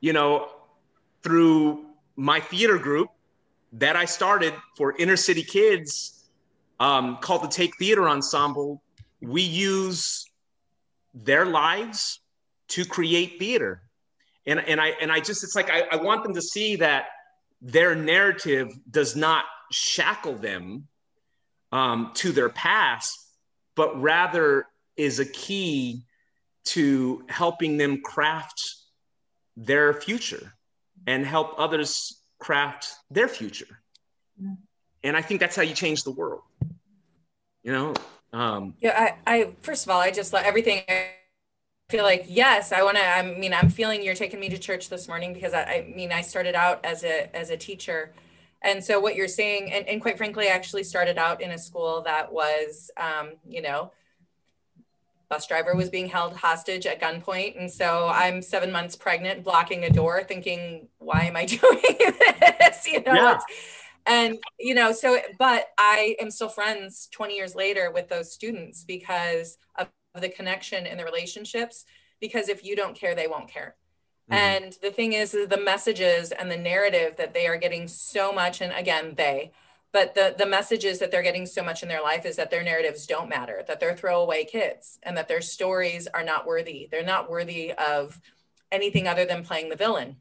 you 0.00 0.12
know, 0.12 0.50
through 1.22 1.86
my 2.16 2.38
theater 2.38 2.78
group 2.78 3.08
that 3.72 3.96
I 3.96 4.04
started 4.04 4.52
for 4.76 4.94
inner 4.98 5.16
city 5.16 5.42
kids 5.42 6.24
um, 6.78 7.16
called 7.22 7.42
the 7.42 7.48
Take 7.48 7.76
Theater 7.78 8.06
Ensemble, 8.08 8.82
we 9.20 9.42
use 9.42 10.24
their 11.14 11.46
lives 11.46 12.20
to 12.68 12.84
create 12.84 13.38
theater. 13.38 13.82
And, 14.46 14.60
and 14.60 14.80
I 14.80 14.88
and 15.00 15.10
I 15.10 15.20
just 15.20 15.42
it's 15.42 15.56
like 15.56 15.70
I, 15.70 15.82
I 15.90 15.96
want 15.96 16.22
them 16.22 16.34
to 16.34 16.42
see 16.42 16.76
that 16.76 17.06
their 17.60 17.94
narrative 17.94 18.68
does 18.88 19.16
not 19.16 19.44
shackle 19.72 20.34
them 20.34 20.86
um, 21.72 22.12
to 22.14 22.32
their 22.32 22.48
past, 22.48 23.18
but 23.74 24.00
rather 24.00 24.66
is 24.96 25.18
a 25.18 25.26
key 25.26 26.04
to 26.66 27.24
helping 27.28 27.76
them 27.76 28.02
craft 28.02 28.62
their 29.56 29.94
future 29.94 30.52
and 31.06 31.26
help 31.26 31.54
others 31.58 32.20
craft 32.38 32.92
their 33.10 33.28
future. 33.28 33.80
Yeah. 34.40 34.54
And 35.02 35.16
I 35.16 35.22
think 35.22 35.40
that's 35.40 35.56
how 35.56 35.62
you 35.62 35.74
change 35.74 36.02
the 36.02 36.10
world. 36.10 36.42
You 37.62 37.72
know? 37.72 37.94
Um, 38.36 38.74
yeah, 38.82 39.14
I, 39.26 39.34
I, 39.34 39.48
first 39.62 39.86
of 39.86 39.90
all, 39.90 40.00
I 40.00 40.10
just 40.10 40.32
love 40.34 40.44
everything. 40.44 40.82
I 40.88 41.06
feel 41.88 42.04
like, 42.04 42.26
yes, 42.28 42.70
I 42.70 42.82
want 42.82 42.98
to, 42.98 43.02
I 43.02 43.22
mean, 43.22 43.54
I'm 43.54 43.70
feeling 43.70 44.02
you're 44.02 44.14
taking 44.14 44.38
me 44.38 44.50
to 44.50 44.58
church 44.58 44.90
this 44.90 45.08
morning 45.08 45.32
because 45.32 45.54
I, 45.54 45.62
I 45.62 45.92
mean, 45.94 46.12
I 46.12 46.20
started 46.20 46.54
out 46.54 46.84
as 46.84 47.02
a, 47.02 47.34
as 47.34 47.48
a 47.48 47.56
teacher. 47.56 48.12
And 48.60 48.84
so 48.84 49.00
what 49.00 49.16
you're 49.16 49.26
saying, 49.26 49.72
and, 49.72 49.88
and 49.88 50.02
quite 50.02 50.18
frankly, 50.18 50.48
I 50.48 50.50
actually 50.50 50.84
started 50.84 51.16
out 51.16 51.40
in 51.40 51.52
a 51.52 51.58
school 51.58 52.02
that 52.02 52.30
was, 52.30 52.90
um, 52.98 53.32
you 53.48 53.62
know, 53.62 53.90
bus 55.30 55.46
driver 55.46 55.74
was 55.74 55.88
being 55.88 56.06
held 56.06 56.34
hostage 56.34 56.86
at 56.86 57.00
gunpoint 57.00 57.58
and 57.58 57.68
so 57.68 58.06
i'm 58.12 58.40
seven 58.40 58.70
months 58.70 58.94
pregnant 58.94 59.42
blocking 59.42 59.82
a 59.82 59.90
door 59.90 60.22
thinking 60.22 60.86
why 60.98 61.24
am 61.24 61.34
i 61.34 61.44
doing 61.44 61.82
this 62.60 62.86
you 62.86 63.02
know 63.02 63.12
yeah. 63.12 63.38
And 64.06 64.38
you 64.58 64.74
know 64.74 64.92
so 64.92 65.18
but 65.38 65.68
i 65.78 66.16
am 66.20 66.30
still 66.30 66.48
friends 66.48 67.08
20 67.12 67.34
years 67.34 67.54
later 67.54 67.90
with 67.90 68.08
those 68.08 68.32
students 68.32 68.84
because 68.84 69.58
of 69.76 69.88
the 70.20 70.28
connection 70.28 70.86
and 70.86 70.98
the 70.98 71.04
relationships 71.04 71.84
because 72.20 72.48
if 72.48 72.64
you 72.64 72.76
don't 72.76 72.96
care 72.96 73.14
they 73.14 73.26
won't 73.26 73.48
care 73.48 73.76
mm-hmm. 74.30 74.34
and 74.34 74.76
the 74.82 74.90
thing 74.90 75.12
is, 75.12 75.34
is 75.34 75.48
the 75.48 75.60
messages 75.60 76.32
and 76.32 76.50
the 76.50 76.56
narrative 76.56 77.16
that 77.16 77.34
they 77.34 77.46
are 77.46 77.56
getting 77.56 77.86
so 77.88 78.32
much 78.32 78.60
and 78.60 78.72
again 78.72 79.14
they 79.16 79.52
but 79.92 80.14
the 80.14 80.34
the 80.38 80.46
messages 80.46 80.98
that 80.98 81.10
they're 81.10 81.22
getting 81.22 81.46
so 81.46 81.62
much 81.62 81.82
in 81.82 81.88
their 81.88 82.02
life 82.02 82.24
is 82.24 82.36
that 82.36 82.50
their 82.50 82.62
narratives 82.62 83.06
don't 83.06 83.28
matter 83.28 83.62
that 83.66 83.80
they're 83.80 83.96
throwaway 83.96 84.44
kids 84.44 84.98
and 85.02 85.16
that 85.16 85.28
their 85.28 85.42
stories 85.42 86.06
are 86.06 86.24
not 86.24 86.46
worthy 86.46 86.88
they're 86.90 87.04
not 87.04 87.30
worthy 87.30 87.72
of 87.72 88.20
anything 88.72 89.06
other 89.06 89.24
than 89.24 89.44
playing 89.44 89.68
the 89.68 89.76
villain 89.76 90.16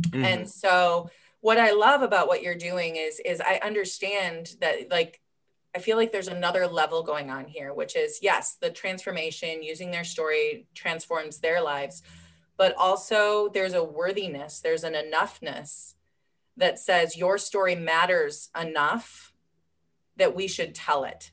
mm-hmm. 0.00 0.24
and 0.24 0.50
so 0.50 1.08
what 1.44 1.58
i 1.58 1.72
love 1.72 2.02
about 2.02 2.28
what 2.28 2.42
you're 2.42 2.54
doing 2.54 2.96
is 2.96 3.20
is 3.24 3.40
i 3.40 3.60
understand 3.62 4.56
that 4.60 4.90
like 4.90 5.20
i 5.74 5.78
feel 5.78 5.96
like 5.96 6.10
there's 6.10 6.28
another 6.28 6.66
level 6.66 7.02
going 7.02 7.30
on 7.30 7.46
here 7.46 7.72
which 7.74 7.96
is 7.96 8.18
yes 8.22 8.56
the 8.60 8.70
transformation 8.70 9.62
using 9.62 9.90
their 9.90 10.04
story 10.04 10.66
transforms 10.74 11.38
their 11.38 11.62
lives 11.62 12.02
but 12.56 12.74
also 12.76 13.50
there's 13.52 13.74
a 13.74 13.84
worthiness 13.84 14.60
there's 14.60 14.84
an 14.84 14.94
enoughness 14.94 15.94
that 16.56 16.78
says 16.78 17.16
your 17.16 17.38
story 17.38 17.74
matters 17.74 18.50
enough 18.60 19.32
that 20.16 20.36
we 20.36 20.46
should 20.46 20.74
tell 20.74 21.04
it. 21.04 21.32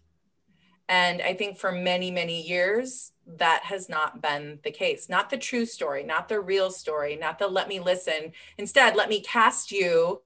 And 0.89 1.21
I 1.21 1.34
think 1.34 1.58
for 1.58 1.71
many, 1.71 2.12
many 2.12 2.41
years, 2.41 3.11
that 3.38 3.63
has 3.63 3.89
not 3.89 4.22
been 4.22 4.60
the 4.63 4.72
case. 4.72 5.10
Not 5.10 5.30
the 5.30 5.38
true 5.38 5.65
story, 5.65 6.04
not 6.04 6.30
the 6.30 6.39
real 6.39 6.72
story, 6.72 7.15
not 7.15 7.39
the 7.39 7.48
let 7.48 7.67
me 7.67 7.80
listen. 7.80 8.34
Instead, 8.58 8.96
let 8.96 9.10
me 9.10 9.22
cast 9.22 9.72
you. 9.72 10.22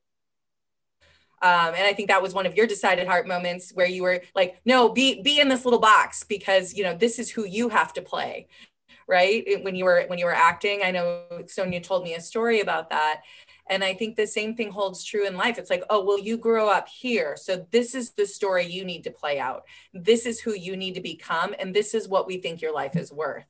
Um, 1.42 1.74
and 1.76 1.84
I 1.84 1.94
think 1.94 2.10
that 2.10 2.22
was 2.22 2.34
one 2.34 2.46
of 2.46 2.56
your 2.56 2.66
decided 2.66 3.08
heart 3.08 3.28
moments 3.28 3.72
where 3.72 3.88
you 3.88 4.04
were 4.04 4.22
like, 4.36 4.60
no, 4.66 4.90
be 4.90 5.22
be 5.22 5.40
in 5.40 5.50
this 5.50 5.66
little 5.66 5.80
box 5.80 6.24
because 6.24 6.74
you 6.74 6.84
know 6.84 6.96
this 6.96 7.20
is 7.20 7.30
who 7.30 7.46
you 7.46 7.70
have 7.70 7.94
to 7.94 8.02
play, 8.02 8.48
right? 9.08 9.44
When 9.64 9.76
you 9.76 9.86
were 9.86 10.06
when 10.08 10.18
you 10.18 10.26
were 10.26 10.34
acting, 10.34 10.82
I 10.84 10.92
know 10.92 11.24
Sonia 11.48 11.82
told 11.82 12.04
me 12.04 12.16
a 12.16 12.22
story 12.22 12.62
about 12.62 12.90
that, 12.90 13.22
and 13.68 13.84
I 13.84 13.94
think 13.94 14.16
the 14.16 14.28
same 14.28 14.56
thing 14.56 14.72
holds 14.72 15.04
true 15.04 15.26
in 15.26 15.36
life. 15.38 15.58
It's 15.58 15.70
like, 15.70 15.84
oh, 15.90 16.04
well, 16.04 16.20
you 16.20 16.38
grow 16.38 16.70
up 16.70 16.88
here. 16.88 17.36
So 17.36 17.66
this 17.72 17.96
is 17.96 18.12
the 18.12 18.28
story 18.28 18.66
you 18.66 18.86
need 18.86 19.04
to 19.06 19.12
play 19.12 19.40
out. 19.40 19.64
This 19.94 20.26
is 20.26 20.40
who 20.40 20.54
you 20.54 20.78
need 20.78 20.94
to 20.96 21.02
become. 21.02 21.56
And 21.58 21.74
this 21.74 21.94
is 21.94 22.08
what 22.08 22.28
we 22.28 22.38
think 22.38 22.62
your 22.62 22.74
life 22.74 22.96
is 22.96 23.12
worth. 23.12 23.46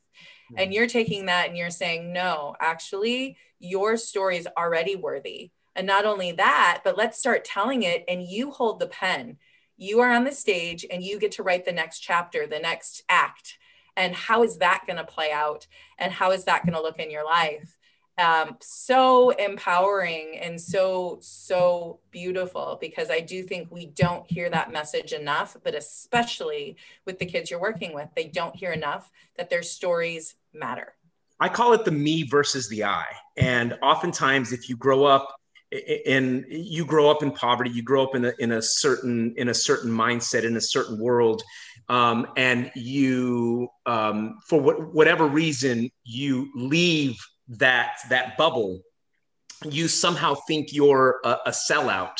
Hmm. 0.50 0.56
And 0.60 0.74
you're 0.74 0.88
taking 0.88 1.26
that 1.26 1.50
and 1.50 1.58
you're 1.58 1.70
saying, 1.70 2.14
no, 2.14 2.56
actually, 2.62 3.38
your 3.60 3.98
story 3.98 4.38
is 4.38 4.48
already 4.58 4.96
worthy. 4.96 5.52
And 5.76 5.86
not 5.86 6.06
only 6.06 6.32
that, 6.34 6.82
but 6.86 6.98
let's 6.98 7.20
start 7.20 7.44
telling 7.44 7.84
it 7.84 8.06
and 8.08 8.24
you 8.24 8.52
hold 8.52 8.80
the 8.80 8.88
pen. 8.88 9.38
You 9.76 10.00
are 10.00 10.12
on 10.12 10.24
the 10.24 10.32
stage 10.32 10.86
and 10.90 11.04
you 11.04 11.20
get 11.20 11.34
to 11.34 11.44
write 11.44 11.66
the 11.66 11.74
next 11.74 12.00
chapter, 12.00 12.48
the 12.48 12.60
next 12.60 13.04
act. 13.10 13.58
And 13.98 14.16
how 14.16 14.44
is 14.44 14.58
that 14.60 14.84
going 14.88 14.98
to 14.98 15.04
play 15.04 15.32
out? 15.32 15.68
And 15.98 16.14
how 16.14 16.32
is 16.32 16.46
that 16.46 16.66
going 16.66 16.76
to 16.76 16.82
look 16.82 17.00
in 17.00 17.12
your 17.12 17.26
life? 17.26 17.78
Um, 18.18 18.56
so 18.62 19.32
empowering 19.32 20.40
and 20.42 20.60
so 20.60 21.18
so 21.22 22.00
beautiful 22.12 22.78
because 22.80 23.10
i 23.12 23.20
do 23.20 23.44
think 23.44 23.70
we 23.70 23.88
don't 23.88 24.30
hear 24.32 24.50
that 24.50 24.72
message 24.72 25.12
enough 25.12 25.58
but 25.64 25.76
especially 25.76 26.78
with 27.06 27.20
the 27.20 27.26
kids 27.26 27.52
you're 27.52 27.60
working 27.60 27.94
with 27.94 28.08
they 28.16 28.26
don't 28.26 28.56
hear 28.56 28.72
enough 28.72 29.12
that 29.38 29.50
their 29.50 29.64
stories 29.64 30.36
matter. 30.54 30.94
I 31.40 31.50
call 31.50 31.74
it 31.74 31.84
the 31.84 31.92
me 31.92 32.24
versus 32.24 32.70
the 32.70 32.86
i. 32.86 33.06
And 33.38 33.78
oftentimes 33.82 34.54
if 34.54 34.70
you 34.70 34.78
grow 34.78 35.04
up 35.04 35.36
and 36.06 36.46
you 36.48 36.86
grow 36.86 37.10
up 37.10 37.22
in 37.22 37.32
poverty 37.32 37.70
you 37.70 37.82
grow 37.82 38.04
up 38.04 38.16
in 38.16 38.26
a, 38.26 38.34
in 38.40 38.54
a 38.54 38.62
certain 38.62 39.34
in 39.36 39.50
a 39.50 39.54
certain 39.54 39.92
mindset 39.92 40.44
in 40.44 40.56
a 40.56 40.62
certain 40.62 40.98
world 41.00 41.44
um, 41.90 42.28
and 42.38 42.72
you 42.76 43.68
um, 43.86 44.38
for 44.48 44.62
what, 44.62 44.94
whatever 44.94 45.28
reason 45.28 45.90
you 46.04 46.50
leave 46.56 47.18
that 47.48 48.00
that 48.10 48.38
bubble, 48.38 48.82
you 49.64 49.88
somehow 49.88 50.36
think 50.48 50.74
you're 50.74 51.20
a, 51.24 51.38
a 51.48 51.52
sellout 51.52 52.18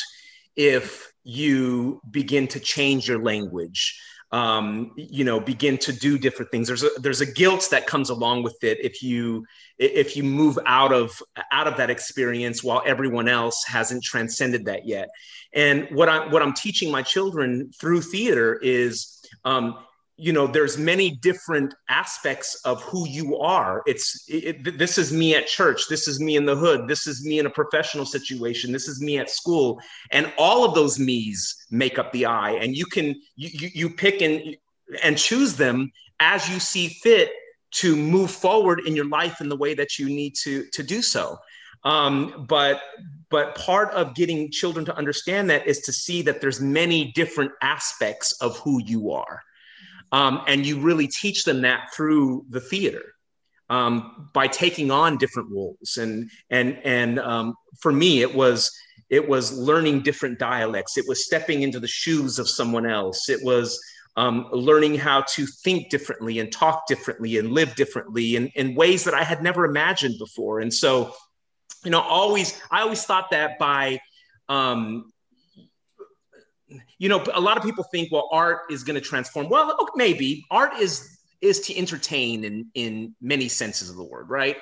if 0.56 1.12
you 1.22 2.00
begin 2.10 2.46
to 2.48 2.60
change 2.60 3.08
your 3.08 3.22
language 3.22 4.00
um, 4.32 4.92
you 4.96 5.24
know 5.24 5.38
begin 5.38 5.78
to 5.78 5.92
do 5.92 6.18
different 6.18 6.50
things. 6.50 6.66
There's 6.66 6.82
a 6.82 6.90
there's 6.98 7.20
a 7.20 7.32
guilt 7.32 7.68
that 7.70 7.86
comes 7.86 8.10
along 8.10 8.42
with 8.42 8.62
it 8.62 8.78
if 8.84 9.02
you 9.02 9.46
if 9.78 10.16
you 10.16 10.24
move 10.24 10.58
out 10.66 10.92
of 10.92 11.22
out 11.52 11.68
of 11.68 11.76
that 11.76 11.90
experience 11.90 12.64
while 12.64 12.82
everyone 12.84 13.28
else 13.28 13.64
hasn't 13.66 14.02
transcended 14.02 14.64
that 14.66 14.86
yet. 14.86 15.08
And 15.52 15.88
what 15.92 16.08
i'm 16.08 16.30
what 16.30 16.42
i'm 16.42 16.52
teaching 16.52 16.90
my 16.90 17.02
children 17.02 17.70
through 17.80 18.02
theater 18.02 18.58
is 18.60 19.24
um, 19.44 19.76
you 20.18 20.32
know 20.32 20.46
there's 20.46 20.78
many 20.78 21.10
different 21.10 21.74
aspects 21.88 22.54
of 22.64 22.82
who 22.82 23.06
you 23.06 23.36
are. 23.38 23.82
It's 23.86 24.24
it, 24.28 24.78
this 24.78 24.96
is 24.96 25.12
me 25.12 25.34
at 25.34 25.46
church. 25.46 25.88
This 25.88 26.08
is 26.08 26.20
me 26.20 26.36
in 26.36 26.46
the 26.46 26.56
hood. 26.56 26.88
This 26.88 27.06
is 27.06 27.24
me 27.24 27.38
in 27.38 27.46
a 27.46 27.50
professional 27.50 28.06
situation. 28.06 28.72
This 28.72 28.88
is 28.88 29.00
me 29.00 29.18
at 29.18 29.28
school. 29.28 29.78
And 30.10 30.32
all 30.38 30.64
of 30.64 30.74
those 30.74 30.98
me's 30.98 31.66
make 31.70 31.98
up 31.98 32.12
the 32.12 32.26
i. 32.26 32.52
And 32.52 32.74
you 32.74 32.86
can 32.86 33.14
you, 33.36 33.70
you 33.74 33.90
pick 33.90 34.22
and 34.22 34.56
and 35.02 35.18
choose 35.18 35.54
them 35.56 35.92
as 36.18 36.48
you 36.48 36.60
see 36.60 36.88
fit 36.88 37.30
to 37.72 37.94
move 37.94 38.30
forward 38.30 38.80
in 38.86 38.96
your 38.96 39.08
life 39.08 39.42
in 39.42 39.50
the 39.50 39.56
way 39.56 39.74
that 39.74 39.98
you 39.98 40.06
need 40.06 40.34
to 40.44 40.64
to 40.72 40.82
do 40.82 41.02
so. 41.02 41.36
Um, 41.84 42.46
but 42.48 42.80
but 43.28 43.54
part 43.54 43.90
of 43.90 44.14
getting 44.14 44.50
children 44.50 44.86
to 44.86 44.96
understand 44.96 45.50
that 45.50 45.66
is 45.66 45.80
to 45.80 45.92
see 45.92 46.22
that 46.22 46.40
there's 46.40 46.60
many 46.60 47.12
different 47.12 47.52
aspects 47.60 48.32
of 48.40 48.58
who 48.60 48.80
you 48.82 49.12
are 49.12 49.42
um, 50.12 50.42
and 50.46 50.64
you 50.64 50.80
really 50.80 51.08
teach 51.08 51.44
them 51.44 51.62
that 51.62 51.92
through 51.94 52.44
the 52.50 52.60
theater 52.60 53.02
um, 53.68 54.30
by 54.32 54.46
taking 54.46 54.90
on 54.90 55.18
different 55.18 55.50
roles. 55.50 55.96
And 55.98 56.30
and 56.50 56.78
and 56.84 57.18
um, 57.18 57.54
for 57.80 57.92
me, 57.92 58.22
it 58.22 58.34
was 58.34 58.70
it 59.10 59.28
was 59.28 59.56
learning 59.56 60.00
different 60.00 60.38
dialects. 60.38 60.98
It 60.98 61.04
was 61.08 61.24
stepping 61.24 61.62
into 61.62 61.80
the 61.80 61.88
shoes 61.88 62.38
of 62.38 62.48
someone 62.48 62.86
else. 62.86 63.28
It 63.28 63.40
was 63.42 63.78
um, 64.16 64.48
learning 64.50 64.96
how 64.96 65.22
to 65.34 65.46
think 65.46 65.90
differently 65.90 66.38
and 66.38 66.50
talk 66.50 66.86
differently 66.86 67.38
and 67.38 67.52
live 67.52 67.74
differently 67.74 68.36
in, 68.36 68.48
in 68.54 68.74
ways 68.74 69.04
that 69.04 69.14
I 69.14 69.22
had 69.22 69.42
never 69.42 69.64
imagined 69.64 70.18
before. 70.18 70.60
And 70.60 70.72
so, 70.72 71.12
you 71.84 71.90
know, 71.90 72.00
always 72.00 72.58
I 72.70 72.80
always 72.80 73.04
thought 73.04 73.30
that 73.30 73.58
by 73.58 74.00
um, 74.48 75.12
you 76.98 77.08
know, 77.08 77.24
a 77.32 77.40
lot 77.40 77.56
of 77.56 77.62
people 77.62 77.84
think, 77.84 78.10
well, 78.10 78.28
art 78.32 78.62
is 78.70 78.82
going 78.82 78.94
to 78.94 79.00
transform. 79.00 79.48
Well, 79.48 79.76
maybe 79.94 80.44
art 80.50 80.74
is 80.78 81.18
is 81.40 81.60
to 81.60 81.76
entertain 81.76 82.44
in 82.44 82.66
in 82.74 83.14
many 83.20 83.48
senses 83.48 83.90
of 83.90 83.96
the 83.96 84.04
word, 84.04 84.30
right? 84.30 84.56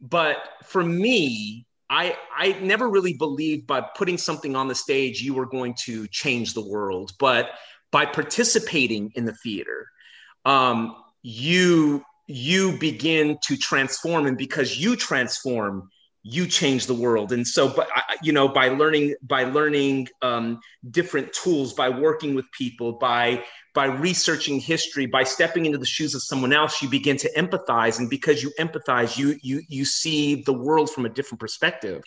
But 0.00 0.36
for 0.64 0.82
me, 0.82 1.66
I 1.90 2.16
I 2.36 2.52
never 2.60 2.88
really 2.88 3.14
believed 3.14 3.66
by 3.66 3.80
putting 3.80 4.18
something 4.18 4.56
on 4.56 4.68
the 4.68 4.74
stage 4.74 5.22
you 5.22 5.34
were 5.34 5.46
going 5.46 5.74
to 5.84 6.06
change 6.08 6.54
the 6.54 6.66
world, 6.66 7.12
but 7.18 7.50
by 7.90 8.04
participating 8.04 9.10
in 9.14 9.24
the 9.24 9.34
theater, 9.34 9.86
um, 10.44 10.96
you 11.22 12.04
you 12.26 12.76
begin 12.78 13.38
to 13.44 13.56
transform, 13.56 14.26
and 14.26 14.36
because 14.36 14.76
you 14.76 14.96
transform, 14.96 15.88
you 16.22 16.46
change 16.46 16.86
the 16.86 16.94
world. 16.94 17.32
And 17.32 17.46
so 17.46 17.68
but 17.68 17.88
you 18.22 18.32
know 18.32 18.48
by 18.48 18.68
learning 18.68 19.14
by 19.22 19.44
learning 19.44 20.08
um, 20.22 20.60
different 20.90 21.32
tools 21.32 21.72
by 21.72 21.88
working 21.88 22.34
with 22.34 22.44
people 22.52 22.92
by 22.92 23.44
by 23.74 23.86
researching 23.86 24.58
history 24.58 25.06
by 25.06 25.22
stepping 25.22 25.64
into 25.66 25.78
the 25.78 25.86
shoes 25.86 26.14
of 26.14 26.22
someone 26.22 26.52
else 26.52 26.82
you 26.82 26.88
begin 26.88 27.16
to 27.18 27.30
empathize. 27.34 27.98
And 27.98 28.10
because 28.10 28.42
you 28.42 28.52
empathize 28.58 29.16
you 29.16 29.36
you 29.42 29.62
you 29.68 29.84
see 29.84 30.42
the 30.42 30.52
world 30.52 30.90
from 30.90 31.06
a 31.06 31.08
different 31.08 31.40
perspective. 31.40 32.02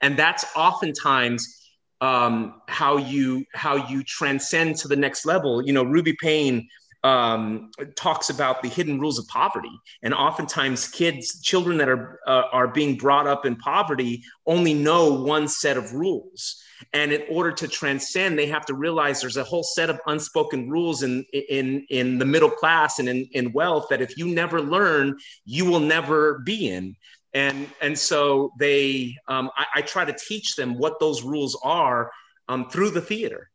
And 0.00 0.16
that's 0.16 0.44
oftentimes 0.54 1.60
um, 2.00 2.60
how 2.68 2.98
you 2.98 3.44
how 3.54 3.88
you 3.88 4.02
transcend 4.04 4.76
to 4.76 4.88
the 4.88 4.96
next 4.96 5.24
level. 5.24 5.62
You 5.62 5.72
know 5.72 5.84
ruby 5.84 6.14
payne 6.20 6.68
um, 7.04 7.70
talks 7.96 8.30
about 8.30 8.62
the 8.62 8.68
hidden 8.68 8.98
rules 8.98 9.18
of 9.18 9.28
poverty, 9.28 9.70
and 10.02 10.14
oftentimes 10.14 10.88
kids, 10.88 11.40
children 11.42 11.76
that 11.76 11.88
are 11.88 12.18
uh, 12.26 12.44
are 12.50 12.66
being 12.66 12.96
brought 12.96 13.26
up 13.26 13.44
in 13.44 13.56
poverty, 13.56 14.22
only 14.46 14.72
know 14.72 15.12
one 15.12 15.46
set 15.46 15.76
of 15.76 15.92
rules. 15.92 16.62
And 16.94 17.12
in 17.12 17.22
order 17.30 17.52
to 17.52 17.68
transcend, 17.68 18.38
they 18.38 18.46
have 18.46 18.64
to 18.66 18.74
realize 18.74 19.20
there's 19.20 19.36
a 19.36 19.44
whole 19.44 19.62
set 19.62 19.90
of 19.90 20.00
unspoken 20.06 20.68
rules 20.70 21.02
in 21.02 21.24
in 21.32 21.86
in 21.90 22.18
the 22.18 22.24
middle 22.24 22.50
class 22.50 22.98
and 22.98 23.08
in, 23.08 23.28
in 23.32 23.52
wealth 23.52 23.86
that 23.90 24.00
if 24.00 24.16
you 24.16 24.28
never 24.28 24.62
learn, 24.62 25.16
you 25.44 25.66
will 25.66 25.80
never 25.80 26.38
be 26.38 26.70
in. 26.70 26.96
And 27.34 27.68
and 27.82 27.98
so 27.98 28.52
they, 28.58 29.16
um, 29.28 29.50
I, 29.56 29.66
I, 29.76 29.82
try 29.82 30.04
to 30.04 30.12
teach 30.12 30.54
them 30.54 30.78
what 30.78 31.00
those 31.00 31.24
rules 31.24 31.58
are 31.64 32.12
um, 32.48 32.70
through 32.70 32.90
the 32.90 33.00
theater. 33.00 33.50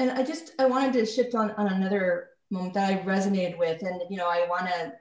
And 0.00 0.10
I 0.12 0.22
just 0.22 0.52
I 0.58 0.64
wanted 0.64 0.94
to 0.94 1.04
shift 1.04 1.34
on 1.34 1.50
on 1.52 1.68
another 1.68 2.30
moment 2.50 2.72
that 2.72 2.90
I 2.90 3.02
resonated 3.02 3.58
with, 3.58 3.82
and 3.82 4.00
you 4.08 4.16
know 4.16 4.28
I 4.28 4.46
want 4.48 4.66
to 4.66 4.94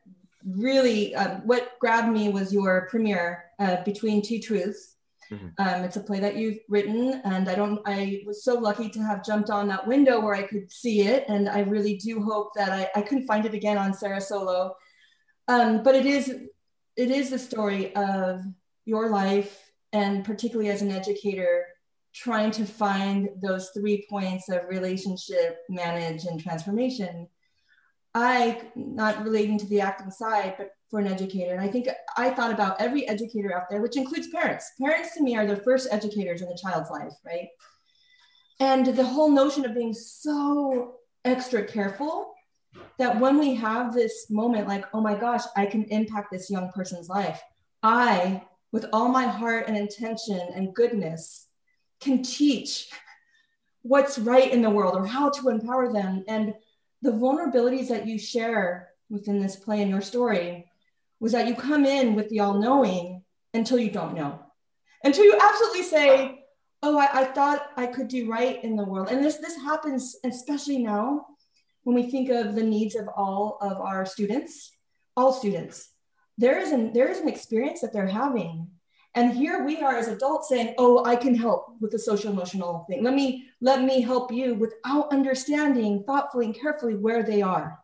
really 0.45 1.15
um, 1.15 1.47
what 1.47 1.79
grabbed 1.79 2.11
me 2.11 2.27
was 2.27 2.51
your 2.53 2.87
premiere 2.89 3.45
uh, 3.59 3.81
between 3.83 4.21
two 4.21 4.39
truths. 4.39 4.97
Mm-hmm. 5.31 5.47
Um, 5.57 5.83
it's 5.85 5.95
a 5.95 6.01
play 6.01 6.19
that 6.19 6.35
you've 6.35 6.57
written, 6.67 7.21
and 7.23 7.47
I 7.47 7.55
don't. 7.55 7.79
I 7.85 8.23
was 8.25 8.43
so 8.43 8.55
lucky 8.55 8.89
to 8.89 8.99
have 8.99 9.23
jumped 9.23 9.49
on 9.49 9.69
that 9.69 9.87
window 9.87 10.19
where 10.19 10.33
I 10.33 10.43
could 10.43 10.69
see 10.69 11.03
it, 11.03 11.23
and 11.29 11.47
I 11.47 11.61
really 11.61 11.95
do 11.95 12.21
hope 12.21 12.53
that 12.55 12.73
I, 12.73 12.89
I 12.93 13.01
couldn't 13.01 13.25
find 13.25 13.45
it 13.45 13.53
again 13.53 13.77
on 13.77 13.93
Sarah 13.93 14.19
Solo. 14.19 14.75
Um, 15.47 15.81
but 15.81 15.95
it 15.95 16.05
is 16.05 16.27
it 16.97 17.09
is 17.09 17.29
the 17.29 17.39
story 17.39 17.95
of 17.95 18.43
your 18.83 19.07
life, 19.09 19.71
and 19.93 20.25
particularly 20.25 20.69
as 20.69 20.81
an 20.81 20.91
educator, 20.91 21.67
trying 22.13 22.51
to 22.51 22.65
find 22.65 23.29
those 23.41 23.69
three 23.69 24.05
points 24.09 24.49
of 24.49 24.61
relationship, 24.67 25.59
manage, 25.69 26.25
and 26.25 26.41
transformation. 26.41 27.27
I, 28.15 28.61
not 28.75 29.23
relating 29.23 29.57
to 29.59 29.67
the 29.67 29.81
acting 29.81 30.11
side, 30.11 30.55
but 30.57 30.71
for 30.89 30.99
an 30.99 31.07
educator, 31.07 31.53
and 31.53 31.61
I 31.61 31.67
think 31.67 31.87
I 32.17 32.31
thought 32.31 32.51
about 32.51 32.81
every 32.81 33.07
educator 33.07 33.55
out 33.55 33.69
there, 33.69 33.81
which 33.81 33.95
includes 33.95 34.29
parents. 34.29 34.71
Parents 34.81 35.13
to 35.15 35.21
me 35.21 35.35
are 35.35 35.45
the 35.45 35.55
first 35.55 35.87
educators 35.91 36.41
in 36.41 36.49
the 36.49 36.59
child's 36.59 36.89
life, 36.89 37.13
right? 37.23 37.49
And 38.59 38.87
the 38.87 39.05
whole 39.05 39.29
notion 39.29 39.65
of 39.65 39.75
being 39.75 39.93
so 39.93 40.95
extra 41.23 41.63
careful 41.63 42.33
that 42.97 43.19
when 43.19 43.37
we 43.37 43.53
have 43.55 43.93
this 43.93 44.31
moment, 44.31 44.67
like, 44.67 44.85
oh 44.93 45.01
my 45.01 45.15
gosh, 45.15 45.43
I 45.55 45.67
can 45.67 45.83
impact 45.85 46.31
this 46.31 46.49
young 46.49 46.71
person's 46.71 47.07
life, 47.07 47.41
I, 47.83 48.43
with 48.71 48.87
all 48.91 49.09
my 49.09 49.25
heart 49.25 49.67
and 49.67 49.77
intention 49.77 50.41
and 50.55 50.73
goodness, 50.73 51.48
can 51.99 52.23
teach 52.23 52.89
what's 53.81 54.19
right 54.19 54.51
in 54.51 54.61
the 54.61 54.69
world 54.69 54.95
or 54.95 55.05
how 55.05 55.29
to 55.29 55.49
empower 55.49 55.91
them. 55.91 56.23
And 56.27 56.53
the 57.01 57.11
vulnerabilities 57.11 57.87
that 57.89 58.07
you 58.07 58.19
share 58.19 58.89
within 59.09 59.41
this 59.41 59.55
play 59.55 59.81
and 59.81 59.89
your 59.89 60.01
story 60.01 60.69
was 61.19 61.31
that 61.31 61.47
you 61.47 61.55
come 61.55 61.85
in 61.85 62.15
with 62.15 62.29
the 62.29 62.39
all 62.39 62.59
knowing 62.59 63.23
until 63.53 63.79
you 63.79 63.91
don't 63.91 64.15
know, 64.15 64.39
until 65.03 65.25
you 65.25 65.37
absolutely 65.41 65.83
say, 65.83 66.35
Oh, 66.81 66.97
I, 66.97 67.09
I, 67.11 67.25
thought 67.25 67.71
I 67.75 67.87
could 67.87 68.07
do 68.07 68.31
right 68.31 68.63
in 68.63 68.77
the 68.77 68.85
world. 68.85 69.09
And 69.11 69.21
this, 69.21 69.35
this 69.35 69.57
happens, 69.57 70.15
especially 70.23 70.77
now 70.77 71.25
when 71.83 71.93
we 71.93 72.09
think 72.09 72.29
of 72.29 72.55
the 72.55 72.63
needs 72.63 72.95
of 72.95 73.09
all 73.09 73.57
of 73.59 73.81
our 73.81 74.05
students, 74.05 74.71
all 75.17 75.33
students. 75.33 75.89
There 76.37 76.57
is 76.57 76.71
an, 76.71 76.93
there 76.93 77.09
is 77.09 77.19
an 77.19 77.27
experience 77.27 77.81
that 77.81 77.91
they're 77.91 78.07
having 78.07 78.69
and 79.19 79.33
here 79.33 79.65
we 79.65 79.81
are 79.81 79.97
as 79.97 80.07
adults 80.07 80.47
saying, 80.47 80.75
"Oh, 80.77 81.03
I 81.03 81.17
can 81.17 81.35
help 81.35 81.75
with 81.81 81.91
the 81.91 81.99
social 81.99 82.31
emotional 82.31 82.85
thing. 82.87 83.03
Let 83.03 83.13
me 83.13 83.49
let 83.59 83.83
me 83.83 83.99
help 83.99 84.31
you 84.31 84.55
without 84.55 85.11
understanding 85.11 86.03
thoughtfully 86.07 86.45
and 86.45 86.55
carefully 86.55 86.95
where 86.95 87.21
they 87.21 87.41
are." 87.41 87.79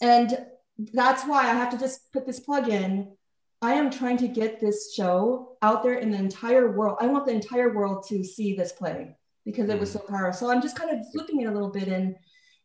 And 0.00 0.46
that's 0.78 1.24
why 1.24 1.42
I 1.42 1.54
have 1.60 1.70
to 1.72 1.78
just 1.78 2.10
put 2.10 2.24
this 2.24 2.40
plug 2.40 2.70
in. 2.70 3.14
I 3.60 3.74
am 3.74 3.90
trying 3.90 4.16
to 4.18 4.28
get 4.28 4.60
this 4.60 4.94
show 4.94 5.58
out 5.60 5.82
there 5.82 5.98
in 5.98 6.10
the 6.10 6.18
entire 6.18 6.72
world. 6.72 6.96
I 7.00 7.06
want 7.06 7.26
the 7.26 7.32
entire 7.32 7.74
world 7.74 8.06
to 8.08 8.24
see 8.24 8.54
this 8.54 8.72
play 8.72 9.16
because 9.44 9.68
it 9.68 9.78
was 9.78 9.92
so 9.92 9.98
mm. 9.98 10.08
powerful. 10.08 10.48
So 10.48 10.50
I'm 10.50 10.62
just 10.62 10.78
kind 10.78 10.90
of 10.90 11.04
flipping 11.12 11.42
it 11.42 11.48
a 11.48 11.52
little 11.52 11.70
bit 11.70 11.88
in 11.88 12.16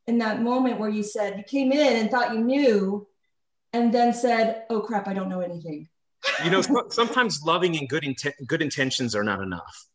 in 0.08 0.18
that 0.20 0.42
moment 0.42 0.80
where 0.80 0.90
you 0.90 1.04
said 1.04 1.38
you 1.38 1.44
came 1.44 1.74
in 1.74 1.98
and 1.98 2.10
thought 2.10 2.34
you 2.34 2.40
knew 2.40 3.06
and 3.74 3.94
then 3.94 4.14
said, 4.14 4.64
"Oh 4.70 4.80
crap, 4.80 5.10
I 5.10 5.14
don't 5.14 5.30
know 5.30 5.42
anything." 5.42 5.90
You 6.44 6.52
know, 6.52 6.62
sometimes 6.90 7.42
loving 7.44 7.78
and 7.78 7.88
good 7.88 8.04
inten- 8.04 8.48
good 8.48 8.62
intentions 8.62 9.16
are 9.16 9.24
not 9.24 9.42
enough. 9.42 9.86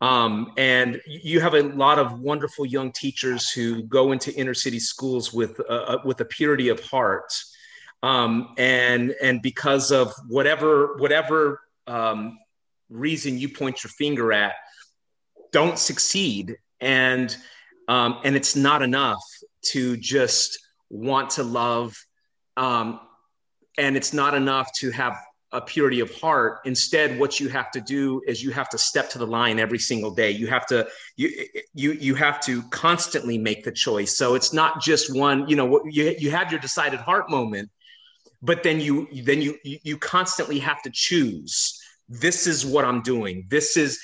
Um, 0.00 0.52
and 0.56 1.00
you 1.06 1.40
have 1.40 1.54
a 1.54 1.62
lot 1.62 1.98
of 1.98 2.20
wonderful 2.20 2.64
young 2.66 2.92
teachers 2.92 3.50
who 3.50 3.82
go 3.82 4.12
into 4.12 4.34
inner 4.34 4.54
city 4.54 4.80
schools 4.80 5.32
with 5.32 5.60
uh, 5.68 5.98
with 6.04 6.20
a 6.20 6.24
purity 6.24 6.68
of 6.68 6.80
heart, 6.80 7.32
um, 8.02 8.54
and 8.58 9.14
and 9.22 9.42
because 9.42 9.92
of 9.92 10.12
whatever 10.28 10.96
whatever 10.96 11.60
um, 11.86 12.38
reason 12.88 13.38
you 13.38 13.48
point 13.48 13.84
your 13.84 13.90
finger 13.90 14.32
at, 14.32 14.54
don't 15.52 15.78
succeed, 15.78 16.56
and 16.80 17.36
um, 17.88 18.20
and 18.24 18.36
it's 18.36 18.56
not 18.56 18.82
enough 18.82 19.22
to 19.72 19.96
just 19.98 20.58
want 20.90 21.30
to 21.30 21.42
love, 21.42 21.94
um, 22.56 23.00
and 23.78 23.96
it's 23.96 24.12
not 24.12 24.34
enough 24.34 24.70
to 24.80 24.90
have 24.90 25.16
a 25.54 25.60
purity 25.60 26.00
of 26.00 26.14
heart. 26.20 26.60
Instead 26.64 27.18
what 27.18 27.40
you 27.40 27.48
have 27.48 27.70
to 27.70 27.80
do 27.80 28.20
is 28.26 28.42
you 28.42 28.50
have 28.50 28.68
to 28.70 28.78
step 28.78 29.08
to 29.10 29.18
the 29.18 29.26
line 29.26 29.58
every 29.58 29.78
single 29.78 30.10
day. 30.10 30.30
You 30.30 30.46
have 30.48 30.66
to 30.66 30.86
you 31.16 31.30
you 31.72 31.92
you 31.92 32.14
have 32.14 32.40
to 32.42 32.62
constantly 32.64 33.38
make 33.38 33.64
the 33.64 33.72
choice. 33.72 34.16
So 34.16 34.34
it's 34.34 34.52
not 34.52 34.82
just 34.82 35.14
one 35.14 35.48
you 35.48 35.56
know 35.56 35.82
you, 35.84 36.14
you 36.18 36.30
have 36.30 36.50
your 36.50 36.60
decided 36.60 37.00
heart 37.00 37.30
moment 37.30 37.70
but 38.44 38.62
then 38.62 38.78
you 38.80 39.08
then 39.22 39.40
you 39.40 39.56
you 39.64 39.96
constantly 39.96 40.58
have 40.58 40.82
to 40.82 40.90
choose 40.92 41.80
this 42.08 42.46
is 42.46 42.66
what 42.66 42.84
I'm 42.84 43.00
doing. 43.00 43.46
This 43.48 43.76
is 43.76 43.98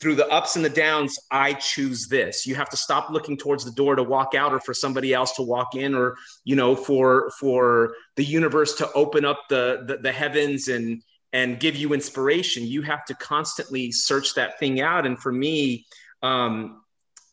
through 0.00 0.16
the 0.16 0.28
ups 0.28 0.56
and 0.56 0.64
the 0.64 0.70
downs. 0.70 1.18
I 1.30 1.52
choose 1.54 2.08
this. 2.08 2.46
You 2.46 2.56
have 2.56 2.68
to 2.70 2.76
stop 2.76 3.10
looking 3.10 3.36
towards 3.36 3.64
the 3.64 3.70
door 3.70 3.94
to 3.94 4.02
walk 4.02 4.34
out, 4.34 4.52
or 4.52 4.60
for 4.60 4.74
somebody 4.74 5.14
else 5.14 5.32
to 5.34 5.42
walk 5.42 5.74
in, 5.76 5.94
or 5.94 6.16
you 6.44 6.56
know, 6.56 6.74
for 6.74 7.30
for 7.38 7.94
the 8.16 8.24
universe 8.24 8.74
to 8.76 8.92
open 8.92 9.24
up 9.24 9.40
the 9.48 9.84
the, 9.86 9.98
the 9.98 10.12
heavens 10.12 10.68
and 10.68 11.02
and 11.32 11.60
give 11.60 11.76
you 11.76 11.92
inspiration. 11.92 12.64
You 12.64 12.82
have 12.82 13.04
to 13.06 13.14
constantly 13.14 13.92
search 13.92 14.34
that 14.34 14.58
thing 14.58 14.80
out. 14.80 15.06
And 15.06 15.18
for 15.18 15.30
me, 15.30 15.86
um, 16.22 16.80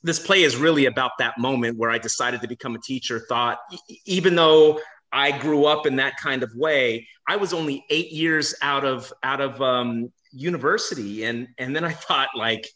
this 0.03 0.19
play 0.19 0.43
is 0.43 0.57
really 0.57 0.85
about 0.85 1.11
that 1.19 1.39
moment 1.39 1.77
where 1.77 1.89
I 1.89 1.97
decided 1.97 2.41
to 2.41 2.47
become 2.47 2.75
a 2.75 2.79
teacher. 2.79 3.21
Thought, 3.27 3.59
even 4.05 4.35
though 4.35 4.79
I 5.13 5.37
grew 5.37 5.65
up 5.65 5.85
in 5.85 5.97
that 5.97 6.17
kind 6.17 6.41
of 6.41 6.51
way. 6.55 7.07
I 7.27 7.35
was 7.35 7.53
only 7.53 7.85
eight 7.89 8.11
years 8.11 8.55
out 8.61 8.83
of 8.83 9.13
out 9.21 9.39
of 9.39 9.61
um, 9.61 10.11
university, 10.31 11.23
and 11.23 11.47
and 11.59 11.75
then 11.75 11.85
I 11.85 11.91
thought 11.93 12.29
like, 12.35 12.67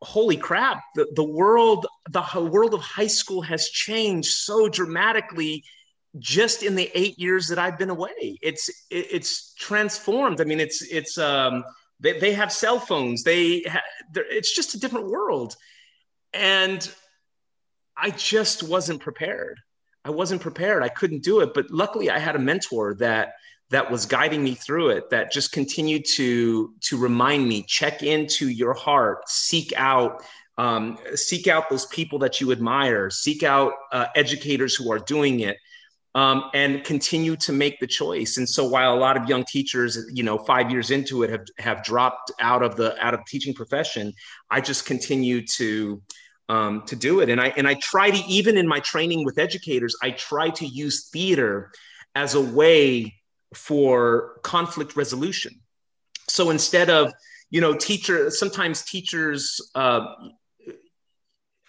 holy 0.00 0.36
crap, 0.36 0.80
the, 0.94 1.08
the 1.14 1.24
world 1.24 1.86
the 2.08 2.22
world 2.40 2.72
of 2.72 2.80
high 2.80 3.08
school 3.08 3.42
has 3.42 3.68
changed 3.68 4.30
so 4.30 4.68
dramatically 4.68 5.64
just 6.18 6.62
in 6.62 6.74
the 6.74 6.90
eight 6.94 7.18
years 7.18 7.48
that 7.48 7.58
I've 7.58 7.78
been 7.78 7.90
away. 7.90 8.38
It's 8.40 8.68
it, 8.90 9.06
it's 9.10 9.52
transformed. 9.54 10.40
I 10.40 10.44
mean, 10.44 10.60
it's 10.60 10.82
it's 10.82 11.18
um, 11.18 11.64
they, 11.98 12.18
they 12.18 12.32
have 12.32 12.52
cell 12.52 12.78
phones. 12.78 13.24
They 13.24 13.62
ha- 13.62 13.82
it's 14.14 14.54
just 14.54 14.74
a 14.74 14.80
different 14.80 15.08
world, 15.08 15.56
and 16.32 16.88
I 17.96 18.10
just 18.10 18.62
wasn't 18.62 19.00
prepared. 19.00 19.58
I 20.04 20.10
wasn't 20.10 20.40
prepared. 20.40 20.82
I 20.82 20.88
couldn't 20.88 21.22
do 21.22 21.40
it. 21.40 21.52
But 21.54 21.70
luckily, 21.70 22.10
I 22.10 22.18
had 22.18 22.36
a 22.36 22.38
mentor 22.38 22.94
that 22.94 23.34
that 23.70 23.90
was 23.90 24.04
guiding 24.06 24.42
me 24.42 24.54
through 24.54 24.90
it. 24.90 25.10
That 25.10 25.32
just 25.32 25.52
continued 25.52 26.04
to 26.14 26.74
to 26.82 26.98
remind 26.98 27.48
me: 27.48 27.64
check 27.66 28.02
into 28.02 28.48
your 28.48 28.74
heart, 28.74 29.28
seek 29.28 29.72
out. 29.76 30.22
Um, 30.58 30.98
seek 31.14 31.48
out 31.48 31.70
those 31.70 31.86
people 31.86 32.18
that 32.18 32.38
you 32.38 32.52
admire, 32.52 33.08
seek 33.08 33.42
out 33.42 33.72
uh, 33.92 34.06
educators 34.14 34.74
who 34.74 34.92
are 34.92 34.98
doing 34.98 35.40
it, 35.40 35.56
um, 36.14 36.50
and 36.52 36.84
continue 36.84 37.36
to 37.36 37.52
make 37.52 37.78
the 37.80 37.86
choice. 37.86 38.36
And 38.36 38.48
so, 38.48 38.66
while 38.68 38.94
a 38.94 38.98
lot 38.98 39.16
of 39.16 39.28
young 39.28 39.44
teachers, 39.44 39.98
you 40.12 40.22
know, 40.22 40.36
five 40.38 40.70
years 40.70 40.90
into 40.90 41.22
it, 41.22 41.30
have 41.30 41.46
have 41.58 41.84
dropped 41.84 42.32
out 42.40 42.62
of 42.62 42.76
the 42.76 42.98
out 43.02 43.14
of 43.14 43.20
teaching 43.26 43.54
profession, 43.54 44.12
I 44.50 44.60
just 44.60 44.84
continue 44.86 45.46
to 45.56 46.02
um, 46.50 46.82
to 46.86 46.96
do 46.96 47.20
it. 47.20 47.28
And 47.28 47.40
I 47.40 47.48
and 47.56 47.66
I 47.68 47.74
try 47.74 48.10
to 48.10 48.18
even 48.26 48.58
in 48.58 48.66
my 48.66 48.80
training 48.80 49.24
with 49.24 49.38
educators, 49.38 49.94
I 50.02 50.10
try 50.10 50.50
to 50.50 50.66
use 50.66 51.08
theater 51.08 51.70
as 52.16 52.34
a 52.34 52.40
way 52.40 53.14
for 53.54 54.40
conflict 54.42 54.96
resolution. 54.96 55.52
So 56.28 56.50
instead 56.50 56.90
of 56.90 57.12
you 57.50 57.60
know 57.60 57.74
teacher, 57.74 58.30
sometimes 58.30 58.82
teachers. 58.82 59.60
Uh, 59.74 60.06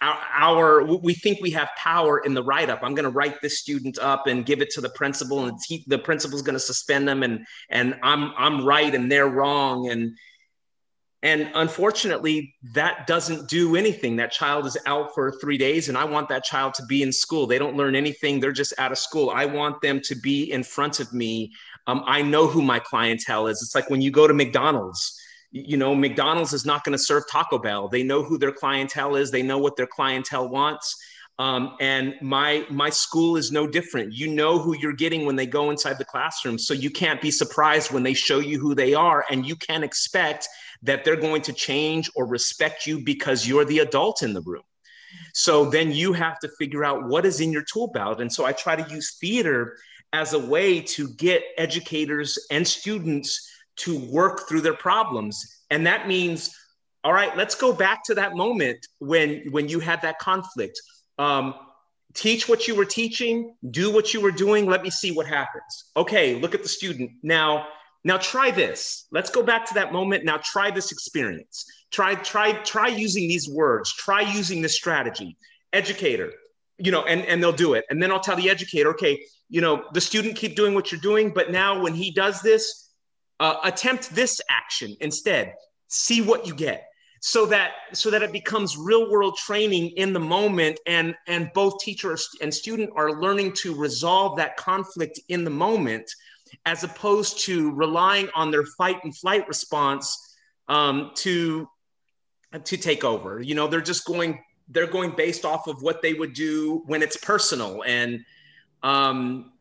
our, 0.00 0.18
our, 0.34 0.84
we 0.84 1.14
think 1.14 1.38
we 1.40 1.52
have 1.52 1.68
power 1.76 2.18
in 2.18 2.34
the 2.34 2.42
write 2.42 2.68
up. 2.68 2.80
I'm 2.82 2.96
going 2.96 3.04
to 3.04 3.16
write 3.16 3.40
this 3.40 3.60
student 3.60 4.00
up 4.00 4.26
and 4.26 4.44
give 4.44 4.60
it 4.60 4.68
to 4.70 4.80
the 4.80 4.88
principal, 4.88 5.44
and 5.44 5.56
the, 5.68 5.84
the 5.86 5.98
principal's 5.98 6.42
going 6.42 6.56
to 6.56 6.66
suspend 6.72 7.06
them, 7.06 7.22
and 7.22 7.46
and 7.70 7.94
I'm 8.02 8.32
I'm 8.36 8.64
right 8.64 8.92
and 8.92 9.08
they're 9.08 9.28
wrong, 9.28 9.90
and 9.90 10.10
and 11.22 11.50
unfortunately, 11.54 12.54
that 12.72 13.06
doesn't 13.06 13.48
do 13.48 13.76
anything. 13.76 14.16
That 14.16 14.32
child 14.32 14.66
is 14.66 14.76
out 14.86 15.14
for 15.14 15.30
three 15.30 15.56
days, 15.56 15.88
and 15.88 15.96
I 15.96 16.04
want 16.04 16.28
that 16.30 16.42
child 16.42 16.74
to 16.74 16.86
be 16.86 17.02
in 17.02 17.12
school. 17.12 17.46
They 17.46 17.58
don't 17.58 17.76
learn 17.76 17.94
anything, 17.94 18.40
they're 18.40 18.50
just 18.50 18.74
out 18.78 18.90
of 18.90 18.98
school. 18.98 19.30
I 19.30 19.46
want 19.46 19.80
them 19.80 20.00
to 20.00 20.16
be 20.16 20.50
in 20.50 20.64
front 20.64 20.98
of 20.98 21.12
me. 21.12 21.52
Um, 21.86 22.02
I 22.06 22.22
know 22.22 22.48
who 22.48 22.60
my 22.60 22.80
clientele 22.80 23.46
is. 23.46 23.62
It's 23.62 23.74
like 23.74 23.88
when 23.88 24.00
you 24.00 24.10
go 24.10 24.26
to 24.26 24.34
McDonald's, 24.34 25.18
you 25.52 25.76
know, 25.76 25.94
McDonald's 25.94 26.52
is 26.52 26.64
not 26.64 26.82
going 26.82 26.96
to 26.96 27.02
serve 27.02 27.24
Taco 27.30 27.58
Bell. 27.58 27.88
They 27.88 28.02
know 28.02 28.22
who 28.22 28.36
their 28.38 28.52
clientele 28.52 29.14
is, 29.14 29.30
they 29.30 29.42
know 29.42 29.58
what 29.58 29.76
their 29.76 29.86
clientele 29.86 30.48
wants. 30.48 30.96
Um, 31.38 31.76
and 31.80 32.14
my 32.20 32.66
my 32.70 32.90
school 32.90 33.36
is 33.36 33.50
no 33.50 33.66
different. 33.66 34.12
You 34.12 34.28
know 34.28 34.58
who 34.58 34.76
you're 34.76 34.92
getting 34.92 35.24
when 35.24 35.36
they 35.36 35.46
go 35.46 35.70
inside 35.70 35.98
the 35.98 36.04
classroom, 36.04 36.58
so 36.58 36.74
you 36.74 36.90
can't 36.90 37.20
be 37.20 37.30
surprised 37.30 37.90
when 37.90 38.02
they 38.02 38.14
show 38.14 38.38
you 38.38 38.60
who 38.60 38.74
they 38.74 38.94
are, 38.94 39.24
and 39.30 39.46
you 39.46 39.56
can 39.56 39.82
expect 39.82 40.48
that 40.82 41.04
they're 41.04 41.16
going 41.16 41.42
to 41.42 41.52
change 41.52 42.10
or 42.14 42.26
respect 42.26 42.86
you 42.86 43.02
because 43.02 43.46
you're 43.46 43.64
the 43.64 43.78
adult 43.78 44.22
in 44.22 44.32
the 44.34 44.42
room. 44.42 44.62
So 45.34 45.64
then 45.64 45.92
you 45.92 46.12
have 46.12 46.38
to 46.40 46.48
figure 46.58 46.84
out 46.84 47.08
what 47.08 47.24
is 47.24 47.40
in 47.40 47.52
your 47.52 47.62
tool 47.62 47.88
belt. 47.88 48.20
And 48.20 48.32
so 48.32 48.44
I 48.44 48.52
try 48.52 48.76
to 48.76 48.94
use 48.94 49.16
theater 49.18 49.76
as 50.12 50.34
a 50.34 50.38
way 50.38 50.80
to 50.80 51.08
get 51.14 51.42
educators 51.56 52.38
and 52.50 52.66
students 52.66 53.48
to 53.76 53.98
work 54.10 54.48
through 54.48 54.60
their 54.60 54.74
problems. 54.74 55.62
And 55.70 55.86
that 55.86 56.06
means, 56.06 56.54
all 57.04 57.12
right, 57.12 57.34
let's 57.36 57.54
go 57.54 57.72
back 57.72 58.04
to 58.04 58.14
that 58.14 58.36
moment 58.36 58.86
when 58.98 59.50
when 59.50 59.68
you 59.68 59.80
had 59.80 60.02
that 60.02 60.18
conflict. 60.18 60.80
Um, 61.22 61.54
teach 62.14 62.48
what 62.48 62.66
you 62.66 62.74
were 62.74 62.84
teaching, 62.84 63.54
do 63.70 63.92
what 63.92 64.12
you 64.12 64.20
were 64.20 64.32
doing. 64.32 64.66
Let 64.66 64.82
me 64.82 64.90
see 64.90 65.12
what 65.12 65.26
happens. 65.26 65.72
Okay, 65.96 66.40
look 66.40 66.54
at 66.54 66.62
the 66.62 66.68
student 66.68 67.10
now 67.22 67.66
now 68.04 68.16
try 68.16 68.50
this. 68.50 69.06
Let's 69.12 69.30
go 69.30 69.42
back 69.42 69.64
to 69.66 69.74
that 69.74 69.92
moment. 69.92 70.24
Now 70.24 70.38
try 70.42 70.70
this 70.70 70.90
experience. 70.90 71.66
Try, 71.92 72.16
try, 72.16 72.52
try 72.62 72.88
using 72.88 73.28
these 73.28 73.48
words. 73.48 73.92
Try 73.92 74.22
using 74.22 74.60
this 74.60 74.74
strategy. 74.74 75.36
Educator, 75.72 76.32
you 76.78 76.90
know, 76.90 77.04
and, 77.04 77.24
and 77.26 77.42
they'll 77.42 77.52
do 77.52 77.74
it. 77.74 77.84
And 77.90 78.02
then 78.02 78.10
I'll 78.10 78.20
tell 78.20 78.36
the 78.36 78.50
educator, 78.50 78.90
okay, 78.90 79.24
you 79.48 79.60
know, 79.60 79.84
the 79.92 80.00
student 80.00 80.36
keep 80.36 80.56
doing 80.56 80.74
what 80.74 80.90
you're 80.90 81.00
doing, 81.00 81.32
but 81.32 81.52
now 81.52 81.80
when 81.80 81.94
he 81.94 82.10
does 82.10 82.42
this, 82.42 82.90
uh, 83.38 83.56
attempt 83.62 84.14
this 84.14 84.40
action 84.50 84.96
instead. 85.00 85.54
See 85.88 86.20
what 86.20 86.46
you 86.46 86.54
get 86.54 86.88
so 87.24 87.46
that 87.46 87.70
so 87.92 88.10
that 88.10 88.20
it 88.20 88.32
becomes 88.32 88.76
real 88.76 89.08
world 89.08 89.36
training 89.36 89.90
in 89.90 90.12
the 90.12 90.20
moment 90.20 90.78
and 90.88 91.14
and 91.28 91.50
both 91.54 91.78
teacher 91.78 92.16
and 92.40 92.52
student 92.52 92.90
are 92.96 93.20
learning 93.20 93.52
to 93.52 93.74
resolve 93.74 94.36
that 94.36 94.56
conflict 94.56 95.20
in 95.28 95.44
the 95.44 95.50
moment 95.50 96.10
as 96.66 96.82
opposed 96.82 97.38
to 97.38 97.70
relying 97.72 98.28
on 98.34 98.50
their 98.50 98.64
fight 98.76 98.96
and 99.04 99.16
flight 99.16 99.46
response 99.46 100.36
um, 100.66 101.12
to 101.14 101.68
to 102.64 102.76
take 102.76 103.04
over. 103.04 103.40
You 103.40 103.54
know, 103.54 103.68
they're 103.68 103.80
just 103.80 104.04
going 104.04 104.40
they're 104.68 104.88
going 104.88 105.12
based 105.12 105.44
off 105.44 105.68
of 105.68 105.80
what 105.80 106.02
they 106.02 106.14
would 106.14 106.32
do 106.32 106.82
when 106.86 107.02
it's 107.02 107.16
personal, 107.16 107.84
and 107.86 108.24
um, 108.82 109.52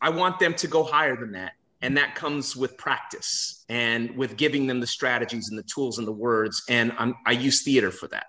I 0.00 0.08
want 0.08 0.38
them 0.38 0.54
to 0.54 0.66
go 0.66 0.84
higher 0.84 1.16
than 1.16 1.32
that. 1.32 1.52
And 1.82 1.96
that 1.96 2.14
comes 2.14 2.54
with 2.54 2.76
practice 2.76 3.64
and 3.68 4.14
with 4.16 4.36
giving 4.36 4.66
them 4.66 4.80
the 4.80 4.86
strategies 4.86 5.48
and 5.48 5.58
the 5.58 5.62
tools 5.62 5.98
and 5.98 6.06
the 6.06 6.12
words. 6.12 6.62
And 6.68 6.92
I'm, 6.98 7.14
I 7.26 7.32
use 7.32 7.62
theater 7.62 7.90
for 7.90 8.06
that. 8.08 8.26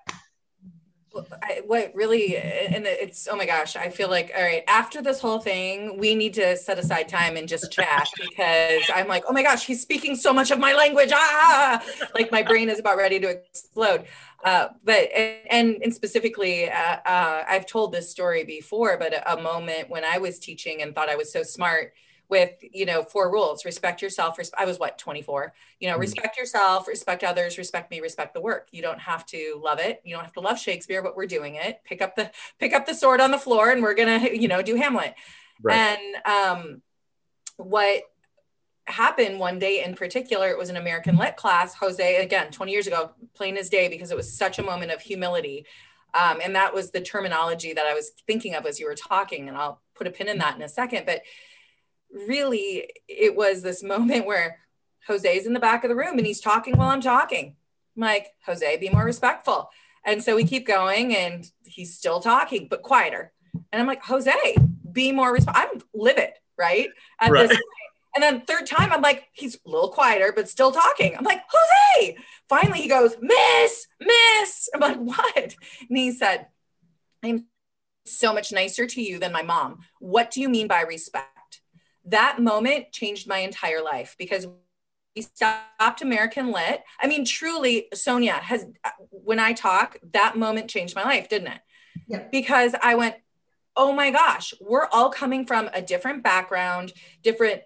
I, 1.43 1.61
what 1.65 1.91
really 1.93 2.37
and 2.37 2.85
it's 2.85 3.27
oh 3.29 3.35
my 3.35 3.45
gosh 3.45 3.75
i 3.75 3.89
feel 3.89 4.09
like 4.09 4.31
all 4.35 4.41
right 4.41 4.63
after 4.67 5.01
this 5.01 5.19
whole 5.19 5.39
thing 5.39 5.97
we 5.97 6.15
need 6.15 6.33
to 6.35 6.55
set 6.55 6.79
aside 6.79 7.09
time 7.09 7.35
and 7.35 7.49
just 7.49 7.69
chat 7.71 8.07
because 8.17 8.83
i'm 8.95 9.07
like 9.07 9.23
oh 9.27 9.33
my 9.33 9.43
gosh 9.43 9.65
he's 9.65 9.81
speaking 9.81 10.15
so 10.15 10.31
much 10.31 10.51
of 10.51 10.59
my 10.59 10.73
language 10.73 11.09
ah 11.13 11.83
like 12.15 12.31
my 12.31 12.41
brain 12.41 12.69
is 12.69 12.79
about 12.79 12.95
ready 12.95 13.19
to 13.19 13.29
explode 13.29 14.05
uh, 14.45 14.69
but 14.83 15.09
and 15.51 15.77
and 15.83 15.93
specifically 15.93 16.69
uh, 16.69 16.97
uh, 17.05 17.43
i've 17.47 17.65
told 17.65 17.91
this 17.91 18.09
story 18.09 18.45
before 18.45 18.97
but 18.97 19.13
a, 19.13 19.33
a 19.33 19.41
moment 19.41 19.89
when 19.89 20.05
i 20.05 20.17
was 20.17 20.39
teaching 20.39 20.81
and 20.81 20.95
thought 20.95 21.09
i 21.09 21.15
was 21.15 21.31
so 21.31 21.43
smart 21.43 21.93
with 22.31 22.53
you 22.61 22.85
know 22.85 23.03
four 23.03 23.31
rules 23.31 23.65
respect 23.65 24.01
yourself 24.01 24.39
i 24.57 24.65
was 24.65 24.79
what 24.79 24.97
24 24.97 25.53
you 25.79 25.87
know 25.87 25.93
mm-hmm. 25.93 26.01
respect 26.01 26.37
yourself 26.37 26.87
respect 26.87 27.23
others 27.23 27.57
respect 27.57 27.91
me 27.91 27.99
respect 27.99 28.33
the 28.33 28.41
work. 28.41 28.69
You 28.71 28.81
don't 28.81 28.99
have 28.99 29.25
to 29.27 29.59
love 29.63 29.79
it. 29.79 30.01
You 30.03 30.15
don't 30.15 30.23
have 30.23 30.33
to 30.33 30.39
love 30.39 30.57
shakespeare 30.57 31.03
but 31.03 31.15
we're 31.15 31.25
doing 31.25 31.55
it. 31.55 31.81
Pick 31.83 32.01
up 32.01 32.15
the 32.15 32.31
pick 32.59 32.73
up 32.73 32.85
the 32.85 32.93
sword 32.93 33.21
on 33.21 33.31
the 33.31 33.37
floor 33.37 33.69
and 33.69 33.83
we're 33.83 33.93
gonna 33.93 34.29
you 34.33 34.47
know 34.47 34.61
do 34.61 34.75
hamlet. 34.75 35.13
Right. 35.61 35.97
and 36.25 36.25
um 36.25 36.81
what 37.57 38.01
happened 38.85 39.39
one 39.39 39.59
day 39.59 39.83
in 39.83 39.93
particular 39.93 40.49
it 40.49 40.57
was 40.57 40.69
an 40.69 40.77
american 40.77 41.17
lit 41.17 41.35
class. 41.35 41.75
Jose 41.75 42.15
again 42.15 42.51
20 42.51 42.71
years 42.71 42.87
ago 42.87 43.11
plain 43.33 43.57
as 43.57 43.69
day 43.69 43.89
because 43.89 44.11
it 44.11 44.17
was 44.17 44.35
such 44.35 44.57
a 44.59 44.63
moment 44.63 44.91
of 44.91 45.01
humility. 45.01 45.65
Um, 46.13 46.41
and 46.43 46.55
that 46.55 46.73
was 46.73 46.91
the 46.91 47.01
terminology 47.01 47.73
that 47.73 47.85
i 47.85 47.93
was 47.93 48.11
thinking 48.27 48.55
of 48.55 48.65
as 48.65 48.79
you 48.79 48.85
were 48.85 48.95
talking 48.95 49.47
and 49.47 49.57
i'll 49.57 49.81
put 50.01 50.07
a 50.07 50.11
pin 50.11 50.27
in 50.27 50.39
that 50.39 50.55
in 50.55 50.61
a 50.61 50.69
second. 50.69 51.05
But 51.05 51.21
really 52.13 52.89
it 53.07 53.35
was 53.35 53.61
this 53.61 53.83
moment 53.83 54.25
where 54.25 54.57
Jose's 55.07 55.45
in 55.45 55.53
the 55.53 55.59
back 55.59 55.83
of 55.83 55.89
the 55.89 55.95
room 55.95 56.17
and 56.17 56.27
he's 56.27 56.41
talking 56.41 56.77
while 56.77 56.89
I'm 56.89 57.01
talking. 57.01 57.55
I'm 57.95 58.01
like, 58.01 58.27
Jose, 58.45 58.77
be 58.77 58.89
more 58.89 59.05
respectful. 59.05 59.69
And 60.05 60.23
so 60.23 60.35
we 60.35 60.45
keep 60.45 60.65
going 60.65 61.15
and 61.15 61.49
he's 61.65 61.97
still 61.97 62.19
talking, 62.19 62.67
but 62.69 62.81
quieter. 62.81 63.31
And 63.71 63.81
I'm 63.81 63.87
like, 63.87 64.03
Jose, 64.03 64.55
be 64.91 65.11
more 65.11 65.31
respectful. 65.31 65.63
I'm 65.73 65.81
livid, 65.93 66.31
right? 66.57 66.89
At 67.19 67.31
right. 67.31 67.47
this 67.47 67.57
point. 67.57 67.63
And 68.13 68.23
then 68.23 68.41
third 68.41 68.67
time, 68.67 68.91
I'm 68.91 69.01
like, 69.01 69.27
he's 69.31 69.55
a 69.55 69.69
little 69.69 69.89
quieter, 69.89 70.33
but 70.35 70.49
still 70.49 70.71
talking. 70.71 71.15
I'm 71.15 71.23
like, 71.23 71.41
Jose. 71.49 72.17
Finally, 72.49 72.81
he 72.81 72.89
goes, 72.89 73.15
Miss, 73.21 73.87
Miss. 74.01 74.69
I'm 74.73 74.81
like, 74.81 74.97
what? 74.97 75.55
And 75.89 75.97
he 75.97 76.11
said, 76.11 76.47
I'm 77.23 77.45
so 78.05 78.33
much 78.33 78.51
nicer 78.51 78.85
to 78.85 79.01
you 79.01 79.19
than 79.19 79.31
my 79.31 79.43
mom. 79.43 79.79
What 79.99 80.31
do 80.31 80.41
you 80.41 80.49
mean 80.49 80.67
by 80.67 80.81
respect? 80.81 81.30
That 82.05 82.39
moment 82.39 82.91
changed 82.91 83.27
my 83.27 83.39
entire 83.39 83.81
life 83.81 84.15
because 84.17 84.47
we 85.15 85.21
stopped 85.21 86.01
American 86.01 86.51
Lit. 86.51 86.83
I 86.99 87.07
mean, 87.07 87.25
truly, 87.25 87.87
Sonia 87.93 88.33
has, 88.33 88.65
when 89.09 89.39
I 89.39 89.53
talk, 89.53 89.97
that 90.13 90.37
moment 90.37 90.69
changed 90.69 90.95
my 90.95 91.03
life, 91.03 91.29
didn't 91.29 91.49
it? 91.49 91.59
Yeah. 92.07 92.23
Because 92.31 92.73
I 92.81 92.95
went, 92.95 93.15
oh 93.75 93.93
my 93.93 94.11
gosh, 94.11 94.53
we're 94.59 94.87
all 94.91 95.09
coming 95.09 95.45
from 95.45 95.69
a 95.73 95.81
different 95.81 96.23
background, 96.23 96.93
different 97.23 97.61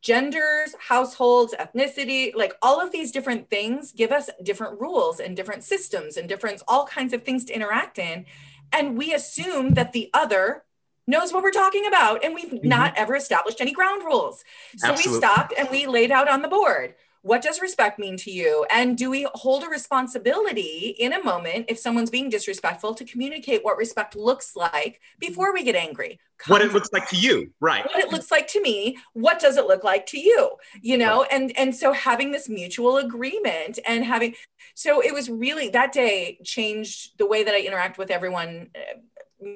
genders, 0.00 0.74
households, 0.78 1.54
ethnicity, 1.54 2.34
like 2.34 2.54
all 2.60 2.80
of 2.80 2.90
these 2.90 3.12
different 3.12 3.48
things 3.48 3.92
give 3.92 4.10
us 4.10 4.28
different 4.42 4.80
rules 4.80 5.20
and 5.20 5.36
different 5.36 5.62
systems 5.62 6.16
and 6.16 6.28
different, 6.28 6.60
all 6.66 6.86
kinds 6.86 7.12
of 7.12 7.22
things 7.22 7.44
to 7.44 7.54
interact 7.54 7.98
in. 7.98 8.26
And 8.72 8.96
we 8.96 9.14
assume 9.14 9.74
that 9.74 9.92
the 9.92 10.10
other 10.12 10.64
knows 11.12 11.32
what 11.32 11.42
we're 11.42 11.50
talking 11.50 11.86
about 11.86 12.24
and 12.24 12.34
we've 12.34 12.46
mm-hmm. 12.46 12.68
not 12.68 12.94
ever 12.96 13.14
established 13.14 13.60
any 13.60 13.72
ground 13.72 14.02
rules 14.04 14.42
so 14.76 14.88
Absolutely. 14.88 15.12
we 15.12 15.18
stopped 15.18 15.54
and 15.56 15.68
we 15.70 15.86
laid 15.86 16.10
out 16.10 16.28
on 16.28 16.42
the 16.42 16.48
board 16.48 16.94
what 17.22 17.40
does 17.40 17.60
respect 17.62 18.00
mean 18.00 18.16
to 18.16 18.32
you 18.32 18.66
and 18.68 18.98
do 18.98 19.08
we 19.08 19.28
hold 19.34 19.62
a 19.62 19.68
responsibility 19.68 20.96
in 20.98 21.12
a 21.12 21.22
moment 21.22 21.66
if 21.68 21.78
someone's 21.78 22.10
being 22.10 22.28
disrespectful 22.28 22.94
to 22.94 23.04
communicate 23.04 23.64
what 23.64 23.76
respect 23.76 24.16
looks 24.16 24.56
like 24.56 25.00
before 25.20 25.52
we 25.52 25.62
get 25.62 25.76
angry 25.76 26.18
Come 26.38 26.54
what 26.54 26.62
it 26.62 26.72
looks 26.72 26.88
like 26.92 27.08
to 27.10 27.16
you 27.16 27.52
right 27.60 27.84
what 27.84 28.02
it 28.02 28.10
looks 28.10 28.30
like 28.30 28.48
to 28.48 28.60
me 28.60 28.98
what 29.12 29.38
does 29.38 29.56
it 29.56 29.66
look 29.66 29.84
like 29.84 30.06
to 30.06 30.18
you 30.18 30.56
you 30.80 30.98
know 30.98 31.20
right. 31.20 31.28
and 31.32 31.56
and 31.56 31.74
so 31.74 31.92
having 31.92 32.32
this 32.32 32.48
mutual 32.48 32.96
agreement 32.96 33.78
and 33.86 34.04
having 34.04 34.34
so 34.74 35.00
it 35.00 35.14
was 35.14 35.30
really 35.30 35.68
that 35.68 35.92
day 35.92 36.38
changed 36.42 37.18
the 37.18 37.26
way 37.26 37.44
that 37.44 37.54
i 37.54 37.60
interact 37.60 37.98
with 37.98 38.10
everyone 38.10 38.70
uh, 38.74 39.46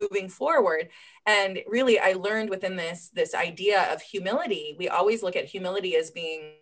moving 0.00 0.28
forward. 0.28 0.88
And 1.26 1.60
really 1.66 1.98
i 1.98 2.12
learned 2.12 2.50
within 2.50 2.76
this 2.76 3.10
this 3.10 3.34
idea 3.34 3.92
of 3.92 4.02
humility. 4.02 4.76
We 4.78 4.88
always 4.88 5.22
look 5.22 5.36
at 5.36 5.46
humility 5.46 5.96
as 5.96 6.10
being 6.10 6.52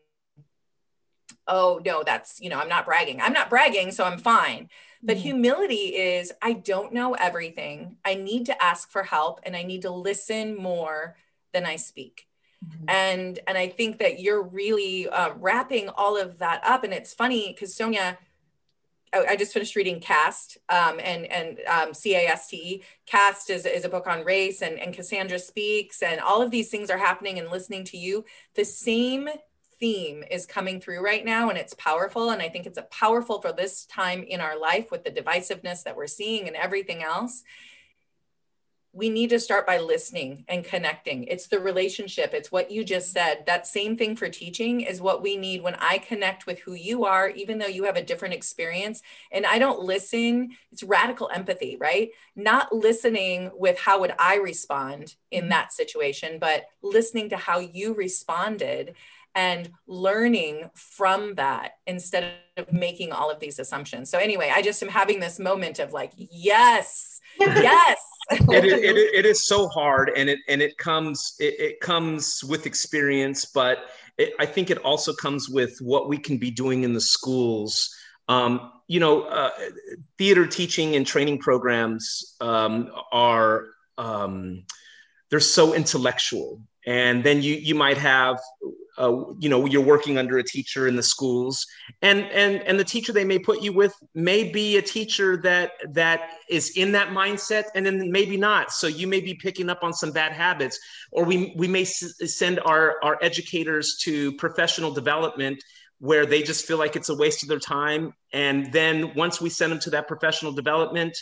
oh 1.48 1.80
no 1.84 2.02
that's 2.04 2.40
you 2.40 2.50
know 2.50 2.58
i'm 2.58 2.68
not 2.68 2.86
bragging. 2.86 3.20
I'm 3.20 3.32
not 3.32 3.50
bragging 3.50 3.92
so 3.92 4.04
i'm 4.04 4.18
fine. 4.18 4.68
But 5.02 5.16
mm-hmm. 5.16 5.22
humility 5.22 5.96
is 5.96 6.32
i 6.42 6.52
don't 6.52 6.92
know 6.92 7.14
everything. 7.14 7.96
I 8.04 8.14
need 8.14 8.46
to 8.46 8.62
ask 8.62 8.90
for 8.90 9.02
help 9.02 9.40
and 9.44 9.56
i 9.56 9.62
need 9.62 9.82
to 9.82 9.90
listen 9.90 10.56
more 10.56 11.16
than 11.52 11.66
i 11.66 11.76
speak. 11.76 12.26
Mm-hmm. 12.64 12.84
and 12.88 13.38
and 13.46 13.58
i 13.58 13.68
think 13.68 13.98
that 13.98 14.18
you're 14.18 14.42
really 14.42 15.06
uh, 15.06 15.34
wrapping 15.34 15.90
all 15.90 16.16
of 16.16 16.38
that 16.38 16.62
up. 16.64 16.84
And 16.84 16.92
it's 16.94 17.12
funny 17.12 17.52
because 17.52 17.74
sonia 17.74 18.18
I 19.12 19.36
just 19.36 19.52
finished 19.52 19.76
reading 19.76 20.00
Caste 20.00 20.58
um, 20.68 21.00
and 21.02 21.26
and 21.26 21.58
um, 21.66 21.94
C 21.94 22.14
A 22.14 22.26
S 22.28 22.48
T 22.48 22.56
E. 22.56 22.82
Caste 23.06 23.50
is, 23.50 23.66
is 23.66 23.84
a 23.84 23.88
book 23.88 24.06
on 24.06 24.24
race, 24.24 24.62
and 24.62 24.78
and 24.78 24.94
Cassandra 24.94 25.38
speaks, 25.38 26.02
and 26.02 26.20
all 26.20 26.42
of 26.42 26.50
these 26.50 26.68
things 26.68 26.90
are 26.90 26.98
happening. 26.98 27.38
And 27.38 27.50
listening 27.50 27.84
to 27.84 27.96
you, 27.96 28.24
the 28.54 28.64
same 28.64 29.28
theme 29.78 30.24
is 30.30 30.46
coming 30.46 30.80
through 30.80 31.04
right 31.04 31.24
now, 31.24 31.48
and 31.48 31.58
it's 31.58 31.74
powerful. 31.74 32.30
And 32.30 32.42
I 32.42 32.48
think 32.48 32.66
it's 32.66 32.78
a 32.78 32.82
powerful 32.82 33.40
for 33.40 33.52
this 33.52 33.84
time 33.86 34.22
in 34.22 34.40
our 34.40 34.58
life 34.58 34.90
with 34.90 35.04
the 35.04 35.10
divisiveness 35.10 35.82
that 35.84 35.96
we're 35.96 36.06
seeing 36.06 36.46
and 36.46 36.56
everything 36.56 37.02
else. 37.02 37.42
We 38.96 39.10
need 39.10 39.28
to 39.28 39.38
start 39.38 39.66
by 39.66 39.76
listening 39.78 40.42
and 40.48 40.64
connecting. 40.64 41.24
It's 41.24 41.48
the 41.48 41.60
relationship. 41.60 42.32
It's 42.32 42.50
what 42.50 42.70
you 42.70 42.82
just 42.82 43.12
said. 43.12 43.44
That 43.46 43.66
same 43.66 43.94
thing 43.94 44.16
for 44.16 44.30
teaching 44.30 44.80
is 44.80 45.02
what 45.02 45.22
we 45.22 45.36
need 45.36 45.62
when 45.62 45.74
I 45.74 45.98
connect 45.98 46.46
with 46.46 46.60
who 46.60 46.72
you 46.72 47.04
are, 47.04 47.28
even 47.28 47.58
though 47.58 47.66
you 47.66 47.84
have 47.84 47.96
a 47.96 48.02
different 48.02 48.32
experience. 48.32 49.02
And 49.30 49.44
I 49.44 49.58
don't 49.58 49.80
listen, 49.80 50.52
it's 50.72 50.82
radical 50.82 51.28
empathy, 51.28 51.76
right? 51.78 52.08
Not 52.34 52.74
listening 52.74 53.50
with 53.54 53.78
how 53.78 54.00
would 54.00 54.14
I 54.18 54.36
respond 54.36 55.14
in 55.30 55.50
that 55.50 55.74
situation, 55.74 56.38
but 56.38 56.64
listening 56.82 57.28
to 57.30 57.36
how 57.36 57.58
you 57.58 57.92
responded 57.92 58.94
and 59.36 59.70
learning 59.86 60.70
from 60.74 61.34
that 61.34 61.72
instead 61.86 62.32
of 62.56 62.72
making 62.72 63.12
all 63.12 63.30
of 63.30 63.38
these 63.38 63.58
assumptions. 63.58 64.10
So, 64.10 64.18
anyway, 64.18 64.50
I 64.52 64.62
just 64.62 64.82
am 64.82 64.88
having 64.88 65.20
this 65.20 65.38
moment 65.38 65.78
of 65.78 65.92
like, 65.92 66.12
yes, 66.16 67.20
yes. 67.38 67.98
it, 68.30 68.64
is, 68.64 68.72
it, 68.72 68.96
it 68.96 69.26
is 69.26 69.46
so 69.46 69.68
hard 69.68 70.10
and 70.16 70.28
it 70.28 70.40
and 70.48 70.60
it 70.60 70.76
comes 70.78 71.36
it, 71.38 71.60
it 71.60 71.80
comes 71.80 72.42
with 72.42 72.66
experience 72.66 73.44
but 73.44 73.84
it, 74.18 74.32
i 74.40 74.44
think 74.44 74.68
it 74.68 74.78
also 74.78 75.12
comes 75.12 75.48
with 75.48 75.78
what 75.80 76.08
we 76.08 76.18
can 76.18 76.36
be 76.36 76.50
doing 76.50 76.82
in 76.82 76.92
the 76.92 77.00
schools 77.00 77.94
um, 78.28 78.72
you 78.88 78.98
know 78.98 79.22
uh, 79.22 79.50
theater 80.18 80.44
teaching 80.44 80.96
and 80.96 81.06
training 81.06 81.38
programs 81.38 82.34
um, 82.40 82.90
are 83.12 83.66
um, 83.96 84.64
they're 85.30 85.38
so 85.38 85.72
intellectual 85.72 86.60
and 86.86 87.24
then 87.24 87.42
you 87.42 87.54
you 87.54 87.74
might 87.74 87.98
have 87.98 88.40
uh, 88.98 89.24
you 89.38 89.48
know 89.48 89.66
you're 89.66 89.82
working 89.82 90.16
under 90.18 90.38
a 90.38 90.42
teacher 90.42 90.86
in 90.86 90.96
the 90.96 91.02
schools. 91.02 91.66
And 92.02 92.20
and 92.26 92.62
and 92.62 92.78
the 92.78 92.84
teacher 92.84 93.12
they 93.12 93.24
may 93.24 93.38
put 93.38 93.60
you 93.60 93.72
with 93.72 93.94
may 94.14 94.50
be 94.50 94.76
a 94.76 94.82
teacher 94.82 95.36
that 95.38 95.72
that 95.92 96.30
is 96.48 96.76
in 96.76 96.92
that 96.92 97.08
mindset 97.08 97.64
and 97.74 97.84
then 97.84 98.10
maybe 98.10 98.36
not. 98.36 98.72
So 98.72 98.86
you 98.86 99.06
may 99.06 99.20
be 99.20 99.34
picking 99.34 99.68
up 99.68 99.82
on 99.82 99.92
some 99.92 100.12
bad 100.12 100.32
habits 100.32 100.78
or 101.10 101.24
we 101.24 101.52
we 101.56 101.68
may 101.68 101.82
s- 101.82 102.14
send 102.24 102.60
our 102.60 103.02
our 103.02 103.18
educators 103.20 103.98
to 104.02 104.32
professional 104.36 104.92
development 104.92 105.62
where 105.98 106.26
they 106.26 106.42
just 106.42 106.66
feel 106.66 106.78
like 106.78 106.94
it's 106.94 107.08
a 107.08 107.16
waste 107.16 107.42
of 107.42 107.48
their 107.48 107.58
time. 107.58 108.12
And 108.32 108.72
then 108.72 109.14
once 109.14 109.40
we 109.40 109.48
send 109.50 109.72
them 109.72 109.80
to 109.80 109.90
that 109.90 110.06
professional 110.06 110.52
development 110.52 111.16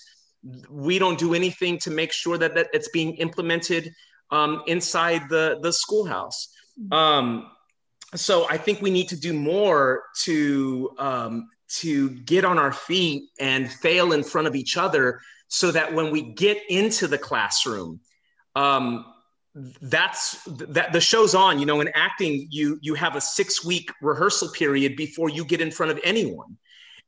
we 0.68 0.98
don't 0.98 1.18
do 1.18 1.32
anything 1.32 1.78
to 1.78 1.90
make 1.90 2.12
sure 2.12 2.36
that, 2.36 2.54
that 2.54 2.68
it's 2.74 2.88
being 2.88 3.14
implemented 3.14 3.90
um, 4.34 4.62
inside 4.66 5.22
the 5.28 5.58
the 5.62 5.72
schoolhouse 5.72 6.54
um, 6.90 7.50
so 8.14 8.46
I 8.48 8.56
think 8.58 8.80
we 8.80 8.90
need 8.90 9.08
to 9.08 9.16
do 9.16 9.32
more 9.32 10.04
to 10.22 10.90
um, 10.98 11.48
to 11.80 12.10
get 12.10 12.44
on 12.44 12.58
our 12.58 12.72
feet 12.72 13.30
and 13.40 13.70
fail 13.70 14.12
in 14.12 14.22
front 14.22 14.46
of 14.46 14.54
each 14.54 14.76
other, 14.76 15.20
so 15.48 15.70
that 15.72 15.92
when 15.92 16.10
we 16.10 16.22
get 16.34 16.58
into 16.68 17.06
the 17.06 17.18
classroom, 17.18 18.00
um, 18.54 19.04
that's 19.54 20.42
that 20.44 20.92
the 20.92 21.00
show's 21.00 21.34
on. 21.34 21.58
You 21.58 21.66
know, 21.66 21.80
in 21.80 21.90
acting, 21.94 22.46
you 22.50 22.78
you 22.82 22.94
have 22.94 23.16
a 23.16 23.20
six 23.20 23.64
week 23.64 23.90
rehearsal 24.00 24.50
period 24.50 24.96
before 24.96 25.28
you 25.28 25.44
get 25.44 25.60
in 25.60 25.70
front 25.70 25.90
of 25.90 26.00
anyone, 26.04 26.56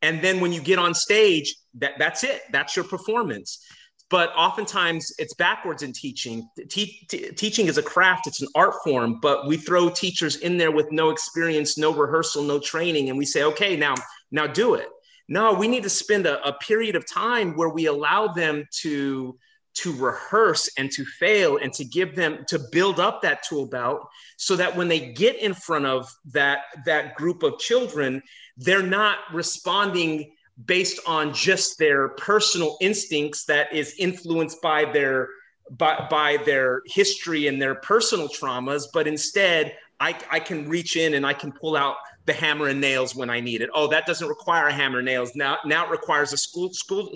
and 0.03 0.23
then 0.23 0.41
when 0.41 0.53
you 0.53 0.61
get 0.61 0.79
on 0.79 0.95
stage, 0.95 1.55
that 1.75 1.93
that's 1.99 2.25
it. 2.25 2.43
That's 2.51 2.75
your 2.75 2.85
performance 2.85 3.65
but 4.09 4.31
oftentimes 4.37 5.13
it's 5.19 5.35
backwards 5.35 5.83
in 5.83 5.93
teaching. 5.93 6.49
Te- 6.69 7.07
te- 7.09 7.31
teaching 7.33 7.67
is 7.67 7.79
a 7.79 7.83
craft, 7.83 8.27
it's 8.27 8.41
an 8.41 8.49
art 8.55 8.75
form, 8.85 9.19
but 9.21 9.47
we 9.47 9.57
throw 9.57 9.89
teachers 9.89 10.37
in 10.37 10.57
there 10.57 10.71
with 10.71 10.93
no 10.93 11.11
experience, 11.11 11.77
no 11.77 11.93
rehearsal, 11.93 12.45
no 12.45 12.59
training, 12.61 13.09
and 13.09 13.19
we 13.19 13.25
say, 13.25 13.43
okay, 13.43 13.77
now, 13.77 13.95
now 14.31 14.47
do 14.47 14.75
it. 14.75 14.89
No, 15.29 15.53
we 15.53 15.67
need 15.67 15.83
to 15.83 15.91
spend 15.91 16.27
a, 16.27 16.47
a 16.47 16.53
period 16.59 16.95
of 16.95 17.05
time 17.07 17.57
where 17.57 17.69
we 17.69 17.87
allow 17.87 18.29
them 18.29 18.65
to 18.83 19.37
to 19.75 19.93
rehearse 19.93 20.71
and 20.79 20.91
to 20.91 21.05
fail 21.05 21.59
and 21.59 21.73
to 21.75 21.85
give 21.85 22.17
them 22.17 22.45
to 22.49 22.59
build 22.73 22.99
up 22.99 23.21
that 23.21 23.43
tool 23.43 23.67
belt 23.67 24.01
so 24.39 24.57
that 24.57 24.75
when 24.75 24.89
they 24.89 25.13
get 25.13 25.37
in 25.37 25.53
front 25.53 25.85
of 25.85 26.11
that 26.25 26.61
that 26.87 27.15
group 27.15 27.43
of 27.43 27.59
children 27.59 28.23
they're 28.57 28.83
not 28.83 29.19
responding 29.35 30.33
based 30.65 31.01
on 31.07 31.35
just 31.35 31.79
their 31.79 32.11
personal 32.11 32.79
instincts 32.81 33.45
that 33.45 33.73
is 33.73 33.95
influenced 33.99 34.61
by 34.63 34.85
their 34.85 35.29
by, 35.71 36.07
by 36.09 36.37
their 36.45 36.83
history 36.87 37.49
and 37.49 37.61
their 37.61 37.75
personal 37.75 38.29
traumas 38.29 38.85
but 38.93 39.07
instead 39.07 39.77
I, 39.99 40.15
I 40.31 40.41
can 40.41 40.69
reach 40.69 40.97
in 40.97 41.15
and 41.15 41.27
i 41.27 41.35
can 41.35 41.53
pull 41.53 41.77
out 41.77 41.97
the 42.25 42.33
hammer 42.33 42.69
and 42.69 42.81
nails 42.81 43.15
when 43.15 43.29
i 43.31 43.41
need 43.41 43.61
it. 43.61 43.71
Oh 43.75 43.87
that 43.89 44.07
doesn't 44.07 44.29
require 44.29 44.69
a 44.69 44.73
hammer 44.73 44.99
and 44.99 45.07
nails. 45.07 45.33
Now 45.35 45.59
now 45.65 45.87
it 45.87 45.91
requires 45.91 46.33
a 46.33 46.37
school 46.37 46.73
school 46.73 47.13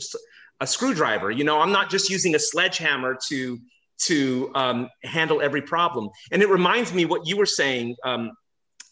a 0.61 0.66
screwdriver. 0.66 1.30
You 1.30 1.45
know 1.45 1.61
i'm 1.61 1.72
not 1.72 1.91
just 1.91 2.11
using 2.11 2.34
a 2.34 2.38
sledgehammer 2.38 3.16
to 3.28 3.59
to 4.01 4.51
um, 4.55 4.88
handle 5.05 5.41
every 5.41 5.62
problem. 5.62 6.09
And 6.32 6.43
it 6.43 6.49
reminds 6.49 6.93
me 6.93 7.05
what 7.05 7.26
you 7.26 7.36
were 7.36 7.47
saying 7.47 7.97
um, 8.05 8.32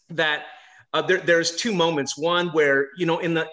that 0.09 0.43
uh, 0.93 1.01
there, 1.01 1.17
there's 1.17 1.55
two 1.55 1.73
moments. 1.73 2.17
One 2.17 2.49
where 2.49 2.89
you 2.97 3.05
know 3.05 3.19
in 3.19 3.33
the 3.33 3.47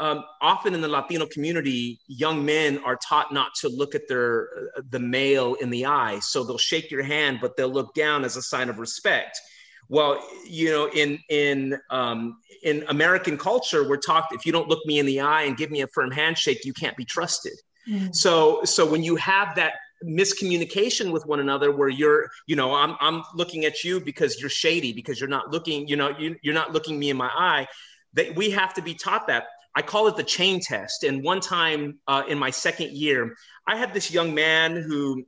um, 0.00 0.24
often 0.40 0.74
in 0.74 0.80
the 0.80 0.88
Latino 0.88 1.26
community, 1.26 2.00
young 2.08 2.44
men 2.44 2.80
are 2.84 2.96
taught 2.96 3.32
not 3.32 3.54
to 3.56 3.68
look 3.68 3.94
at 3.94 4.08
their 4.08 4.48
uh, 4.76 4.82
the 4.90 4.98
male 4.98 5.54
in 5.54 5.70
the 5.70 5.86
eye. 5.86 6.18
So 6.20 6.44
they'll 6.44 6.58
shake 6.58 6.90
your 6.90 7.02
hand, 7.02 7.38
but 7.40 7.56
they'll 7.56 7.72
look 7.72 7.94
down 7.94 8.24
as 8.24 8.36
a 8.36 8.42
sign 8.42 8.68
of 8.68 8.78
respect. 8.78 9.40
Well, 9.88 10.20
you 10.46 10.70
know, 10.70 10.90
in 10.90 11.18
in 11.28 11.78
um, 11.90 12.38
in 12.62 12.84
American 12.88 13.38
culture, 13.38 13.88
we're 13.88 13.98
taught 13.98 14.28
if 14.32 14.44
you 14.44 14.52
don't 14.52 14.68
look 14.68 14.84
me 14.86 14.98
in 14.98 15.06
the 15.06 15.20
eye 15.20 15.42
and 15.42 15.56
give 15.56 15.70
me 15.70 15.82
a 15.82 15.86
firm 15.88 16.10
handshake, 16.10 16.64
you 16.64 16.72
can't 16.72 16.96
be 16.96 17.04
trusted. 17.04 17.54
Mm-hmm. 17.88 18.12
So 18.12 18.64
so 18.64 18.90
when 18.90 19.02
you 19.02 19.16
have 19.16 19.54
that 19.56 19.74
miscommunication 20.04 21.12
with 21.12 21.24
one 21.26 21.40
another 21.40 21.72
where 21.72 21.88
you're 21.88 22.28
you 22.46 22.56
know 22.56 22.74
i'm 22.74 22.94
i'm 23.00 23.22
looking 23.34 23.64
at 23.64 23.84
you 23.84 24.00
because 24.00 24.38
you're 24.38 24.50
shady 24.50 24.92
because 24.92 25.18
you're 25.18 25.30
not 25.30 25.50
looking 25.50 25.88
you 25.88 25.96
know 25.96 26.10
you, 26.18 26.36
you're 26.42 26.52
not 26.52 26.72
looking 26.72 26.98
me 26.98 27.08
in 27.08 27.16
my 27.16 27.30
eye 27.34 27.66
that 28.12 28.34
we 28.36 28.50
have 28.50 28.74
to 28.74 28.82
be 28.82 28.94
taught 28.94 29.26
that 29.26 29.44
I 29.76 29.82
call 29.82 30.06
it 30.06 30.16
the 30.16 30.24
chain 30.24 30.60
test. 30.60 31.04
And 31.04 31.22
one 31.22 31.40
time 31.40 31.98
uh, 32.06 32.22
in 32.28 32.38
my 32.38 32.50
second 32.50 32.92
year, 32.92 33.34
I 33.66 33.76
had 33.76 33.92
this 33.92 34.10
young 34.10 34.34
man 34.34 34.76
who 34.76 35.24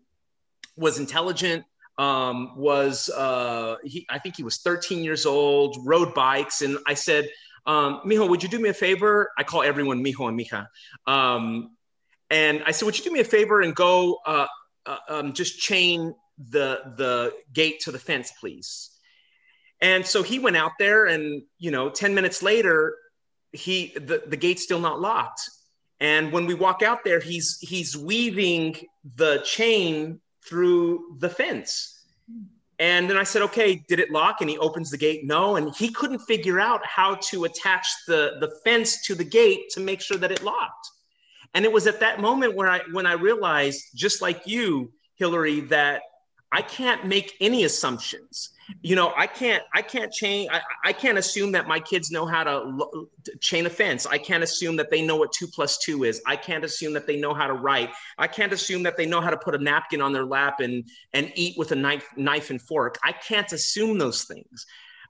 was 0.77 0.99
intelligent, 0.99 1.65
um, 1.99 2.57
was 2.57 3.09
uh, 3.09 3.77
he, 3.85 4.07
I 4.11 4.19
think 4.19 4.37
he 4.37 4.43
was 4.43 4.59
13 4.59 5.03
years 5.03 5.27
old, 5.27 5.79
rode 5.85 6.15
bikes, 6.15 6.63
and 6.63 6.79
I 6.87 6.95
said, 6.95 7.29
um, 7.65 8.03
"Mijo, 8.05 8.29
would 8.29 8.43
you 8.43 8.49
do 8.49 8.59
me 8.59 8.69
a 8.69 8.75
favor?" 8.75 9.31
I 9.39 9.43
call 9.43 9.63
everyone 9.63 10.05
Mijo 10.05 10.29
and 10.29 10.39
Mija, 10.39 10.67
um, 11.07 11.75
and 12.31 12.63
I 12.65 12.73
said, 12.73 12.85
"Would 12.85 12.99
you 12.99 13.05
do 13.05 13.11
me 13.11 13.21
a 13.21 13.25
favor 13.25 13.63
and 13.63 13.75
go 13.75 14.19
uh, 14.27 14.47
uh, 14.85 14.99
um, 15.09 15.33
just 15.33 15.59
chain 15.59 16.15
the 16.39 16.81
the 16.97 17.33
gate 17.55 17.81
to 17.81 17.93
the 17.93 17.99
fence, 17.99 18.31
please?" 18.39 18.91
And 19.81 20.07
so 20.07 20.23
he 20.23 20.39
went 20.39 20.57
out 20.57 20.73
there, 20.79 21.07
and 21.07 21.43
you 21.59 21.71
know, 21.71 21.89
10 21.89 22.15
minutes 22.15 22.43
later, 22.43 22.95
he 23.53 23.93
the, 23.95 24.23
the 24.27 24.37
gate's 24.37 24.63
still 24.63 24.81
not 24.81 25.01
locked. 25.01 25.41
And 25.99 26.31
when 26.31 26.47
we 26.47 26.55
walk 26.55 26.83
out 26.83 27.05
there 27.05 27.21
he's 27.21 27.59
he's 27.61 27.97
weaving 27.97 28.77
the 29.17 29.41
chain 29.45 30.21
through 30.47 31.17
the 31.19 31.29
fence. 31.29 31.93
And 32.79 33.09
then 33.09 33.17
i 33.17 33.23
said 33.23 33.43
okay 33.43 33.85
did 33.89 34.01
it 34.01 34.11
lock? 34.11 34.41
And 34.41 34.51
he 34.51 34.59
opens 34.59 34.91
the 34.91 34.99
gate 34.99 35.25
no. 35.25 35.57
And 35.57 35.75
he 35.75 35.91
couldn't 35.91 36.21
figure 36.21 36.61
out 36.61 36.85
how 36.85 37.17
to 37.31 37.45
attach 37.45 37.87
the 38.07 38.37
the 38.41 38.51
fence 38.65 39.03
to 39.07 39.15
the 39.15 39.25
gate 39.25 39.71
to 39.71 39.81
make 39.81 40.01
sure 40.01 40.19
that 40.19 40.33
it 40.33 40.43
locked. 40.43 40.91
And 41.55 41.65
it 41.65 41.73
was 41.73 41.87
at 41.87 42.01
that 42.01 42.21
moment 42.21 42.55
where 42.55 42.69
i 42.69 42.81
when 42.93 43.07
i 43.07 43.13
realized 43.13 43.83
just 43.95 44.21
like 44.21 44.47
you 44.47 44.93
hillary 45.17 45.61
that 45.61 46.03
i 46.57 46.63
can't 46.63 47.05
make 47.05 47.37
any 47.41 47.65
assumptions. 47.65 48.51
You 48.83 48.97
know 48.97 49.13
i 49.17 49.29
can't 49.29 49.63
i 49.75 49.83
can't 49.95 50.11
change 50.11 50.49
I, 50.53 50.61
I 50.91 50.93
can't 50.93 51.19
assume 51.19 51.53
that 51.53 51.69
my 51.69 51.79
kids 51.79 52.11
know 52.11 52.27
how 52.27 52.43
to 52.43 52.59
chain 53.41 53.65
a 53.67 53.71
fence. 53.71 54.07
I 54.07 54.19
can't 54.19 54.43
assume 54.43 54.75
that 54.77 54.91
they 54.91 55.03
know 55.07 55.17
what 55.17 55.31
two 55.31 55.47
plus 55.47 55.79
two 55.79 56.03
is. 56.03 56.21
I 56.27 56.37
can't 56.49 56.65
assume 56.65 56.93
that 56.95 57.07
they 57.07 57.19
know 57.25 57.33
how 57.33 57.47
to 57.47 57.53
write. 57.53 57.91
I 58.19 58.27
can't 58.27 58.53
assume 58.53 58.83
that 58.85 58.97
they 58.97 59.07
know 59.07 59.21
how 59.21 59.31
to 59.31 59.37
put 59.37 59.55
a 59.55 59.63
napkin 59.71 60.01
on 60.01 60.13
their 60.13 60.25
lap 60.25 60.57
and 60.61 60.75
and 61.13 61.31
eat 61.37 61.55
with 61.57 61.71
a 61.73 61.77
knife 61.77 62.09
knife 62.17 62.51
and 62.51 62.61
fork. 62.61 62.99
I 63.05 63.13
can't 63.13 63.53
assume 63.53 63.99
those 63.99 64.25
things. 64.25 64.67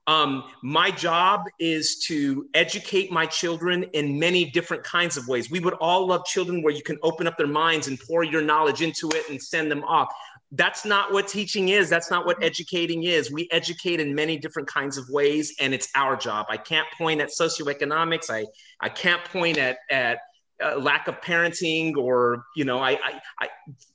Um, 0.08 0.44
my 0.62 0.90
job 0.92 1.46
is 1.58 1.98
to 2.06 2.48
educate 2.54 3.10
my 3.10 3.26
children 3.26 3.84
in 3.92 4.18
many 4.20 4.44
different 4.44 4.84
kinds 4.84 5.16
of 5.16 5.26
ways. 5.26 5.50
We 5.50 5.58
would 5.58 5.74
all 5.74 6.06
love 6.06 6.24
children 6.24 6.62
where 6.62 6.72
you 6.72 6.82
can 6.82 6.96
open 7.02 7.26
up 7.26 7.36
their 7.36 7.48
minds 7.48 7.88
and 7.88 7.98
pour 7.98 8.22
your 8.22 8.42
knowledge 8.42 8.82
into 8.82 9.08
it 9.08 9.28
and 9.30 9.42
send 9.42 9.68
them 9.68 9.82
off 9.82 10.08
that's 10.52 10.84
not 10.84 11.12
what 11.12 11.26
teaching 11.26 11.70
is. 11.70 11.90
That's 11.90 12.10
not 12.10 12.24
what 12.24 12.42
educating 12.42 13.02
is. 13.02 13.32
We 13.32 13.48
educate 13.50 14.00
in 14.00 14.14
many 14.14 14.38
different 14.38 14.68
kinds 14.68 14.96
of 14.96 15.08
ways 15.10 15.54
and 15.60 15.74
it's 15.74 15.88
our 15.94 16.16
job. 16.16 16.46
I 16.48 16.56
can't 16.56 16.86
point 16.96 17.20
at 17.20 17.30
socioeconomics. 17.30 18.30
I 18.30 18.46
i 18.80 18.88
can't 18.88 19.24
point 19.24 19.58
at 19.58 19.78
at 19.90 20.18
uh, 20.64 20.76
lack 20.76 21.08
of 21.08 21.20
parenting 21.20 21.96
or 21.96 22.44
you 22.54 22.64
know 22.64 22.78
I, 22.78 22.92
I 22.92 23.20
i 23.40 23.48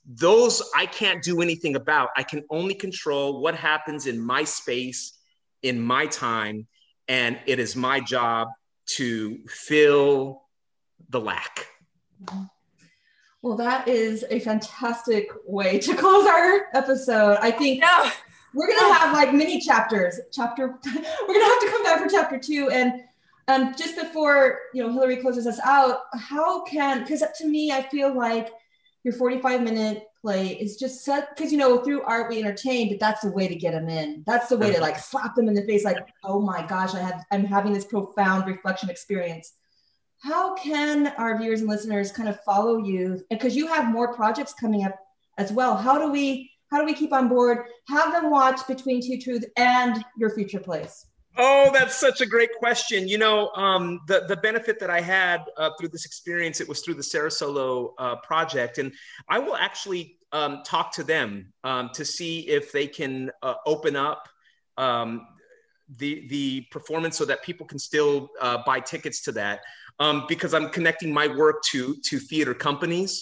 those 0.06 0.62
i 0.76 0.86
can't 0.86 1.22
do 1.22 1.40
anything 1.40 1.74
about. 1.76 2.10
I 2.16 2.22
can 2.22 2.44
only 2.50 2.74
control 2.74 3.40
what 3.40 3.54
happens 3.54 4.06
in 4.06 4.20
my 4.20 4.44
space 4.44 5.18
in 5.62 5.80
my 5.80 6.06
time 6.06 6.66
and 7.08 7.38
it 7.46 7.58
is 7.58 7.74
my 7.76 7.98
job 8.00 8.48
to 8.96 9.38
fill 9.48 10.42
the 11.08 11.20
lack 11.20 11.66
Well, 13.42 13.56
that 13.56 13.88
is 13.88 14.24
a 14.30 14.38
fantastic 14.38 15.28
way 15.46 15.78
to 15.80 15.94
close 15.96 16.26
our 16.26 16.66
episode. 16.74 17.38
I 17.40 17.50
think 17.50 17.80
No. 17.80 18.10
we're 18.54 18.68
gonna 18.68 18.94
have 18.94 19.12
like 19.12 19.34
mini 19.34 19.60
chapters. 19.60 20.18
Chapter 20.32 20.68
we're 20.86 21.34
gonna 21.34 21.44
have 21.44 21.60
to 21.60 21.68
come 21.70 21.82
back 21.82 22.00
for 22.02 22.08
chapter 22.08 22.38
two. 22.38 22.70
And 22.70 23.02
um, 23.48 23.74
just 23.76 23.96
before 23.96 24.60
you 24.72 24.82
know 24.82 24.92
Hillary 24.92 25.16
closes 25.16 25.46
us 25.46 25.58
out, 25.64 26.02
how 26.14 26.62
can 26.64 27.00
because 27.02 27.24
to 27.38 27.48
me 27.48 27.72
I 27.72 27.82
feel 27.82 28.16
like 28.16 28.50
your 29.04 29.14
45 29.14 29.62
minute 29.62 30.04
play 30.20 30.50
is 30.50 30.76
just 30.76 31.04
set 31.04 31.34
because 31.34 31.50
you 31.50 31.58
know 31.58 31.78
through 31.82 32.02
art 32.02 32.30
we 32.30 32.38
entertain, 32.38 32.88
but 32.90 33.00
that's 33.00 33.22
the 33.22 33.32
way 33.32 33.48
to 33.48 33.56
get 33.56 33.72
them 33.72 33.88
in. 33.88 34.22
That's 34.24 34.48
the 34.50 34.56
way 34.56 34.72
to 34.72 34.80
like 34.80 34.96
slap 34.96 35.34
them 35.34 35.48
in 35.48 35.54
the 35.54 35.64
face, 35.66 35.84
like 35.84 35.98
oh 36.22 36.38
my 36.40 36.64
gosh, 36.64 36.94
I 36.94 37.00
have 37.00 37.24
I'm 37.32 37.44
having 37.44 37.72
this 37.72 37.84
profound 37.84 38.46
reflection 38.46 38.88
experience. 38.88 39.54
How 40.22 40.54
can 40.54 41.08
our 41.18 41.36
viewers 41.36 41.60
and 41.60 41.68
listeners 41.68 42.12
kind 42.12 42.28
of 42.28 42.40
follow 42.44 42.78
you? 42.78 43.24
Because 43.28 43.56
you 43.56 43.66
have 43.66 43.92
more 43.92 44.14
projects 44.14 44.54
coming 44.54 44.84
up 44.84 44.94
as 45.36 45.52
well. 45.52 45.76
How 45.76 45.98
do 45.98 46.12
we 46.12 46.50
how 46.70 46.78
do 46.78 46.86
we 46.86 46.94
keep 46.94 47.12
on 47.12 47.28
board? 47.28 47.66
Have 47.88 48.12
them 48.12 48.30
watch 48.30 48.66
Between 48.66 49.02
Two 49.02 49.18
Truths 49.18 49.46
and 49.56 50.02
your 50.16 50.30
future 50.30 50.60
plays. 50.60 51.06
Oh, 51.36 51.70
that's 51.72 51.98
such 51.98 52.20
a 52.20 52.26
great 52.26 52.50
question. 52.58 53.08
You 53.08 53.18
know, 53.18 53.50
um, 53.56 54.00
the 54.06 54.24
the 54.28 54.36
benefit 54.36 54.78
that 54.78 54.90
I 54.90 55.00
had 55.00 55.42
uh, 55.56 55.70
through 55.78 55.88
this 55.88 56.06
experience, 56.06 56.60
it 56.60 56.68
was 56.68 56.82
through 56.82 56.94
the 56.94 57.02
Sarah 57.02 57.30
Solo 57.30 57.94
uh, 57.98 58.16
project, 58.16 58.78
and 58.78 58.92
I 59.28 59.40
will 59.40 59.56
actually 59.56 60.18
um, 60.30 60.62
talk 60.64 60.92
to 60.94 61.02
them 61.02 61.52
um, 61.64 61.90
to 61.94 62.04
see 62.04 62.48
if 62.48 62.70
they 62.70 62.86
can 62.86 63.32
uh, 63.42 63.54
open 63.66 63.96
up 63.96 64.28
um, 64.78 65.26
the 65.96 66.26
the 66.28 66.66
performance 66.70 67.18
so 67.18 67.24
that 67.24 67.42
people 67.42 67.66
can 67.66 67.78
still 67.78 68.30
uh, 68.40 68.58
buy 68.64 68.80
tickets 68.80 69.22
to 69.22 69.32
that. 69.32 69.60
Um, 70.02 70.24
because 70.28 70.52
I'm 70.52 70.68
connecting 70.70 71.12
my 71.12 71.28
work 71.28 71.62
to 71.70 71.80
to 72.08 72.18
theater 72.18 72.54
companies, 72.54 73.12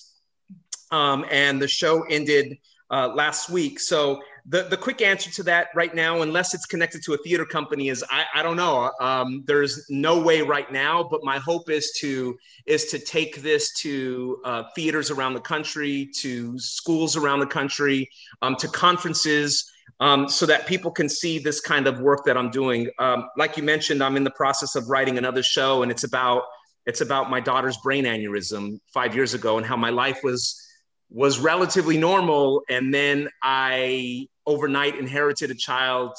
um, 0.90 1.26
and 1.30 1.60
the 1.60 1.68
show 1.68 1.94
ended 2.18 2.46
uh, 2.90 3.08
last 3.22 3.50
week. 3.50 3.78
So 3.78 4.00
the, 4.46 4.62
the 4.62 4.78
quick 4.78 5.02
answer 5.02 5.30
to 5.38 5.42
that 5.42 5.68
right 5.74 5.94
now, 5.94 6.22
unless 6.22 6.54
it's 6.54 6.64
connected 6.64 7.02
to 7.04 7.12
a 7.12 7.18
theater 7.18 7.44
company, 7.44 7.90
is 7.90 8.02
I, 8.10 8.24
I 8.34 8.42
don't 8.42 8.56
know. 8.56 8.90
Um, 8.98 9.44
there's 9.46 9.74
no 9.90 10.14
way 10.28 10.40
right 10.40 10.72
now, 10.72 11.06
but 11.12 11.20
my 11.22 11.38
hope 11.38 11.68
is 11.68 11.92
to 12.00 12.38
is 12.64 12.86
to 12.86 12.98
take 12.98 13.42
this 13.42 13.74
to 13.82 14.40
uh, 14.46 14.62
theaters 14.74 15.10
around 15.10 15.34
the 15.34 15.46
country, 15.54 16.08
to 16.22 16.58
schools 16.58 17.14
around 17.14 17.40
the 17.40 17.52
country, 17.60 18.08
um, 18.40 18.56
to 18.56 18.68
conferences. 18.68 19.70
Um, 19.98 20.30
so 20.30 20.46
that 20.46 20.66
people 20.66 20.90
can 20.90 21.10
see 21.10 21.38
this 21.38 21.60
kind 21.60 21.86
of 21.86 22.00
work 22.00 22.24
that 22.24 22.34
I'm 22.38 22.50
doing. 22.50 22.88
Um, 22.98 23.28
like 23.36 23.58
you 23.58 23.62
mentioned, 23.62 24.02
I'm 24.02 24.16
in 24.16 24.24
the 24.24 24.30
process 24.30 24.74
of 24.74 24.88
writing 24.88 25.18
another 25.18 25.42
show, 25.42 25.82
and 25.82 25.92
it's 25.92 26.04
about 26.04 26.44
it's 26.86 27.00
about 27.00 27.30
my 27.30 27.40
daughter's 27.40 27.76
brain 27.78 28.04
aneurysm 28.04 28.80
five 28.92 29.14
years 29.14 29.34
ago 29.34 29.58
and 29.58 29.66
how 29.66 29.76
my 29.76 29.90
life 29.90 30.20
was 30.22 30.66
was 31.10 31.38
relatively 31.40 31.98
normal. 31.98 32.62
And 32.68 32.94
then 32.94 33.28
i 33.42 34.26
overnight 34.46 34.96
inherited 34.96 35.50
a 35.50 35.54
child 35.54 36.16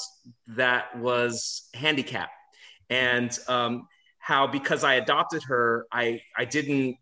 that 0.48 0.96
was 0.98 1.68
handicapped. 1.74 2.32
And 2.88 3.36
um, 3.48 3.88
how 4.18 4.46
because 4.46 4.84
i 4.84 4.94
adopted 4.94 5.42
her 5.42 5.86
i 5.92 6.20
i 6.36 6.44
didn't 6.44 6.96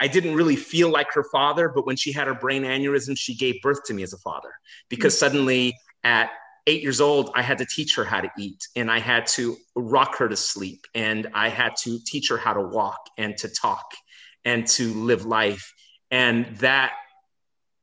i 0.00 0.08
didn't 0.08 0.34
really 0.34 0.56
feel 0.56 0.90
like 0.90 1.12
her 1.12 1.24
father 1.30 1.68
but 1.68 1.86
when 1.86 1.94
she 1.96 2.10
had 2.12 2.26
her 2.26 2.34
brain 2.34 2.64
aneurysm 2.64 3.16
she 3.16 3.36
gave 3.36 3.62
birth 3.62 3.84
to 3.84 3.94
me 3.94 4.02
as 4.02 4.12
a 4.12 4.18
father. 4.18 4.50
Because 4.88 5.16
suddenly 5.16 5.74
at 6.02 6.30
eight 6.66 6.82
years 6.82 7.00
old 7.00 7.30
i 7.34 7.42
had 7.42 7.58
to 7.58 7.66
teach 7.66 7.94
her 7.96 8.04
how 8.04 8.20
to 8.20 8.30
eat 8.38 8.66
and 8.76 8.90
i 8.90 8.98
had 8.98 9.26
to 9.26 9.56
rock 9.74 10.16
her 10.16 10.28
to 10.28 10.36
sleep 10.36 10.86
and 10.94 11.28
i 11.34 11.48
had 11.48 11.74
to 11.76 11.98
teach 12.04 12.28
her 12.28 12.36
how 12.36 12.52
to 12.52 12.60
walk 12.60 13.00
and 13.18 13.36
to 13.36 13.48
talk 13.48 13.84
and 14.44 14.66
to 14.66 14.92
live 14.94 15.26
life. 15.26 15.74
And 16.10 16.46
that 16.58 16.92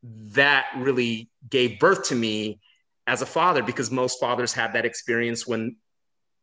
that 0.03 0.67
really 0.77 1.29
gave 1.49 1.79
birth 1.79 2.03
to 2.09 2.15
me 2.15 2.59
as 3.07 3.21
a 3.21 3.25
father 3.25 3.63
because 3.63 3.91
most 3.91 4.19
fathers 4.19 4.53
have 4.53 4.73
that 4.73 4.85
experience 4.85 5.47
when 5.47 5.75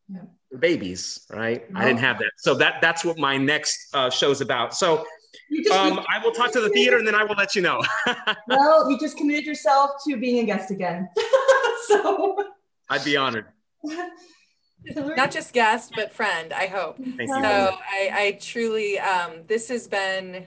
Yeah. 0.08 0.22
they're 0.50 0.58
babies 0.60 1.24
right? 1.30 1.64
I 1.74 1.84
didn't 1.84 2.00
have 2.00 2.18
that. 2.18 2.32
So 2.36 2.54
that 2.54 2.80
that's 2.80 3.04
what 3.04 3.18
my 3.18 3.36
next 3.36 3.94
uh, 3.94 4.10
show 4.10 4.30
is 4.30 4.40
about. 4.40 4.74
So 4.74 5.04
just, 5.50 5.72
um, 5.72 6.00
i 6.08 6.22
will 6.22 6.32
talk 6.32 6.52
to 6.52 6.60
the 6.60 6.68
theater 6.70 6.96
and 6.98 7.06
then 7.06 7.14
i 7.14 7.24
will 7.24 7.34
let 7.36 7.54
you 7.54 7.62
know. 7.62 7.82
Well, 8.46 8.90
you 8.90 8.98
just 8.98 9.16
committed 9.16 9.46
yourself 9.46 9.90
to 10.06 10.16
being 10.16 10.38
a 10.40 10.44
guest 10.44 10.70
again. 10.70 11.08
so 11.88 12.44
i'd 12.90 13.04
be 13.04 13.16
honored 13.16 13.46
Not 14.96 15.30
just 15.30 15.52
guest, 15.52 15.92
but 15.96 16.12
friend, 16.12 16.52
I 16.52 16.66
hope. 16.66 16.96
thank 16.96 17.28
So 17.28 17.36
you 17.36 17.42
I, 17.42 18.10
I 18.12 18.38
truly, 18.40 18.98
um, 18.98 19.40
this 19.46 19.68
has 19.68 19.88
been, 19.88 20.46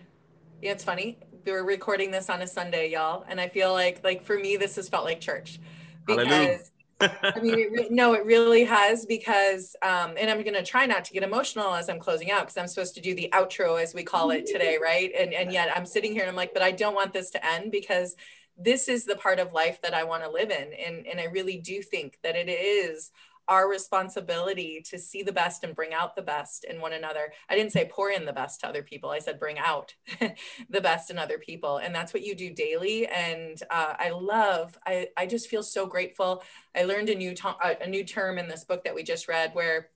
yeah, 0.62 0.72
it's 0.72 0.84
funny. 0.84 1.18
We 1.46 1.52
were 1.52 1.64
recording 1.64 2.12
this 2.12 2.30
on 2.30 2.42
a 2.42 2.48
Sunday, 2.48 2.92
y'all, 2.92 3.26
and 3.28 3.42
I 3.42 3.48
feel 3.48 3.72
like, 3.74 4.04
like 4.04 4.24
for 4.24 4.38
me, 4.38 4.58
this 4.58 4.76
has 4.76 4.90
felt 4.90 5.06
like 5.06 5.20
church 5.20 5.60
Hallelujah. 6.08 6.60
because 6.60 6.72
I 7.00 7.40
mean, 7.40 7.60
it 7.60 7.72
re- 7.72 7.88
no, 7.92 8.14
it 8.14 8.26
really 8.26 8.64
has 8.64 9.06
because, 9.06 9.76
um, 9.82 10.14
and 10.18 10.30
I'm 10.30 10.44
gonna 10.44 10.64
try 10.64 10.86
not 10.86 11.06
to 11.06 11.14
get 11.14 11.24
emotional 11.24 11.74
as 11.76 11.90
I'm 11.90 12.00
closing 12.00 12.32
out 12.32 12.42
because 12.42 12.58
I'm 12.58 12.68
supposed 12.68 12.96
to 12.96 13.02
do 13.02 13.14
the 13.14 13.30
outro 13.34 13.82
as 13.82 13.94
we 13.94 14.04
call 14.04 14.32
it 14.32 14.46
today, 14.46 14.78
right? 14.82 15.12
And 15.18 15.34
and 15.34 15.52
yet 15.52 15.70
I'm 15.76 15.86
sitting 15.86 16.12
here 16.12 16.22
and 16.22 16.30
I'm 16.30 16.36
like, 16.36 16.54
but 16.54 16.64
I 16.64 16.72
don't 16.72 16.96
want 16.96 17.14
this 17.14 17.30
to 17.32 17.46
end 17.46 17.72
because 17.72 18.16
this 18.58 18.88
is 18.88 19.06
the 19.06 19.16
part 19.16 19.40
of 19.40 19.54
life 19.54 19.82
that 19.82 19.94
I 19.94 20.04
want 20.04 20.24
to 20.24 20.30
live 20.30 20.52
in, 20.52 20.74
and 20.74 21.06
and 21.08 21.20
I 21.20 21.26
really 21.26 21.58
do 21.58 21.82
think 21.82 22.20
that 22.24 22.36
it 22.36 22.50
is 22.50 23.12
our 23.50 23.70
responsibility 23.70 24.84
to 24.86 24.98
see 25.00 25.24
the 25.24 25.32
best 25.32 25.64
and 25.64 25.74
bring 25.74 25.94
out 25.94 26.18
the 26.18 26.22
best 26.22 26.66
in 26.66 26.82
one 26.82 26.92
another. 26.92 27.32
I 27.50 27.56
didn't 27.56 27.72
say 27.72 27.90
pour 27.90 28.12
in 28.12 28.26
the 28.26 28.34
best 28.34 28.60
to 28.60 28.68
other 28.68 28.84
people. 28.84 29.10
I 29.10 29.20
said 29.20 29.40
bring 29.40 29.58
out 29.58 29.96
the 30.70 30.82
best 30.82 31.10
in 31.10 31.18
other 31.18 31.38
people, 31.38 31.78
and 31.78 31.96
that's 31.96 32.14
what 32.14 32.26
you 32.26 32.36
do 32.36 32.54
daily. 32.54 33.08
And 33.08 33.62
uh, 33.70 33.94
I 33.98 34.10
love. 34.10 34.78
I 34.86 35.10
I 35.16 35.28
just 35.28 35.50
feel 35.50 35.64
so 35.64 35.86
grateful. 35.86 36.44
I 36.76 36.84
learned 36.84 37.10
a 37.10 37.16
new 37.16 37.34
to- 37.36 37.58
a 37.64 37.84
a 37.84 37.88
new 37.88 38.04
term 38.04 38.38
in 38.38 38.48
this 38.48 38.66
book 38.66 38.84
that 38.84 38.96
we 38.96 39.04
just 39.04 39.28
read 39.28 39.52
where 39.54 39.90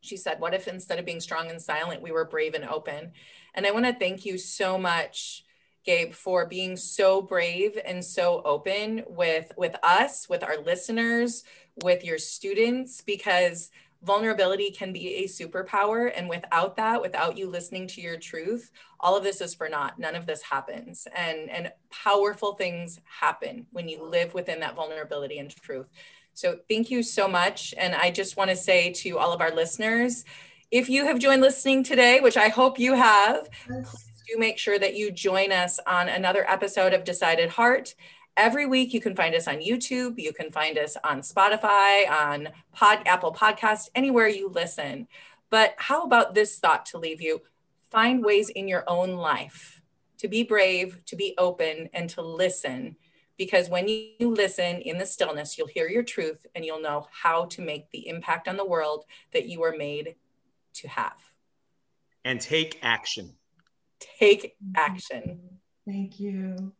she 0.00 0.16
said, 0.16 0.40
What 0.40 0.54
if 0.54 0.68
instead 0.68 0.98
of 0.98 1.04
being 1.04 1.20
strong 1.20 1.50
and 1.50 1.60
silent, 1.60 2.02
we 2.02 2.12
were 2.12 2.24
brave 2.24 2.54
and 2.54 2.64
open? 2.64 3.12
And 3.54 3.66
I 3.66 3.70
want 3.70 3.86
to 3.86 3.94
thank 3.94 4.24
you 4.24 4.38
so 4.38 4.78
much. 4.78 5.44
Gabe, 5.88 6.12
for 6.12 6.44
being 6.44 6.76
so 6.76 7.22
brave 7.22 7.78
and 7.82 8.04
so 8.04 8.42
open 8.44 9.04
with 9.06 9.50
with 9.56 9.74
us, 9.82 10.28
with 10.28 10.44
our 10.44 10.58
listeners, 10.58 11.44
with 11.82 12.04
your 12.04 12.18
students, 12.18 13.00
because 13.00 13.70
vulnerability 14.02 14.70
can 14.70 14.92
be 14.92 15.14
a 15.14 15.24
superpower. 15.24 16.12
And 16.14 16.28
without 16.28 16.76
that, 16.76 17.00
without 17.00 17.38
you 17.38 17.48
listening 17.48 17.86
to 17.86 18.02
your 18.02 18.18
truth, 18.18 18.70
all 19.00 19.16
of 19.16 19.24
this 19.24 19.40
is 19.40 19.54
for 19.54 19.66
naught. 19.66 19.98
None 19.98 20.14
of 20.14 20.26
this 20.26 20.42
happens. 20.42 21.08
And 21.16 21.48
and 21.48 21.72
powerful 21.90 22.52
things 22.52 23.00
happen 23.06 23.64
when 23.72 23.88
you 23.88 24.04
live 24.04 24.34
within 24.34 24.60
that 24.60 24.76
vulnerability 24.76 25.38
and 25.38 25.50
truth. 25.50 25.86
So 26.34 26.58
thank 26.68 26.90
you 26.90 27.02
so 27.02 27.28
much. 27.28 27.72
And 27.78 27.94
I 27.94 28.10
just 28.10 28.36
want 28.36 28.50
to 28.50 28.56
say 28.56 28.92
to 28.92 29.16
all 29.16 29.32
of 29.32 29.40
our 29.40 29.54
listeners, 29.54 30.26
if 30.70 30.90
you 30.90 31.06
have 31.06 31.18
joined 31.18 31.40
listening 31.40 31.82
today, 31.82 32.20
which 32.20 32.36
I 32.36 32.48
hope 32.48 32.78
you 32.78 32.92
have, 32.92 33.48
do 34.28 34.38
make 34.38 34.58
sure 34.58 34.78
that 34.78 34.94
you 34.94 35.10
join 35.10 35.52
us 35.52 35.80
on 35.86 36.08
another 36.08 36.48
episode 36.48 36.92
of 36.92 37.04
Decided 37.04 37.48
Heart. 37.48 37.94
Every 38.36 38.66
week, 38.66 38.92
you 38.92 39.00
can 39.00 39.16
find 39.16 39.34
us 39.34 39.48
on 39.48 39.56
YouTube. 39.56 40.18
You 40.18 40.32
can 40.32 40.52
find 40.52 40.76
us 40.78 40.96
on 41.02 41.22
Spotify, 41.22 42.08
on 42.10 42.50
Pod, 42.72 43.00
Apple 43.06 43.32
Podcast, 43.32 43.88
anywhere 43.94 44.28
you 44.28 44.48
listen. 44.48 45.08
But 45.50 45.74
how 45.78 46.02
about 46.04 46.34
this 46.34 46.58
thought 46.58 46.86
to 46.86 46.98
leave 46.98 47.22
you? 47.22 47.40
Find 47.90 48.22
ways 48.22 48.50
in 48.50 48.68
your 48.68 48.84
own 48.86 49.12
life 49.12 49.82
to 50.18 50.28
be 50.28 50.42
brave, 50.42 51.00
to 51.06 51.16
be 51.16 51.34
open, 51.38 51.88
and 51.94 52.10
to 52.10 52.22
listen. 52.22 52.96
Because 53.38 53.70
when 53.70 53.88
you 53.88 54.10
listen 54.20 54.82
in 54.82 54.98
the 54.98 55.06
stillness, 55.06 55.56
you'll 55.56 55.68
hear 55.68 55.88
your 55.88 56.02
truth 56.02 56.44
and 56.54 56.64
you'll 56.64 56.82
know 56.82 57.06
how 57.10 57.46
to 57.46 57.62
make 57.62 57.90
the 57.92 58.08
impact 58.08 58.46
on 58.48 58.56
the 58.56 58.66
world 58.66 59.04
that 59.32 59.48
you 59.48 59.60
were 59.60 59.74
made 59.76 60.16
to 60.74 60.88
have. 60.88 61.18
and 62.24 62.40
take 62.40 62.78
action 62.82 63.37
Take 64.00 64.56
mm-hmm. 64.62 64.72
action. 64.76 65.40
Thank 65.86 66.20
you. 66.20 66.72